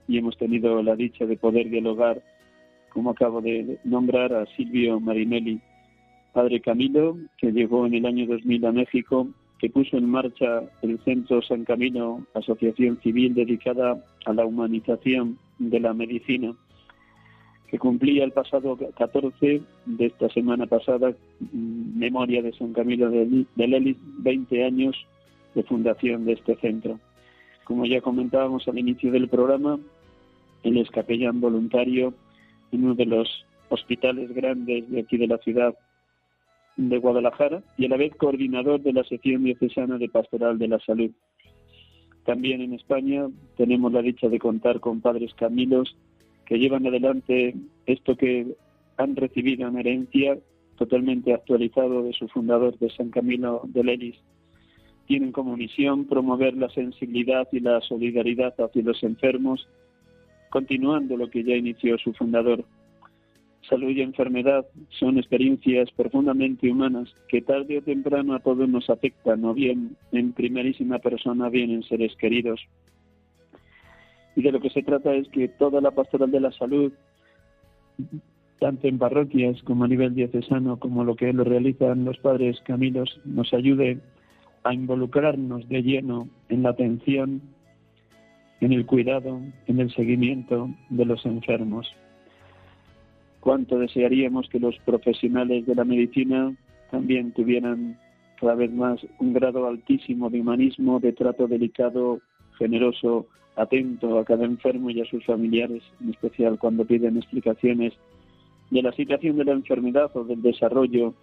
y 0.09 0.19
hemos 0.19 0.37
tenido 0.39 0.83
la 0.83 0.97
dicha 0.97 1.27
de 1.27 1.37
poder 1.37 1.69
dialogar 1.69 2.23
como 2.91 3.11
acabo 3.11 3.43
de 3.43 3.79
nombrar 3.85 4.33
a 4.33 4.47
Silvio 4.57 4.99
Marinelli, 4.99 5.61
padre 6.33 6.61
Camilo, 6.61 7.19
que 7.37 7.53
llegó 7.53 7.85
en 7.85 7.95
el 7.95 8.07
año 8.07 8.27
2000 8.27 8.65
a 8.65 8.73
México, 8.73 9.29
que 9.59 9.69
puso 9.69 9.99
en 9.99 10.09
marcha 10.09 10.63
el 10.81 10.99
Centro 11.05 11.43
San 11.43 11.65
Camilo, 11.65 12.23
asociación 12.33 12.99
civil 13.03 13.35
dedicada 13.35 14.03
a 14.25 14.33
la 14.33 14.47
humanización 14.47 15.39
de 15.59 15.81
la 15.81 15.93
medicina, 15.93 16.55
que 17.69 17.79
cumplía 17.79 18.25
el 18.25 18.33
pasado 18.33 18.79
14 18.97 19.61
de 19.85 20.07
esta 20.07 20.31
semana 20.31 20.67
pasada, 20.67 21.15
mm, 21.41 21.99
memoria 21.99 22.41
de 22.41 22.55
San 22.55 22.73
Camilo 22.73 23.11
de 23.11 23.47
Lelis, 23.57 23.97
20 24.19 24.65
años 24.65 24.97
de 25.57 25.65
fundación 25.65 26.25
de 26.27 26.35
este 26.35 26.55
centro. 26.57 27.01
Como 27.65 27.85
ya 27.87 28.01
comentábamos 28.01 28.69
al 28.69 28.79
inicio 28.79 29.11
del 29.11 29.29
programa, 29.29 29.81
él 30.63 30.77
es 30.77 30.89
capellán 30.91 31.41
voluntario 31.41 32.15
en 32.71 32.85
uno 32.85 32.95
de 32.95 33.07
los 33.07 33.45
hospitales 33.71 34.33
grandes 34.33 34.89
de 34.89 35.01
aquí 35.01 35.17
de 35.17 35.27
la 35.27 35.39
ciudad 35.39 35.75
de 36.77 36.99
Guadalajara 36.99 37.63
y 37.79 37.87
a 37.87 37.89
la 37.89 37.97
vez 37.97 38.15
coordinador 38.17 38.83
de 38.83 38.93
la 38.93 39.03
sección 39.05 39.45
diocesana 39.45 39.97
de 39.99 40.11
Pastoral 40.11 40.59
de 40.59 40.69
la 40.69 40.79
Salud. 40.81 41.11
También 42.25 42.61
en 42.61 42.75
España 42.75 43.29
tenemos 43.57 43.93
la 43.93 44.03
dicha 44.03 44.29
de 44.29 44.39
contar 44.39 44.81
con 44.81 45.01
padres 45.01 45.33
Camilos 45.35 45.97
que 46.45 46.59
llevan 46.59 46.87
adelante 46.87 47.55
esto 47.87 48.17
que 48.17 48.55
han 48.99 49.17
recibido 49.17 49.67
en 49.67 49.79
herencia 49.79 50.39
totalmente 50.77 51.33
actualizado 51.33 52.03
de 52.03 52.13
su 52.13 52.29
fundador 52.29 52.79
de 52.79 52.91
San 52.91 53.11
Camilo 53.11 53.63
de 53.65 53.83
Lelis. 53.83 54.17
Tienen 55.07 55.33
como 55.33 55.57
misión 55.57 56.07
promover 56.07 56.57
la 56.57 56.69
sensibilidad 56.71 57.47
y 57.53 57.61
la 57.61 57.81
solidaridad 57.81 58.55
hacia 58.61 58.83
los 58.83 59.03
enfermos 59.03 59.67
continuando 60.51 61.17
lo 61.17 61.29
que 61.29 61.45
ya 61.45 61.55
inició 61.55 61.99
su 61.99 62.13
fundador. 62.15 62.65
Salud 63.69 63.91
y 63.91 64.01
enfermedad 64.01 64.65
son 64.91 65.19
experiencias 65.19 65.91
profundamente 65.91 66.71
humanas 66.71 67.13
que 67.29 67.43
tarde 67.43 67.79
o 67.79 67.83
temprano 67.83 68.35
a 68.35 68.39
todos 68.39 68.69
nos 68.69 68.89
afectan, 68.89 69.45
o 69.45 69.53
bien 69.53 69.97
en 70.13 70.33
primerísima 70.33 70.99
persona, 70.99 71.49
bien 71.49 71.73
en 71.73 71.83
seres 71.83 72.15
queridos. 72.17 72.61
Y 74.37 74.43
de 74.43 74.53
lo 74.53 74.61
que 74.61 74.71
se 74.71 74.83
trata 74.83 75.15
es 75.15 75.29
que 75.29 75.49
toda 75.49 75.81
la 75.81 75.91
pastoral 75.91 76.31
de 76.31 76.41
la 76.41 76.53
salud, 76.53 76.93
tanto 78.61 78.87
en 78.87 78.99
parroquias 78.99 79.61
como 79.63 79.85
a 79.85 79.89
nivel 79.89 80.15
diocesano, 80.15 80.79
como 80.79 81.05
lo 81.05 81.17
que 81.17 81.33
lo 81.33 81.43
realizan 81.43 82.05
los 82.05 82.19
padres 82.19 82.61
Camilos, 82.61 83.21
nos 83.25 83.53
ayude 83.53 83.99
a 84.67 84.75
involucrarnos 84.75 85.69
de 85.69 85.83
lleno 85.83 86.29
en 86.49 86.65
la 86.65 86.71
atención 86.71 87.41
en 88.61 88.73
el 88.73 88.85
cuidado, 88.85 89.41
en 89.67 89.81
el 89.81 89.95
seguimiento 89.95 90.69
de 90.91 91.05
los 91.05 91.25
enfermos. 91.25 91.87
Cuánto 93.39 93.79
desearíamos 93.79 94.49
que 94.49 94.59
los 94.59 94.77
profesionales 94.81 95.67
de 95.67 95.75
la 95.77 95.85
medicina 95.85 96.53
también 96.91 97.33
tuvieran 97.33 97.97
cada 98.41 98.57
vez 98.57 98.73
más 98.73 99.07
un 99.21 99.33
grado 99.33 99.69
altísimo 99.69 100.31
de 100.31 100.41
humanismo, 100.41 100.99
de 100.99 101.13
trato 101.13 101.47
delicado, 101.47 102.21
generoso, 102.59 103.27
atento 103.55 104.19
a 104.19 104.25
cada 104.25 104.45
enfermo 104.45 104.91
y 104.91 105.01
a 105.01 105.05
sus 105.05 105.25
familiares, 105.25 105.83
en 106.01 106.11
especial 106.11 106.59
cuando 106.59 106.85
piden 106.85 107.19
explicaciones 107.19 107.93
de 108.71 108.83
la 108.83 108.91
situación 108.93 109.37
de 109.37 109.45
la 109.45 109.53
enfermedad 109.53 110.11
o 110.15 110.25
del 110.25 110.43
desarrollo 110.43 111.15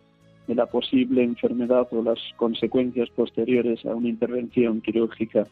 de 0.47 0.55
la 0.55 0.65
posible 0.65 1.23
enfermedad 1.23 1.87
o 1.91 2.03
las 2.03 2.19
consecuencias 2.37 3.09
posteriores 3.11 3.85
a 3.85 3.95
una 3.95 4.09
intervención 4.09 4.81
quirúrgica. 4.81 5.45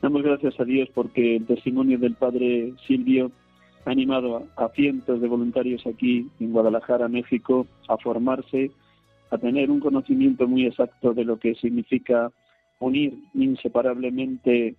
Damos 0.00 0.22
gracias 0.22 0.58
a 0.58 0.64
Dios 0.64 0.88
porque 0.92 1.36
el 1.36 1.46
testimonio 1.46 1.98
del 1.98 2.14
Padre 2.14 2.74
Silvio 2.86 3.30
ha 3.84 3.90
animado 3.90 4.48
a, 4.56 4.68
cientos 4.70 5.20
de 5.20 5.28
voluntarios 5.28 5.86
aquí 5.86 6.28
en 6.40 6.52
Guadalajara, 6.52 7.08
México, 7.08 7.66
a 7.88 7.96
formarse, 7.96 8.70
a 9.30 9.38
tener 9.38 9.70
un 9.70 9.80
conocimiento 9.80 10.46
muy 10.48 10.66
exacto 10.66 11.14
de 11.14 11.24
lo 11.24 11.38
que 11.38 11.54
significa 11.54 12.30
unir 12.80 13.14
inseparablemente 13.34 14.74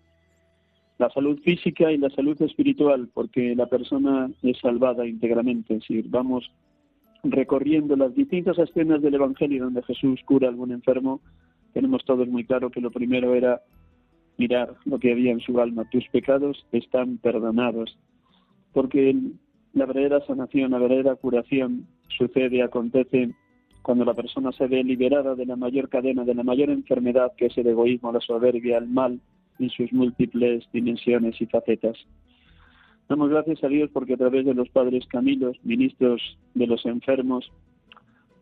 la 0.98 1.10
salud 1.10 1.40
física 1.40 1.92
y 1.92 1.98
la 1.98 2.10
salud 2.10 2.40
espiritual, 2.42 3.10
porque 3.14 3.56
la 3.56 3.66
persona 3.66 4.30
es 4.42 4.58
salvada 4.60 5.08
íntegramente. 5.08 5.80
Si 5.88 6.02
vamos 6.02 6.52
recorriendo 7.24 7.96
las 7.96 8.14
distintas 8.14 8.60
escenas 8.60 9.02
del 9.02 9.16
Evangelio 9.16 9.64
donde 9.64 9.84
Jesús 9.84 10.22
cura 10.26 10.48
a 10.48 10.52
algún 10.52 10.72
enfermo, 10.72 11.22
tenemos 11.74 12.04
todos 12.06 12.28
muy 12.28 12.44
claro 12.44 12.70
que 12.70 12.82
lo 12.82 12.92
primero 12.92 13.34
era 13.34 13.62
mirar 14.38 14.76
lo 14.86 15.00
que 15.00 15.12
había 15.12 15.32
en 15.32 15.40
su 15.40 15.60
alma. 15.60 15.90
Tus 15.90 16.08
pecados 16.10 16.66
están 16.72 17.18
perdonados. 17.18 17.98
Porque 18.74 19.16
la 19.74 19.86
verdadera 19.86 20.26
sanación, 20.26 20.72
la 20.72 20.80
verdadera 20.80 21.16
curación 21.16 21.88
sucede, 22.10 22.62
acontece 22.62 23.32
cuando 23.82 24.06
la 24.06 24.14
persona 24.14 24.52
se 24.52 24.68
ve 24.68 24.84
liberada 24.84 25.36
de 25.36 25.46
la 25.46 25.56
mayor 25.56 25.90
cadena, 25.90 26.24
de 26.24 26.36
la 26.36 26.44
mayor 26.44 26.70
enfermedad 26.70 27.34
que 27.38 27.48
es 27.48 27.58
el 27.58 27.68
egoísmo, 27.68 28.12
la 28.12 28.22
soberbia, 28.22 28.78
el 28.78 28.88
mal 28.88 29.20
en 29.60 29.70
sus 29.70 29.92
múltiples 29.94 30.66
dimensiones 30.72 31.40
y 31.42 31.46
facetas. 31.46 31.98
Damos 33.10 33.30
gracias 33.30 33.64
a 33.64 33.68
Dios 33.68 33.90
porque 33.92 34.14
a 34.14 34.18
través 34.18 34.46
de 34.46 34.54
los 34.54 34.70
padres 34.70 35.06
Camilos, 35.08 35.58
ministros 35.64 36.22
de 36.54 36.68
los 36.68 36.86
enfermos, 36.86 37.52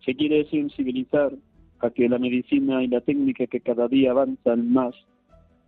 se 0.05 0.15
quiere 0.15 0.45
sensibilizar 0.49 1.33
a 1.79 1.89
que 1.89 2.07
la 2.07 2.19
medicina 2.19 2.83
y 2.83 2.87
la 2.87 3.01
técnica 3.01 3.47
que 3.47 3.61
cada 3.61 3.87
día 3.87 4.11
avanzan 4.11 4.71
más 4.71 4.95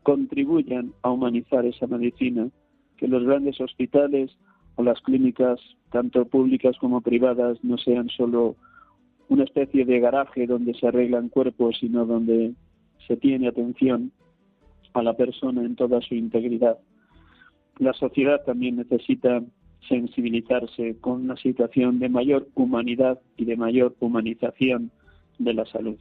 contribuyan 0.04 0.94
a 1.02 1.12
humanizar 1.12 1.66
esa 1.66 1.88
medicina, 1.88 2.50
que 2.98 3.08
los 3.08 3.24
grandes 3.24 3.60
hospitales 3.60 4.36
o 4.76 4.84
las 4.84 5.00
clínicas, 5.02 5.60
tanto 5.92 6.26
públicas 6.26 6.78
como 6.78 7.02
privadas, 7.02 7.58
no 7.64 7.78
sean 7.78 8.10
solo 8.10 8.56
una 9.30 9.46
especie 9.46 9.86
de 9.86 10.00
garaje 10.00 10.46
donde 10.46 10.74
se 10.74 10.88
arreglan 10.88 11.30
cuerpos, 11.30 11.78
sino 11.80 12.06
donde 12.06 12.54
se 13.08 13.18
tiene 13.18 13.48
atención 13.48 14.12
a 14.94 15.02
la 15.02 15.14
persona 15.14 15.64
en 15.64 15.76
toda 15.76 16.02
su 16.02 16.16
integridad. 16.16 16.78
La 17.78 17.94
sociedad 17.94 18.44
también 18.46 18.78
necesita 18.78 19.42
sensibilizarse 19.88 20.98
con 21.02 21.24
una 21.24 21.36
situación 21.38 22.00
de 22.00 22.10
mayor 22.10 22.48
humanidad 22.56 23.20
y 23.38 23.46
de 23.46 23.58
mayor 23.58 23.96
humanización 24.00 24.92
de 25.40 25.54
la 25.54 25.66
salud. 25.66 25.98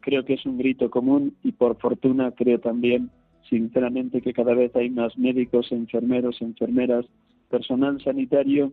Creo 0.00 0.24
que 0.24 0.34
es 0.34 0.44
un 0.44 0.58
grito 0.58 0.90
común 0.90 1.34
y 1.42 1.52
por 1.52 1.78
fortuna 1.78 2.32
creo 2.32 2.58
también, 2.58 3.10
sinceramente, 3.48 4.20
que 4.20 4.32
cada 4.32 4.54
vez 4.54 4.74
hay 4.76 4.90
más 4.90 5.16
médicos, 5.16 5.72
enfermeros, 5.72 6.42
enfermeras, 6.42 7.06
personal 7.48 8.02
sanitario 8.02 8.72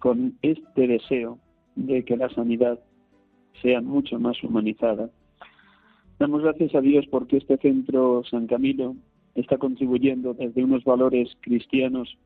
con 0.00 0.38
este 0.42 0.86
deseo 0.86 1.38
de 1.74 2.04
que 2.04 2.16
la 2.16 2.28
sanidad 2.30 2.80
sea 3.62 3.80
mucho 3.80 4.18
más 4.18 4.42
humanizada. 4.42 5.10
Damos 6.18 6.42
gracias 6.42 6.74
a 6.74 6.80
Dios 6.80 7.06
porque 7.10 7.36
este 7.36 7.58
centro 7.58 8.22
San 8.30 8.46
Camilo 8.46 8.96
está 9.36 9.58
contribuyendo 9.58 10.34
desde 10.34 10.64
unos 10.64 10.84
valores 10.84 11.36
cristianos 11.40 12.16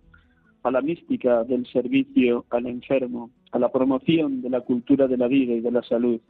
a 0.62 0.70
la 0.70 0.80
mística 0.80 1.44
del 1.44 1.66
servicio 1.66 2.44
al 2.50 2.66
enfermo, 2.66 3.30
a 3.52 3.58
la 3.58 3.70
promoción 3.70 4.42
de 4.42 4.50
la 4.50 4.60
cultura 4.60 5.08
de 5.08 5.16
la 5.16 5.28
vida 5.28 5.54
y 5.54 5.60
de 5.60 5.70
la 5.70 5.82
salud. 5.82 6.20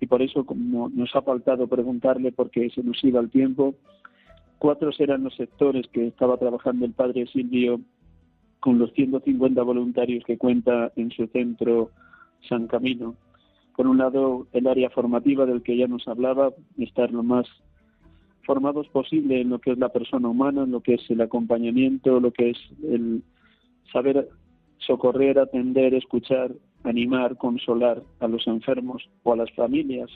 Y 0.00 0.06
por 0.06 0.22
eso, 0.22 0.46
como 0.46 0.88
nos 0.88 1.14
ha 1.16 1.22
faltado 1.22 1.66
preguntarle, 1.66 2.30
porque 2.30 2.70
se 2.70 2.82
nos 2.82 3.02
iba 3.02 3.20
el 3.20 3.30
tiempo, 3.30 3.74
cuatro 4.58 4.90
eran 4.98 5.24
los 5.24 5.34
sectores 5.34 5.86
que 5.88 6.06
estaba 6.06 6.36
trabajando 6.36 6.84
el 6.84 6.92
padre 6.92 7.26
Silvio 7.26 7.80
con 8.60 8.78
los 8.78 8.92
150 8.92 9.62
voluntarios 9.62 10.24
que 10.24 10.38
cuenta 10.38 10.92
en 10.96 11.10
su 11.10 11.26
centro 11.28 11.90
San 12.48 12.68
Camilo 12.68 13.14
por 13.78 13.86
un 13.86 13.98
lado, 13.98 14.48
el 14.54 14.66
área 14.66 14.90
formativa 14.90 15.46
del 15.46 15.62
que 15.62 15.76
ya 15.76 15.86
nos 15.86 16.08
hablaba, 16.08 16.50
estar 16.78 17.12
lo 17.12 17.22
más 17.22 17.46
formados 18.48 18.88
posible 18.88 19.42
en 19.42 19.50
lo 19.50 19.58
que 19.58 19.72
es 19.72 19.78
la 19.78 19.90
persona 19.90 20.26
humana, 20.26 20.62
en 20.62 20.70
lo 20.70 20.80
que 20.80 20.94
es 20.94 21.10
el 21.10 21.20
acompañamiento, 21.20 22.18
lo 22.18 22.32
que 22.32 22.48
es 22.50 22.56
el 22.82 23.22
saber 23.92 24.26
socorrer, 24.78 25.38
atender, 25.38 25.92
escuchar, 25.92 26.52
animar, 26.82 27.36
consolar 27.36 28.02
a 28.20 28.26
los 28.26 28.46
enfermos 28.46 29.06
o 29.22 29.34
a 29.34 29.36
las 29.36 29.52
familias, 29.52 30.08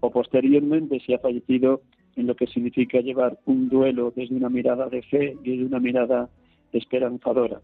o 0.00 0.10
posteriormente, 0.10 1.00
si 1.00 1.14
ha 1.14 1.18
fallecido, 1.18 1.80
en 2.16 2.26
lo 2.26 2.36
que 2.36 2.46
significa 2.48 3.00
llevar 3.00 3.38
un 3.46 3.70
duelo 3.70 4.12
desde 4.14 4.34
una 4.34 4.50
mirada 4.50 4.90
de 4.90 5.00
fe 5.00 5.38
y 5.42 5.52
desde 5.52 5.64
una 5.64 5.80
mirada 5.80 6.28
esperanzadora. 6.74 7.62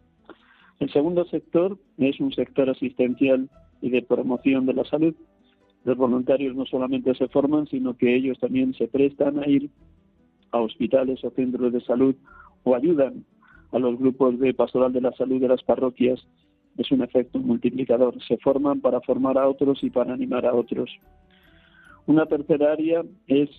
El 0.80 0.90
segundo 0.90 1.26
sector 1.26 1.76
es 1.98 2.18
un 2.18 2.32
sector 2.32 2.70
asistencial 2.70 3.50
y 3.82 3.90
de 3.90 4.00
promoción 4.00 4.64
de 4.64 4.72
la 4.72 4.86
salud, 4.86 5.14
los 5.84 5.98
voluntarios 5.98 6.56
no 6.56 6.64
solamente 6.64 7.14
se 7.14 7.28
forman, 7.28 7.66
sino 7.66 7.94
que 7.94 8.16
ellos 8.16 8.38
también 8.38 8.72
se 8.72 8.88
prestan 8.88 9.38
a 9.38 9.46
ir 9.46 9.68
a 10.54 10.60
hospitales 10.60 11.22
o 11.24 11.30
centros 11.30 11.72
de 11.72 11.80
salud 11.80 12.14
o 12.62 12.74
ayudan 12.74 13.24
a 13.72 13.78
los 13.78 13.98
grupos 13.98 14.38
de 14.38 14.54
pastoral 14.54 14.92
de 14.92 15.00
la 15.00 15.12
salud 15.12 15.40
de 15.40 15.48
las 15.48 15.62
parroquias. 15.62 16.24
Es 16.78 16.90
un 16.92 17.02
efecto 17.02 17.38
multiplicador. 17.40 18.14
Se 18.26 18.38
forman 18.38 18.80
para 18.80 19.00
formar 19.00 19.36
a 19.36 19.48
otros 19.48 19.82
y 19.82 19.90
para 19.90 20.14
animar 20.14 20.46
a 20.46 20.54
otros. 20.54 20.90
Una 22.06 22.26
tercera 22.26 22.72
área 22.72 23.02
es 23.26 23.50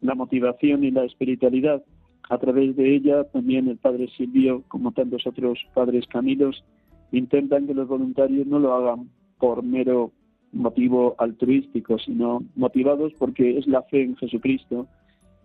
la 0.00 0.14
motivación 0.14 0.82
y 0.84 0.90
la 0.90 1.04
espiritualidad. 1.04 1.82
A 2.30 2.38
través 2.38 2.74
de 2.76 2.94
ella 2.94 3.24
también 3.24 3.68
el 3.68 3.76
Padre 3.76 4.08
Silvio, 4.16 4.62
como 4.68 4.92
tantos 4.92 5.26
otros 5.26 5.58
padres 5.74 6.06
camilos, 6.06 6.64
intentan 7.12 7.66
que 7.66 7.74
los 7.74 7.88
voluntarios 7.88 8.46
no 8.46 8.58
lo 8.58 8.72
hagan 8.72 9.10
por 9.38 9.62
mero 9.62 10.12
motivo 10.52 11.16
altruístico, 11.18 11.98
sino 11.98 12.42
motivados 12.56 13.12
porque 13.18 13.58
es 13.58 13.66
la 13.66 13.82
fe 13.82 14.04
en 14.04 14.16
Jesucristo 14.16 14.86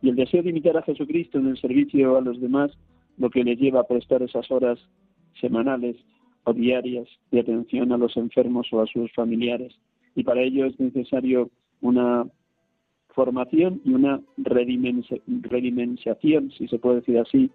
y 0.05 0.09
el 0.09 0.15
deseo 0.15 0.43
de 0.43 0.51
imitar 0.51 0.77
a 0.77 0.83
Jesucristo 0.83 1.39
en 1.39 1.47
el 1.47 1.57
servicio 1.57 2.15
a 2.15 2.21
los 2.21 2.39
demás 2.39 2.71
lo 3.17 3.31
que 3.31 3.43
les 3.43 3.57
lleva 3.57 3.79
a 3.79 3.87
prestar 3.87 4.21
esas 4.21 4.51
horas 4.51 4.77
semanales 5.41 5.95
o 6.43 6.53
diarias 6.53 7.07
de 7.31 7.39
atención 7.39 7.91
a 7.91 7.97
los 7.97 8.15
enfermos 8.15 8.67
o 8.71 8.81
a 8.81 8.85
sus 8.85 9.11
familiares. 9.13 9.73
Y 10.13 10.23
para 10.23 10.43
ello 10.43 10.67
es 10.67 10.79
necesario 10.79 11.49
una 11.81 12.23
formación 13.15 13.81
y 13.83 13.93
una 13.93 14.21
redimensión, 14.37 16.51
si 16.51 16.67
se 16.67 16.77
puede 16.77 16.97
decir 16.97 17.17
así, 17.17 17.49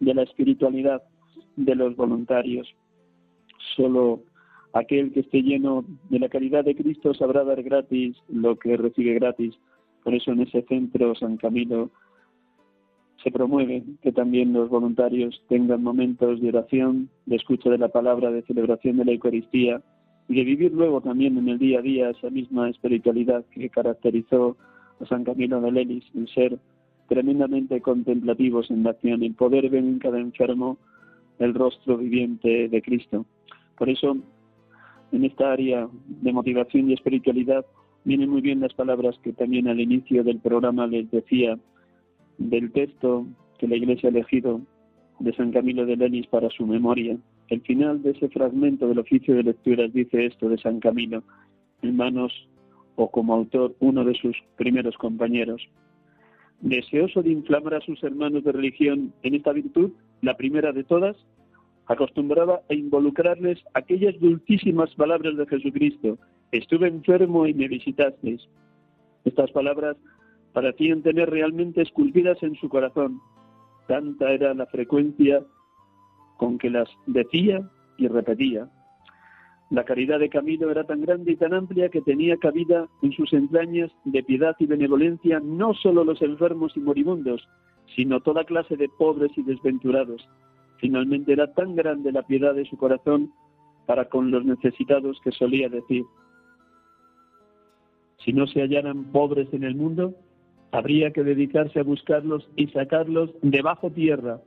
de 0.00 0.14
la 0.14 0.22
espiritualidad 0.22 1.00
de 1.54 1.76
los 1.76 1.94
voluntarios. 1.94 2.74
Solo 3.76 4.24
aquel 4.72 5.12
que 5.12 5.20
esté 5.20 5.42
lleno 5.42 5.84
de 6.10 6.18
la 6.18 6.28
caridad 6.28 6.64
de 6.64 6.74
Cristo 6.74 7.14
sabrá 7.14 7.44
dar 7.44 7.62
gratis 7.62 8.16
lo 8.28 8.58
que 8.58 8.76
recibe 8.76 9.14
gratis. 9.14 9.54
Por 10.04 10.14
eso 10.14 10.30
en 10.32 10.42
ese 10.42 10.62
centro 10.62 11.14
San 11.14 11.38
Camilo 11.38 11.90
se 13.22 13.30
promueve 13.30 13.82
que 14.02 14.12
también 14.12 14.52
los 14.52 14.68
voluntarios 14.68 15.42
tengan 15.48 15.82
momentos 15.82 16.40
de 16.42 16.50
oración, 16.50 17.08
de 17.24 17.36
escucha 17.36 17.70
de 17.70 17.78
la 17.78 17.88
palabra, 17.88 18.30
de 18.30 18.42
celebración 18.42 18.98
de 18.98 19.06
la 19.06 19.12
Eucaristía 19.12 19.82
y 20.28 20.34
de 20.34 20.44
vivir 20.44 20.72
luego 20.72 21.00
también 21.00 21.38
en 21.38 21.48
el 21.48 21.58
día 21.58 21.78
a 21.78 21.82
día 21.82 22.10
esa 22.10 22.28
misma 22.28 22.68
espiritualidad 22.68 23.44
que 23.50 23.70
caracterizó 23.70 24.58
a 25.00 25.06
San 25.06 25.24
Camilo 25.24 25.60
de 25.62 25.72
Lelis, 25.72 26.04
el 26.14 26.28
ser 26.28 26.58
tremendamente 27.08 27.80
contemplativos 27.80 28.70
en 28.70 28.82
la 28.82 28.90
acción, 28.90 29.22
el 29.22 29.34
poder 29.34 29.70
ver 29.70 29.84
en 29.84 29.98
cada 29.98 30.20
enfermo 30.20 30.76
el 31.38 31.54
rostro 31.54 31.96
viviente 31.96 32.68
de 32.68 32.82
Cristo. 32.82 33.24
Por 33.78 33.88
eso 33.88 34.16
en 35.12 35.24
esta 35.24 35.52
área 35.52 35.88
de 36.06 36.32
motivación 36.32 36.90
y 36.90 36.94
espiritualidad 36.94 37.64
vienen 38.04 38.30
muy 38.30 38.40
bien 38.40 38.60
las 38.60 38.74
palabras 38.74 39.18
que 39.22 39.32
también 39.32 39.68
al 39.68 39.80
inicio 39.80 40.22
del 40.22 40.38
programa 40.38 40.86
les 40.86 41.10
decía 41.10 41.58
del 42.38 42.70
texto 42.72 43.26
que 43.58 43.68
la 43.68 43.76
Iglesia 43.76 44.08
ha 44.08 44.12
elegido 44.12 44.60
de 45.20 45.34
San 45.34 45.52
Camilo 45.52 45.86
de 45.86 45.96
Lenis 45.96 46.26
para 46.26 46.50
su 46.50 46.66
memoria. 46.66 47.16
El 47.48 47.60
final 47.62 48.02
de 48.02 48.10
ese 48.10 48.28
fragmento 48.28 48.88
del 48.88 48.98
oficio 48.98 49.34
de 49.34 49.44
lecturas 49.44 49.92
dice 49.92 50.26
esto 50.26 50.48
de 50.48 50.58
San 50.58 50.80
Camilo, 50.80 51.22
en 51.82 51.96
manos 51.96 52.32
o 52.96 53.10
como 53.10 53.34
autor 53.34 53.74
uno 53.80 54.04
de 54.04 54.14
sus 54.14 54.36
primeros 54.56 54.96
compañeros. 54.96 55.62
Deseoso 56.60 57.22
de 57.22 57.30
inflamar 57.30 57.74
a 57.74 57.80
sus 57.80 58.02
hermanos 58.02 58.44
de 58.44 58.52
religión 58.52 59.12
en 59.22 59.34
esta 59.34 59.52
virtud, 59.52 59.90
la 60.22 60.36
primera 60.36 60.72
de 60.72 60.84
todas, 60.84 61.16
acostumbraba 61.86 62.60
a 62.70 62.74
involucrarles 62.74 63.58
aquellas 63.74 64.18
dulcísimas 64.20 64.94
palabras 64.94 65.36
de 65.36 65.46
Jesucristo. 65.46 66.18
Estuve 66.54 66.86
enfermo 66.86 67.48
y 67.48 67.54
me 67.54 67.66
visitasteis. 67.66 68.40
Estas 69.24 69.50
palabras 69.50 69.96
parecían 70.52 71.02
tener 71.02 71.28
realmente 71.28 71.82
esculpidas 71.82 72.40
en 72.44 72.54
su 72.54 72.68
corazón. 72.68 73.20
Tanta 73.88 74.30
era 74.30 74.54
la 74.54 74.66
frecuencia 74.66 75.42
con 76.36 76.58
que 76.58 76.70
las 76.70 76.88
decía 77.06 77.68
y 77.98 78.06
repetía. 78.06 78.68
La 79.70 79.84
caridad 79.84 80.20
de 80.20 80.28
Camilo 80.28 80.70
era 80.70 80.84
tan 80.84 81.00
grande 81.00 81.32
y 81.32 81.36
tan 81.36 81.54
amplia 81.54 81.88
que 81.88 82.02
tenía 82.02 82.36
cabida 82.36 82.86
en 83.02 83.10
sus 83.10 83.32
entrañas 83.32 83.90
de 84.04 84.22
piedad 84.22 84.54
y 84.60 84.66
benevolencia 84.66 85.40
no 85.40 85.74
solo 85.74 86.04
los 86.04 86.22
enfermos 86.22 86.76
y 86.76 86.80
moribundos, 86.80 87.42
sino 87.96 88.20
toda 88.20 88.44
clase 88.44 88.76
de 88.76 88.88
pobres 88.88 89.32
y 89.36 89.42
desventurados, 89.42 90.24
Finalmente 90.78 91.32
era 91.32 91.52
tan 91.54 91.74
grande 91.74 92.12
la 92.12 92.22
piedad 92.22 92.54
de 92.54 92.66
su 92.66 92.76
corazón 92.76 93.32
para 93.86 94.08
con 94.08 94.30
los 94.30 94.44
necesitados 94.44 95.18
que 95.24 95.32
solía 95.32 95.68
decir. 95.68 96.04
Si 98.24 98.32
no 98.32 98.46
se 98.46 98.60
hallaran 98.60 99.04
pobres 99.04 99.48
en 99.52 99.64
el 99.64 99.74
mundo, 99.74 100.14
habría 100.72 101.12
que 101.12 101.22
dedicarse 101.22 101.80
a 101.80 101.84
buscarlos 101.84 102.48
y 102.56 102.68
sacarlos 102.68 103.30
debajo 103.42 103.90
tierra 103.90 104.40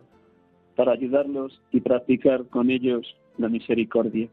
para 0.75 0.93
ayudarlos 0.93 1.61
y 1.71 1.81
practicar 1.81 2.45
con 2.47 2.69
ellos 2.69 3.15
la 3.37 3.49
misericordia. 3.49 4.27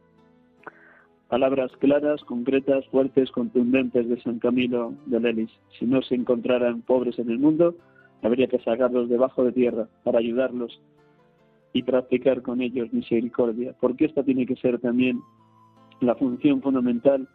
Palabras 1.29 1.73
claras, 1.79 2.23
concretas, 2.25 2.87
fuertes, 2.89 3.31
contundentes 3.31 4.09
de 4.09 4.21
San 4.23 4.39
Camilo 4.39 4.95
de 5.07 5.21
Lelis. 5.21 5.51
Si 5.79 5.85
no 5.85 6.03
se 6.03 6.15
encontraran 6.15 6.83
pobres 6.83 7.19
en 7.19 7.31
el 7.31 7.39
mundo, 7.39 7.75
habría 8.23 8.47
que 8.47 8.59
sacarlos 8.61 9.09
debajo 9.09 9.45
de 9.45 9.53
tierra 9.53 9.89
para 10.05 10.19
ayudarlos 10.19 10.81
y 11.73 11.83
practicar 11.83 12.43
con 12.43 12.63
ellos 12.63 12.93
misericordia, 12.93 13.75
porque 13.81 14.05
esta 14.05 14.23
tiene 14.23 14.47
que 14.47 14.57
ser 14.57 14.79
también 14.79 15.21
la 16.01 16.15
función 16.15 16.63
fundamental 16.63 17.29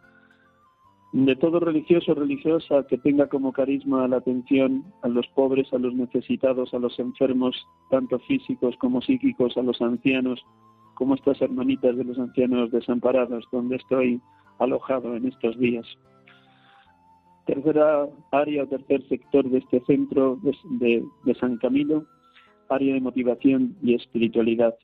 de 1.12 1.34
todo 1.36 1.58
religioso 1.58 2.12
o 2.12 2.14
religiosa 2.14 2.86
que 2.88 2.98
tenga 2.98 3.28
como 3.28 3.52
carisma 3.52 4.06
la 4.06 4.18
atención 4.18 4.84
a 5.02 5.08
los 5.08 5.26
pobres, 5.28 5.72
a 5.72 5.78
los 5.78 5.94
necesitados, 5.94 6.72
a 6.72 6.78
los 6.78 6.98
enfermos, 6.98 7.56
tanto 7.90 8.18
físicos 8.20 8.76
como 8.78 9.02
psíquicos, 9.02 9.56
a 9.56 9.62
los 9.62 9.80
ancianos, 9.80 10.40
como 10.94 11.14
estas 11.14 11.40
hermanitas 11.42 11.96
de 11.96 12.04
los 12.04 12.18
ancianos 12.18 12.70
desamparados, 12.70 13.44
donde 13.50 13.76
estoy 13.76 14.20
alojado 14.58 15.16
en 15.16 15.26
estos 15.26 15.58
días. 15.58 15.86
Tercera 17.46 18.06
área 18.30 18.62
o 18.62 18.66
tercer 18.66 19.02
sector 19.08 19.48
de 19.50 19.58
este 19.58 19.80
centro 19.86 20.38
de, 20.42 21.04
de 21.24 21.34
San 21.34 21.56
Camilo 21.56 22.04
área 22.70 22.94
de 22.94 23.00
motivación 23.00 23.76
y 23.82 23.94
espiritualidad. 23.94 24.74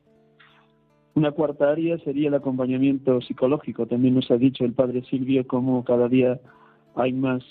Una 1.16 1.32
cuarta 1.32 1.70
área 1.70 1.96
sería 2.00 2.28
el 2.28 2.34
acompañamiento 2.34 3.22
psicológico. 3.22 3.86
También 3.86 4.14
nos 4.14 4.30
ha 4.30 4.36
dicho 4.36 4.66
el 4.66 4.74
padre 4.74 5.02
Silvio 5.08 5.46
cómo 5.46 5.82
cada 5.82 6.10
día 6.10 6.38
hay 6.94 7.14
más 7.14 7.42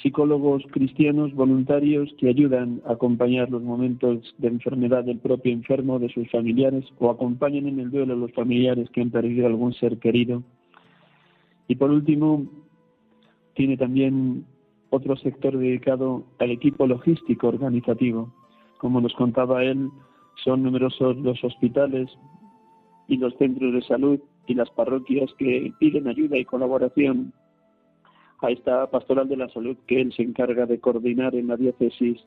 psicólogos 0.00 0.62
cristianos 0.70 1.34
voluntarios 1.34 2.08
que 2.18 2.28
ayudan 2.28 2.80
a 2.86 2.92
acompañar 2.92 3.50
los 3.50 3.64
momentos 3.64 4.32
de 4.38 4.46
enfermedad 4.46 5.02
del 5.02 5.18
propio 5.18 5.52
enfermo, 5.52 5.98
de 5.98 6.08
sus 6.08 6.30
familiares, 6.30 6.84
o 7.00 7.10
acompañan 7.10 7.66
en 7.66 7.80
el 7.80 7.90
duelo 7.90 8.14
a 8.14 8.16
los 8.16 8.32
familiares 8.32 8.88
que 8.90 9.00
han 9.02 9.10
perdido 9.10 9.48
algún 9.48 9.74
ser 9.74 9.98
querido. 9.98 10.44
Y 11.66 11.74
por 11.74 11.90
último, 11.90 12.46
tiene 13.54 13.76
también 13.76 14.46
otro 14.90 15.16
sector 15.16 15.58
dedicado 15.58 16.22
al 16.38 16.52
equipo 16.52 16.86
logístico 16.86 17.48
organizativo. 17.48 18.32
Como 18.78 19.00
nos 19.00 19.14
contaba 19.14 19.64
él, 19.64 19.90
son 20.44 20.62
numerosos 20.62 21.16
los 21.16 21.42
hospitales 21.42 22.08
y 23.08 23.16
los 23.16 23.34
centros 23.36 23.72
de 23.72 23.82
salud 23.82 24.20
y 24.46 24.54
las 24.54 24.70
parroquias 24.70 25.32
que 25.38 25.72
piden 25.78 26.06
ayuda 26.06 26.36
y 26.36 26.44
colaboración 26.44 27.32
a 28.40 28.50
esta 28.50 28.88
pastoral 28.90 29.28
de 29.28 29.36
la 29.36 29.48
salud 29.48 29.76
que 29.86 30.00
él 30.00 30.12
se 30.12 30.22
encarga 30.22 30.66
de 30.66 30.78
coordinar 30.78 31.34
en 31.34 31.48
la 31.48 31.56
diócesis 31.56 32.22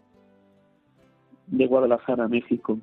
de 1.47 1.67
Guadalajara, 1.67 2.27
México. 2.27 2.79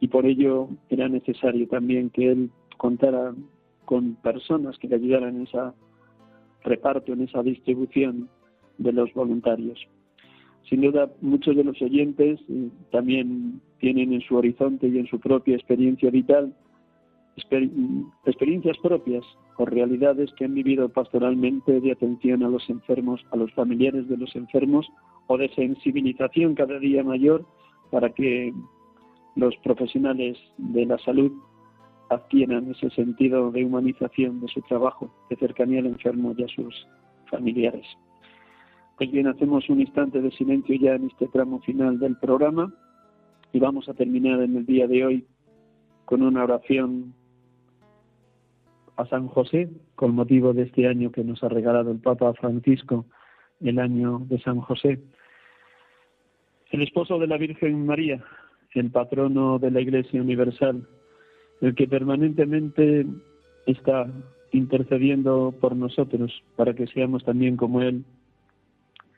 Y 0.00 0.08
por 0.08 0.24
ello 0.24 0.68
era 0.88 1.08
necesario 1.08 1.66
también 1.68 2.10
que 2.10 2.30
él 2.30 2.50
contara 2.76 3.34
con 3.84 4.14
personas 4.16 4.78
que 4.78 4.88
le 4.88 4.96
ayudaran 4.96 5.36
en 5.36 5.42
ese 5.42 5.58
reparto, 6.64 7.12
en 7.12 7.22
esa 7.22 7.42
distribución 7.42 8.28
de 8.78 8.92
los 8.92 9.12
voluntarios. 9.14 9.78
Sin 10.68 10.80
duda, 10.80 11.10
muchos 11.20 11.56
de 11.56 11.64
los 11.64 11.80
oyentes 11.80 12.40
eh, 12.48 12.68
también 12.90 13.60
tienen 13.78 14.12
en 14.12 14.20
su 14.22 14.36
horizonte 14.36 14.88
y 14.88 14.98
en 14.98 15.06
su 15.06 15.20
propia 15.20 15.54
experiencia 15.54 16.10
vital 16.10 16.52
experiencias 17.36 18.78
propias 18.78 19.24
o 19.58 19.66
realidades 19.66 20.32
que 20.34 20.46
han 20.46 20.54
vivido 20.54 20.88
pastoralmente 20.88 21.80
de 21.80 21.92
atención 21.92 22.42
a 22.42 22.48
los 22.48 22.68
enfermos, 22.70 23.20
a 23.30 23.36
los 23.36 23.52
familiares 23.52 24.08
de 24.08 24.16
los 24.16 24.34
enfermos 24.34 24.86
o 25.26 25.36
de 25.36 25.48
sensibilización 25.54 26.54
cada 26.54 26.78
día 26.78 27.02
mayor 27.04 27.44
para 27.90 28.10
que 28.10 28.52
los 29.34 29.54
profesionales 29.58 30.38
de 30.56 30.86
la 30.86 30.98
salud 30.98 31.32
adquieran 32.08 32.70
ese 32.70 32.90
sentido 32.90 33.50
de 33.50 33.64
humanización 33.64 34.40
de 34.40 34.48
su 34.48 34.60
trabajo, 34.62 35.10
de 35.28 35.36
cercanía 35.36 35.80
al 35.80 35.86
enfermo 35.86 36.34
y 36.36 36.42
a 36.42 36.48
sus 36.48 36.86
familiares. 37.30 37.86
Pues 38.96 39.10
bien, 39.10 39.26
hacemos 39.26 39.68
un 39.68 39.80
instante 39.80 40.22
de 40.22 40.30
silencio 40.30 40.74
ya 40.80 40.94
en 40.94 41.06
este 41.06 41.28
tramo 41.28 41.60
final 41.60 41.98
del 41.98 42.16
programa 42.16 42.72
y 43.52 43.58
vamos 43.58 43.88
a 43.88 43.94
terminar 43.94 44.40
en 44.40 44.56
el 44.56 44.64
día 44.64 44.86
de 44.86 45.04
hoy 45.04 45.26
con 46.06 46.22
una 46.22 46.44
oración 46.44 47.14
a 48.96 49.06
San 49.06 49.28
José 49.28 49.68
con 49.94 50.14
motivo 50.14 50.52
de 50.52 50.62
este 50.62 50.88
año 50.88 51.12
que 51.12 51.24
nos 51.24 51.42
ha 51.42 51.48
regalado 51.48 51.90
el 51.90 51.98
Papa 51.98 52.32
Francisco, 52.34 53.06
el 53.60 53.78
año 53.78 54.22
de 54.28 54.40
San 54.40 54.60
José. 54.60 54.98
El 56.70 56.82
esposo 56.82 57.18
de 57.18 57.26
la 57.26 57.36
Virgen 57.36 57.86
María, 57.86 58.22
el 58.74 58.90
patrono 58.90 59.58
de 59.58 59.70
la 59.70 59.80
Iglesia 59.80 60.20
Universal, 60.20 60.86
el 61.60 61.74
que 61.74 61.86
permanentemente 61.86 63.06
está 63.66 64.06
intercediendo 64.52 65.54
por 65.60 65.76
nosotros 65.76 66.42
para 66.56 66.74
que 66.74 66.86
seamos 66.86 67.24
también 67.24 67.56
como 67.56 67.82
Él 67.82 68.04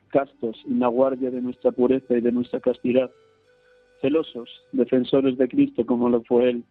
castos 0.08 0.56
en 0.66 0.80
la 0.80 0.88
guardia 0.88 1.30
de 1.30 1.42
nuestra 1.42 1.70
pureza 1.70 2.16
y 2.16 2.20
de 2.20 2.32
nuestra 2.32 2.60
castidad, 2.60 3.10
celosos, 4.00 4.48
defensores 4.72 5.36
de 5.36 5.48
Cristo 5.48 5.84
como 5.84 6.08
lo 6.08 6.22
fue 6.24 6.50
Él, 6.50 6.64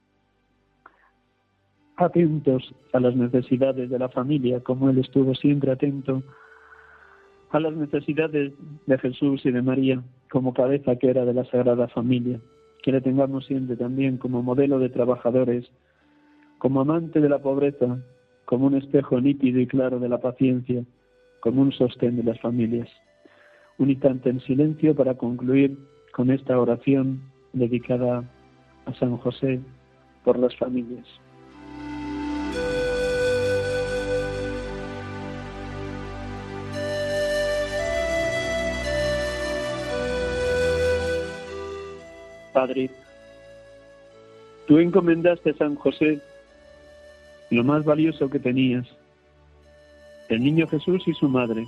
atentos 1.97 2.73
a 2.93 2.99
las 2.99 3.15
necesidades 3.15 3.89
de 3.89 3.99
la 3.99 4.09
familia 4.09 4.61
como 4.61 4.89
Él 4.89 4.99
estuvo 4.99 5.35
siempre 5.35 5.71
atento 5.71 6.23
a 7.49 7.59
las 7.59 7.73
necesidades 7.73 8.53
de 8.85 8.97
Jesús 8.97 9.45
y 9.45 9.51
de 9.51 9.61
María 9.61 10.01
como 10.31 10.53
cabeza 10.53 10.95
que 10.95 11.09
era 11.09 11.25
de 11.25 11.33
la 11.33 11.45
Sagrada 11.45 11.87
Familia, 11.87 12.39
que 12.83 12.91
le 12.91 13.01
tengamos 13.01 13.45
siempre 13.45 13.75
también 13.75 14.17
como 14.17 14.43
modelo 14.43 14.79
de 14.79 14.89
trabajadores, 14.89 15.69
como 16.57 16.81
amante 16.81 17.19
de 17.21 17.29
la 17.29 17.39
pobreza, 17.39 17.99
como 18.45 18.67
un 18.67 18.75
espejo 18.75 19.19
nítido 19.19 19.59
y 19.59 19.67
claro 19.67 19.99
de 19.99 20.09
la 20.09 20.19
paciencia, 20.19 20.83
como 21.39 21.61
un 21.61 21.71
sostén 21.71 22.17
de 22.17 22.23
las 22.23 22.39
familias 22.39 22.89
un 23.77 23.91
instante 23.91 24.29
en 24.29 24.39
silencio 24.41 24.95
para 24.95 25.15
concluir 25.15 25.77
con 26.11 26.31
esta 26.31 26.59
oración 26.59 27.21
dedicada 27.53 28.23
a 28.85 28.93
San 28.95 29.17
José 29.17 29.59
por 30.23 30.37
las 30.39 30.55
familias. 30.57 31.05
Padre, 42.57 42.89
tú 44.65 44.79
encomendaste 44.79 45.51
a 45.51 45.57
San 45.57 45.75
José 45.75 46.19
lo 47.51 47.63
más 47.63 47.85
valioso 47.85 48.31
que 48.31 48.39
tenías, 48.39 48.87
el 50.29 50.43
niño 50.43 50.65
Jesús 50.65 51.07
y 51.07 51.13
su 51.13 51.29
madre 51.29 51.67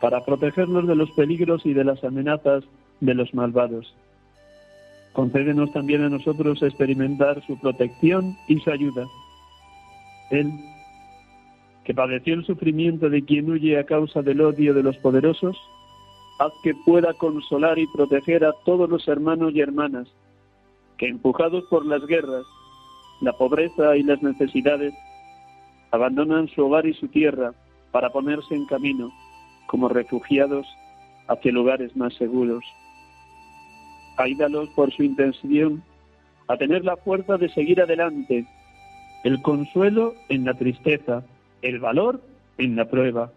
para 0.00 0.24
protegernos 0.24 0.86
de 0.86 0.96
los 0.96 1.10
peligros 1.10 1.66
y 1.66 1.74
de 1.74 1.84
las 1.84 2.02
amenazas 2.04 2.64
de 3.00 3.12
los 3.12 3.34
malvados. 3.34 3.94
Concédenos 5.12 5.70
también 5.74 6.02
a 6.04 6.08
nosotros 6.08 6.62
experimentar 6.62 7.44
su 7.46 7.60
protección 7.60 8.34
y 8.48 8.60
su 8.60 8.70
ayuda. 8.70 9.04
Él, 10.30 10.50
que 11.84 11.92
padeció 11.92 12.32
el 12.32 12.46
sufrimiento 12.46 13.10
de 13.10 13.26
quien 13.26 13.50
huye 13.50 13.78
a 13.78 13.84
causa 13.84 14.22
del 14.22 14.40
odio 14.40 14.72
de 14.72 14.84
los 14.84 14.96
poderosos, 14.96 15.54
haz 16.42 16.52
que 16.62 16.74
pueda 16.74 17.14
consolar 17.14 17.78
y 17.78 17.86
proteger 17.86 18.44
a 18.44 18.52
todos 18.64 18.88
los 18.88 19.06
hermanos 19.06 19.52
y 19.54 19.60
hermanas 19.60 20.08
que, 20.98 21.06
empujados 21.06 21.64
por 21.70 21.86
las 21.86 22.04
guerras, 22.06 22.44
la 23.20 23.32
pobreza 23.32 23.96
y 23.96 24.02
las 24.02 24.20
necesidades, 24.22 24.92
abandonan 25.92 26.48
su 26.48 26.64
hogar 26.64 26.86
y 26.86 26.94
su 26.94 27.06
tierra 27.08 27.52
para 27.92 28.10
ponerse 28.10 28.54
en 28.54 28.66
camino 28.66 29.12
como 29.66 29.88
refugiados 29.88 30.66
hacia 31.28 31.52
lugares 31.52 31.94
más 31.96 32.14
seguros. 32.14 32.64
Ayúdalos 34.16 34.68
por 34.70 34.92
su 34.92 35.04
intención 35.04 35.82
a 36.48 36.56
tener 36.56 36.84
la 36.84 36.96
fuerza 36.96 37.38
de 37.38 37.48
seguir 37.50 37.80
adelante, 37.80 38.46
el 39.22 39.40
consuelo 39.42 40.14
en 40.28 40.44
la 40.44 40.54
tristeza, 40.54 41.22
el 41.62 41.78
valor 41.78 42.20
en 42.58 42.74
la 42.74 42.86
prueba. 42.86 43.30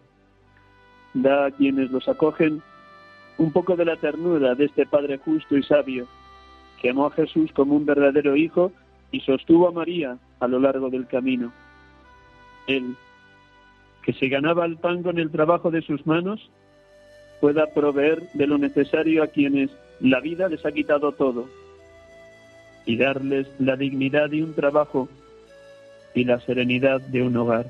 Da 1.14 1.46
a 1.46 1.50
quienes 1.52 1.90
los 1.90 2.08
acogen 2.08 2.62
un 3.38 3.52
poco 3.52 3.76
de 3.76 3.84
la 3.84 3.96
ternura 3.96 4.54
de 4.54 4.66
este 4.66 4.86
Padre 4.86 5.18
justo 5.18 5.56
y 5.56 5.62
sabio, 5.62 6.06
que 6.80 6.90
amó 6.90 7.06
a 7.06 7.10
Jesús 7.10 7.50
como 7.52 7.74
un 7.74 7.86
verdadero 7.86 8.36
hijo 8.36 8.72
y 9.10 9.20
sostuvo 9.20 9.68
a 9.68 9.72
María 9.72 10.18
a 10.40 10.48
lo 10.48 10.58
largo 10.58 10.90
del 10.90 11.06
camino. 11.06 11.52
Él, 12.66 12.96
que 14.02 14.12
se 14.12 14.28
ganaba 14.28 14.64
el 14.64 14.76
pan 14.76 15.02
con 15.02 15.18
el 15.18 15.30
trabajo 15.30 15.70
de 15.70 15.82
sus 15.82 16.06
manos, 16.06 16.50
pueda 17.40 17.66
proveer 17.66 18.30
de 18.32 18.46
lo 18.46 18.58
necesario 18.58 19.22
a 19.22 19.28
quienes 19.28 19.70
la 20.00 20.20
vida 20.20 20.48
les 20.48 20.64
ha 20.64 20.72
quitado 20.72 21.12
todo 21.12 21.48
y 22.86 22.96
darles 22.96 23.48
la 23.58 23.76
dignidad 23.76 24.30
y 24.32 24.42
un 24.42 24.54
trabajo 24.54 25.08
y 26.14 26.24
la 26.24 26.40
serenidad 26.40 27.00
de 27.00 27.22
un 27.22 27.36
hogar. 27.36 27.66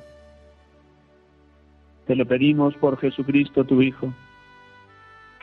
Te 2.06 2.14
lo 2.14 2.26
pedimos 2.26 2.74
por 2.76 2.98
Jesucristo 2.98 3.64
tu 3.64 3.82
Hijo, 3.82 4.12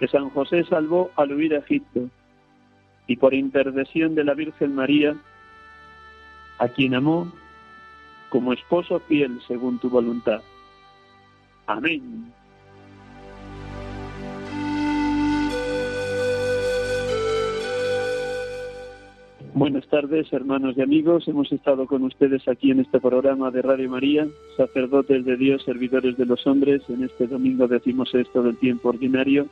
que 0.03 0.09
San 0.09 0.29
José 0.31 0.65
salvó 0.65 1.11
al 1.15 1.31
huir 1.31 1.55
a 1.55 1.59
Egipto, 1.59 2.09
y 3.07 3.15
por 3.15 3.33
intercesión 3.33 4.15
de 4.15 4.25
la 4.25 4.33
Virgen 4.33 4.75
María, 4.75 5.15
a 6.59 6.67
quien 6.67 6.93
amó 6.93 7.31
como 8.27 8.51
esposo 8.51 8.99
fiel 8.99 9.39
según 9.47 9.79
tu 9.79 9.89
voluntad. 9.89 10.41
Amén. 11.67 12.33
Buenas 19.53 19.87
tardes, 19.87 20.33
hermanos 20.33 20.75
y 20.75 20.81
amigos. 20.81 21.29
Hemos 21.29 21.49
estado 21.53 21.87
con 21.87 22.03
ustedes 22.03 22.45
aquí 22.49 22.71
en 22.71 22.81
este 22.81 22.99
programa 22.99 23.51
de 23.51 23.61
Radio 23.61 23.89
María, 23.89 24.27
sacerdotes 24.57 25.23
de 25.23 25.37
Dios, 25.37 25.63
servidores 25.63 26.17
de 26.17 26.25
los 26.25 26.45
hombres, 26.45 26.81
en 26.89 27.05
este 27.05 27.25
domingo 27.25 27.69
decimos 27.69 28.13
esto 28.13 28.43
del 28.43 28.57
tiempo 28.57 28.89
ordinario. 28.89 29.47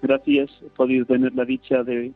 Gracias, 0.00 0.50
he 0.62 0.70
podido 0.70 1.04
tener 1.04 1.34
la 1.34 1.44
dicha 1.44 1.82
de, 1.82 2.12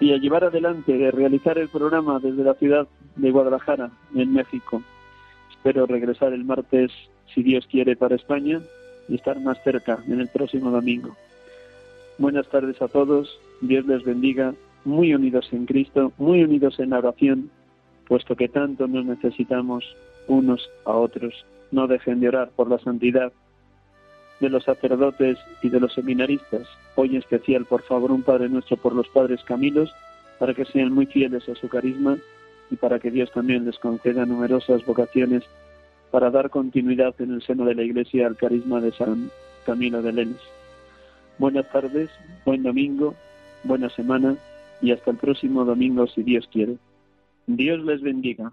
de 0.00 0.18
llevar 0.18 0.44
adelante, 0.44 0.96
de 0.96 1.10
realizar 1.10 1.58
el 1.58 1.68
programa 1.68 2.20
desde 2.20 2.44
la 2.44 2.54
ciudad 2.54 2.86
de 3.16 3.30
Guadalajara, 3.30 3.90
en 4.14 4.32
México. 4.32 4.82
Espero 5.50 5.86
regresar 5.86 6.32
el 6.32 6.44
martes, 6.44 6.92
si 7.34 7.42
Dios 7.42 7.66
quiere, 7.66 7.96
para 7.96 8.16
España 8.16 8.60
y 9.08 9.16
estar 9.16 9.40
más 9.40 9.62
cerca 9.64 9.98
en 10.06 10.20
el 10.20 10.28
próximo 10.28 10.70
domingo. 10.70 11.16
Buenas 12.18 12.48
tardes 12.48 12.80
a 12.80 12.88
todos, 12.88 13.38
Dios 13.60 13.84
les 13.86 14.04
bendiga 14.04 14.54
muy 14.84 15.14
unidos 15.14 15.48
en 15.52 15.66
Cristo, 15.66 16.12
muy 16.18 16.44
unidos 16.44 16.78
en 16.78 16.90
la 16.90 16.98
oración, 16.98 17.50
puesto 18.06 18.36
que 18.36 18.48
tanto 18.48 18.86
nos 18.86 19.04
necesitamos 19.04 19.84
unos 20.28 20.70
a 20.84 20.92
otros. 20.92 21.44
No 21.72 21.86
dejen 21.88 22.20
de 22.20 22.28
orar 22.28 22.50
por 22.54 22.70
la 22.70 22.78
santidad 22.78 23.32
de 24.40 24.48
los 24.48 24.64
sacerdotes 24.64 25.38
y 25.62 25.68
de 25.68 25.80
los 25.80 25.94
seminaristas. 25.94 26.66
Hoy 26.96 27.10
en 27.10 27.16
especial, 27.16 27.64
por 27.64 27.82
favor, 27.82 28.12
un 28.12 28.22
Padre 28.22 28.48
nuestro 28.48 28.76
por 28.76 28.94
los 28.94 29.08
padres 29.08 29.42
Camilos, 29.44 29.92
para 30.38 30.54
que 30.54 30.64
sean 30.64 30.92
muy 30.92 31.06
fieles 31.06 31.48
a 31.48 31.54
su 31.54 31.68
carisma 31.68 32.18
y 32.70 32.76
para 32.76 32.98
que 32.98 33.10
Dios 33.10 33.30
también 33.32 33.64
les 33.64 33.78
conceda 33.78 34.26
numerosas 34.26 34.84
vocaciones 34.84 35.44
para 36.10 36.30
dar 36.30 36.50
continuidad 36.50 37.14
en 37.20 37.32
el 37.32 37.42
seno 37.42 37.64
de 37.64 37.74
la 37.74 37.82
Iglesia 37.82 38.26
al 38.26 38.36
carisma 38.36 38.80
de 38.80 38.92
San 38.92 39.30
Camilo 39.66 40.02
de 40.02 40.12
Lenes. 40.12 40.40
Buenas 41.38 41.68
tardes, 41.70 42.10
buen 42.44 42.62
domingo, 42.62 43.14
buena 43.64 43.88
semana 43.90 44.36
y 44.80 44.92
hasta 44.92 45.10
el 45.10 45.16
próximo 45.16 45.64
domingo 45.64 46.06
si 46.06 46.22
Dios 46.22 46.48
quiere. 46.52 46.76
Dios 47.46 47.84
les 47.84 48.00
bendiga. 48.00 48.52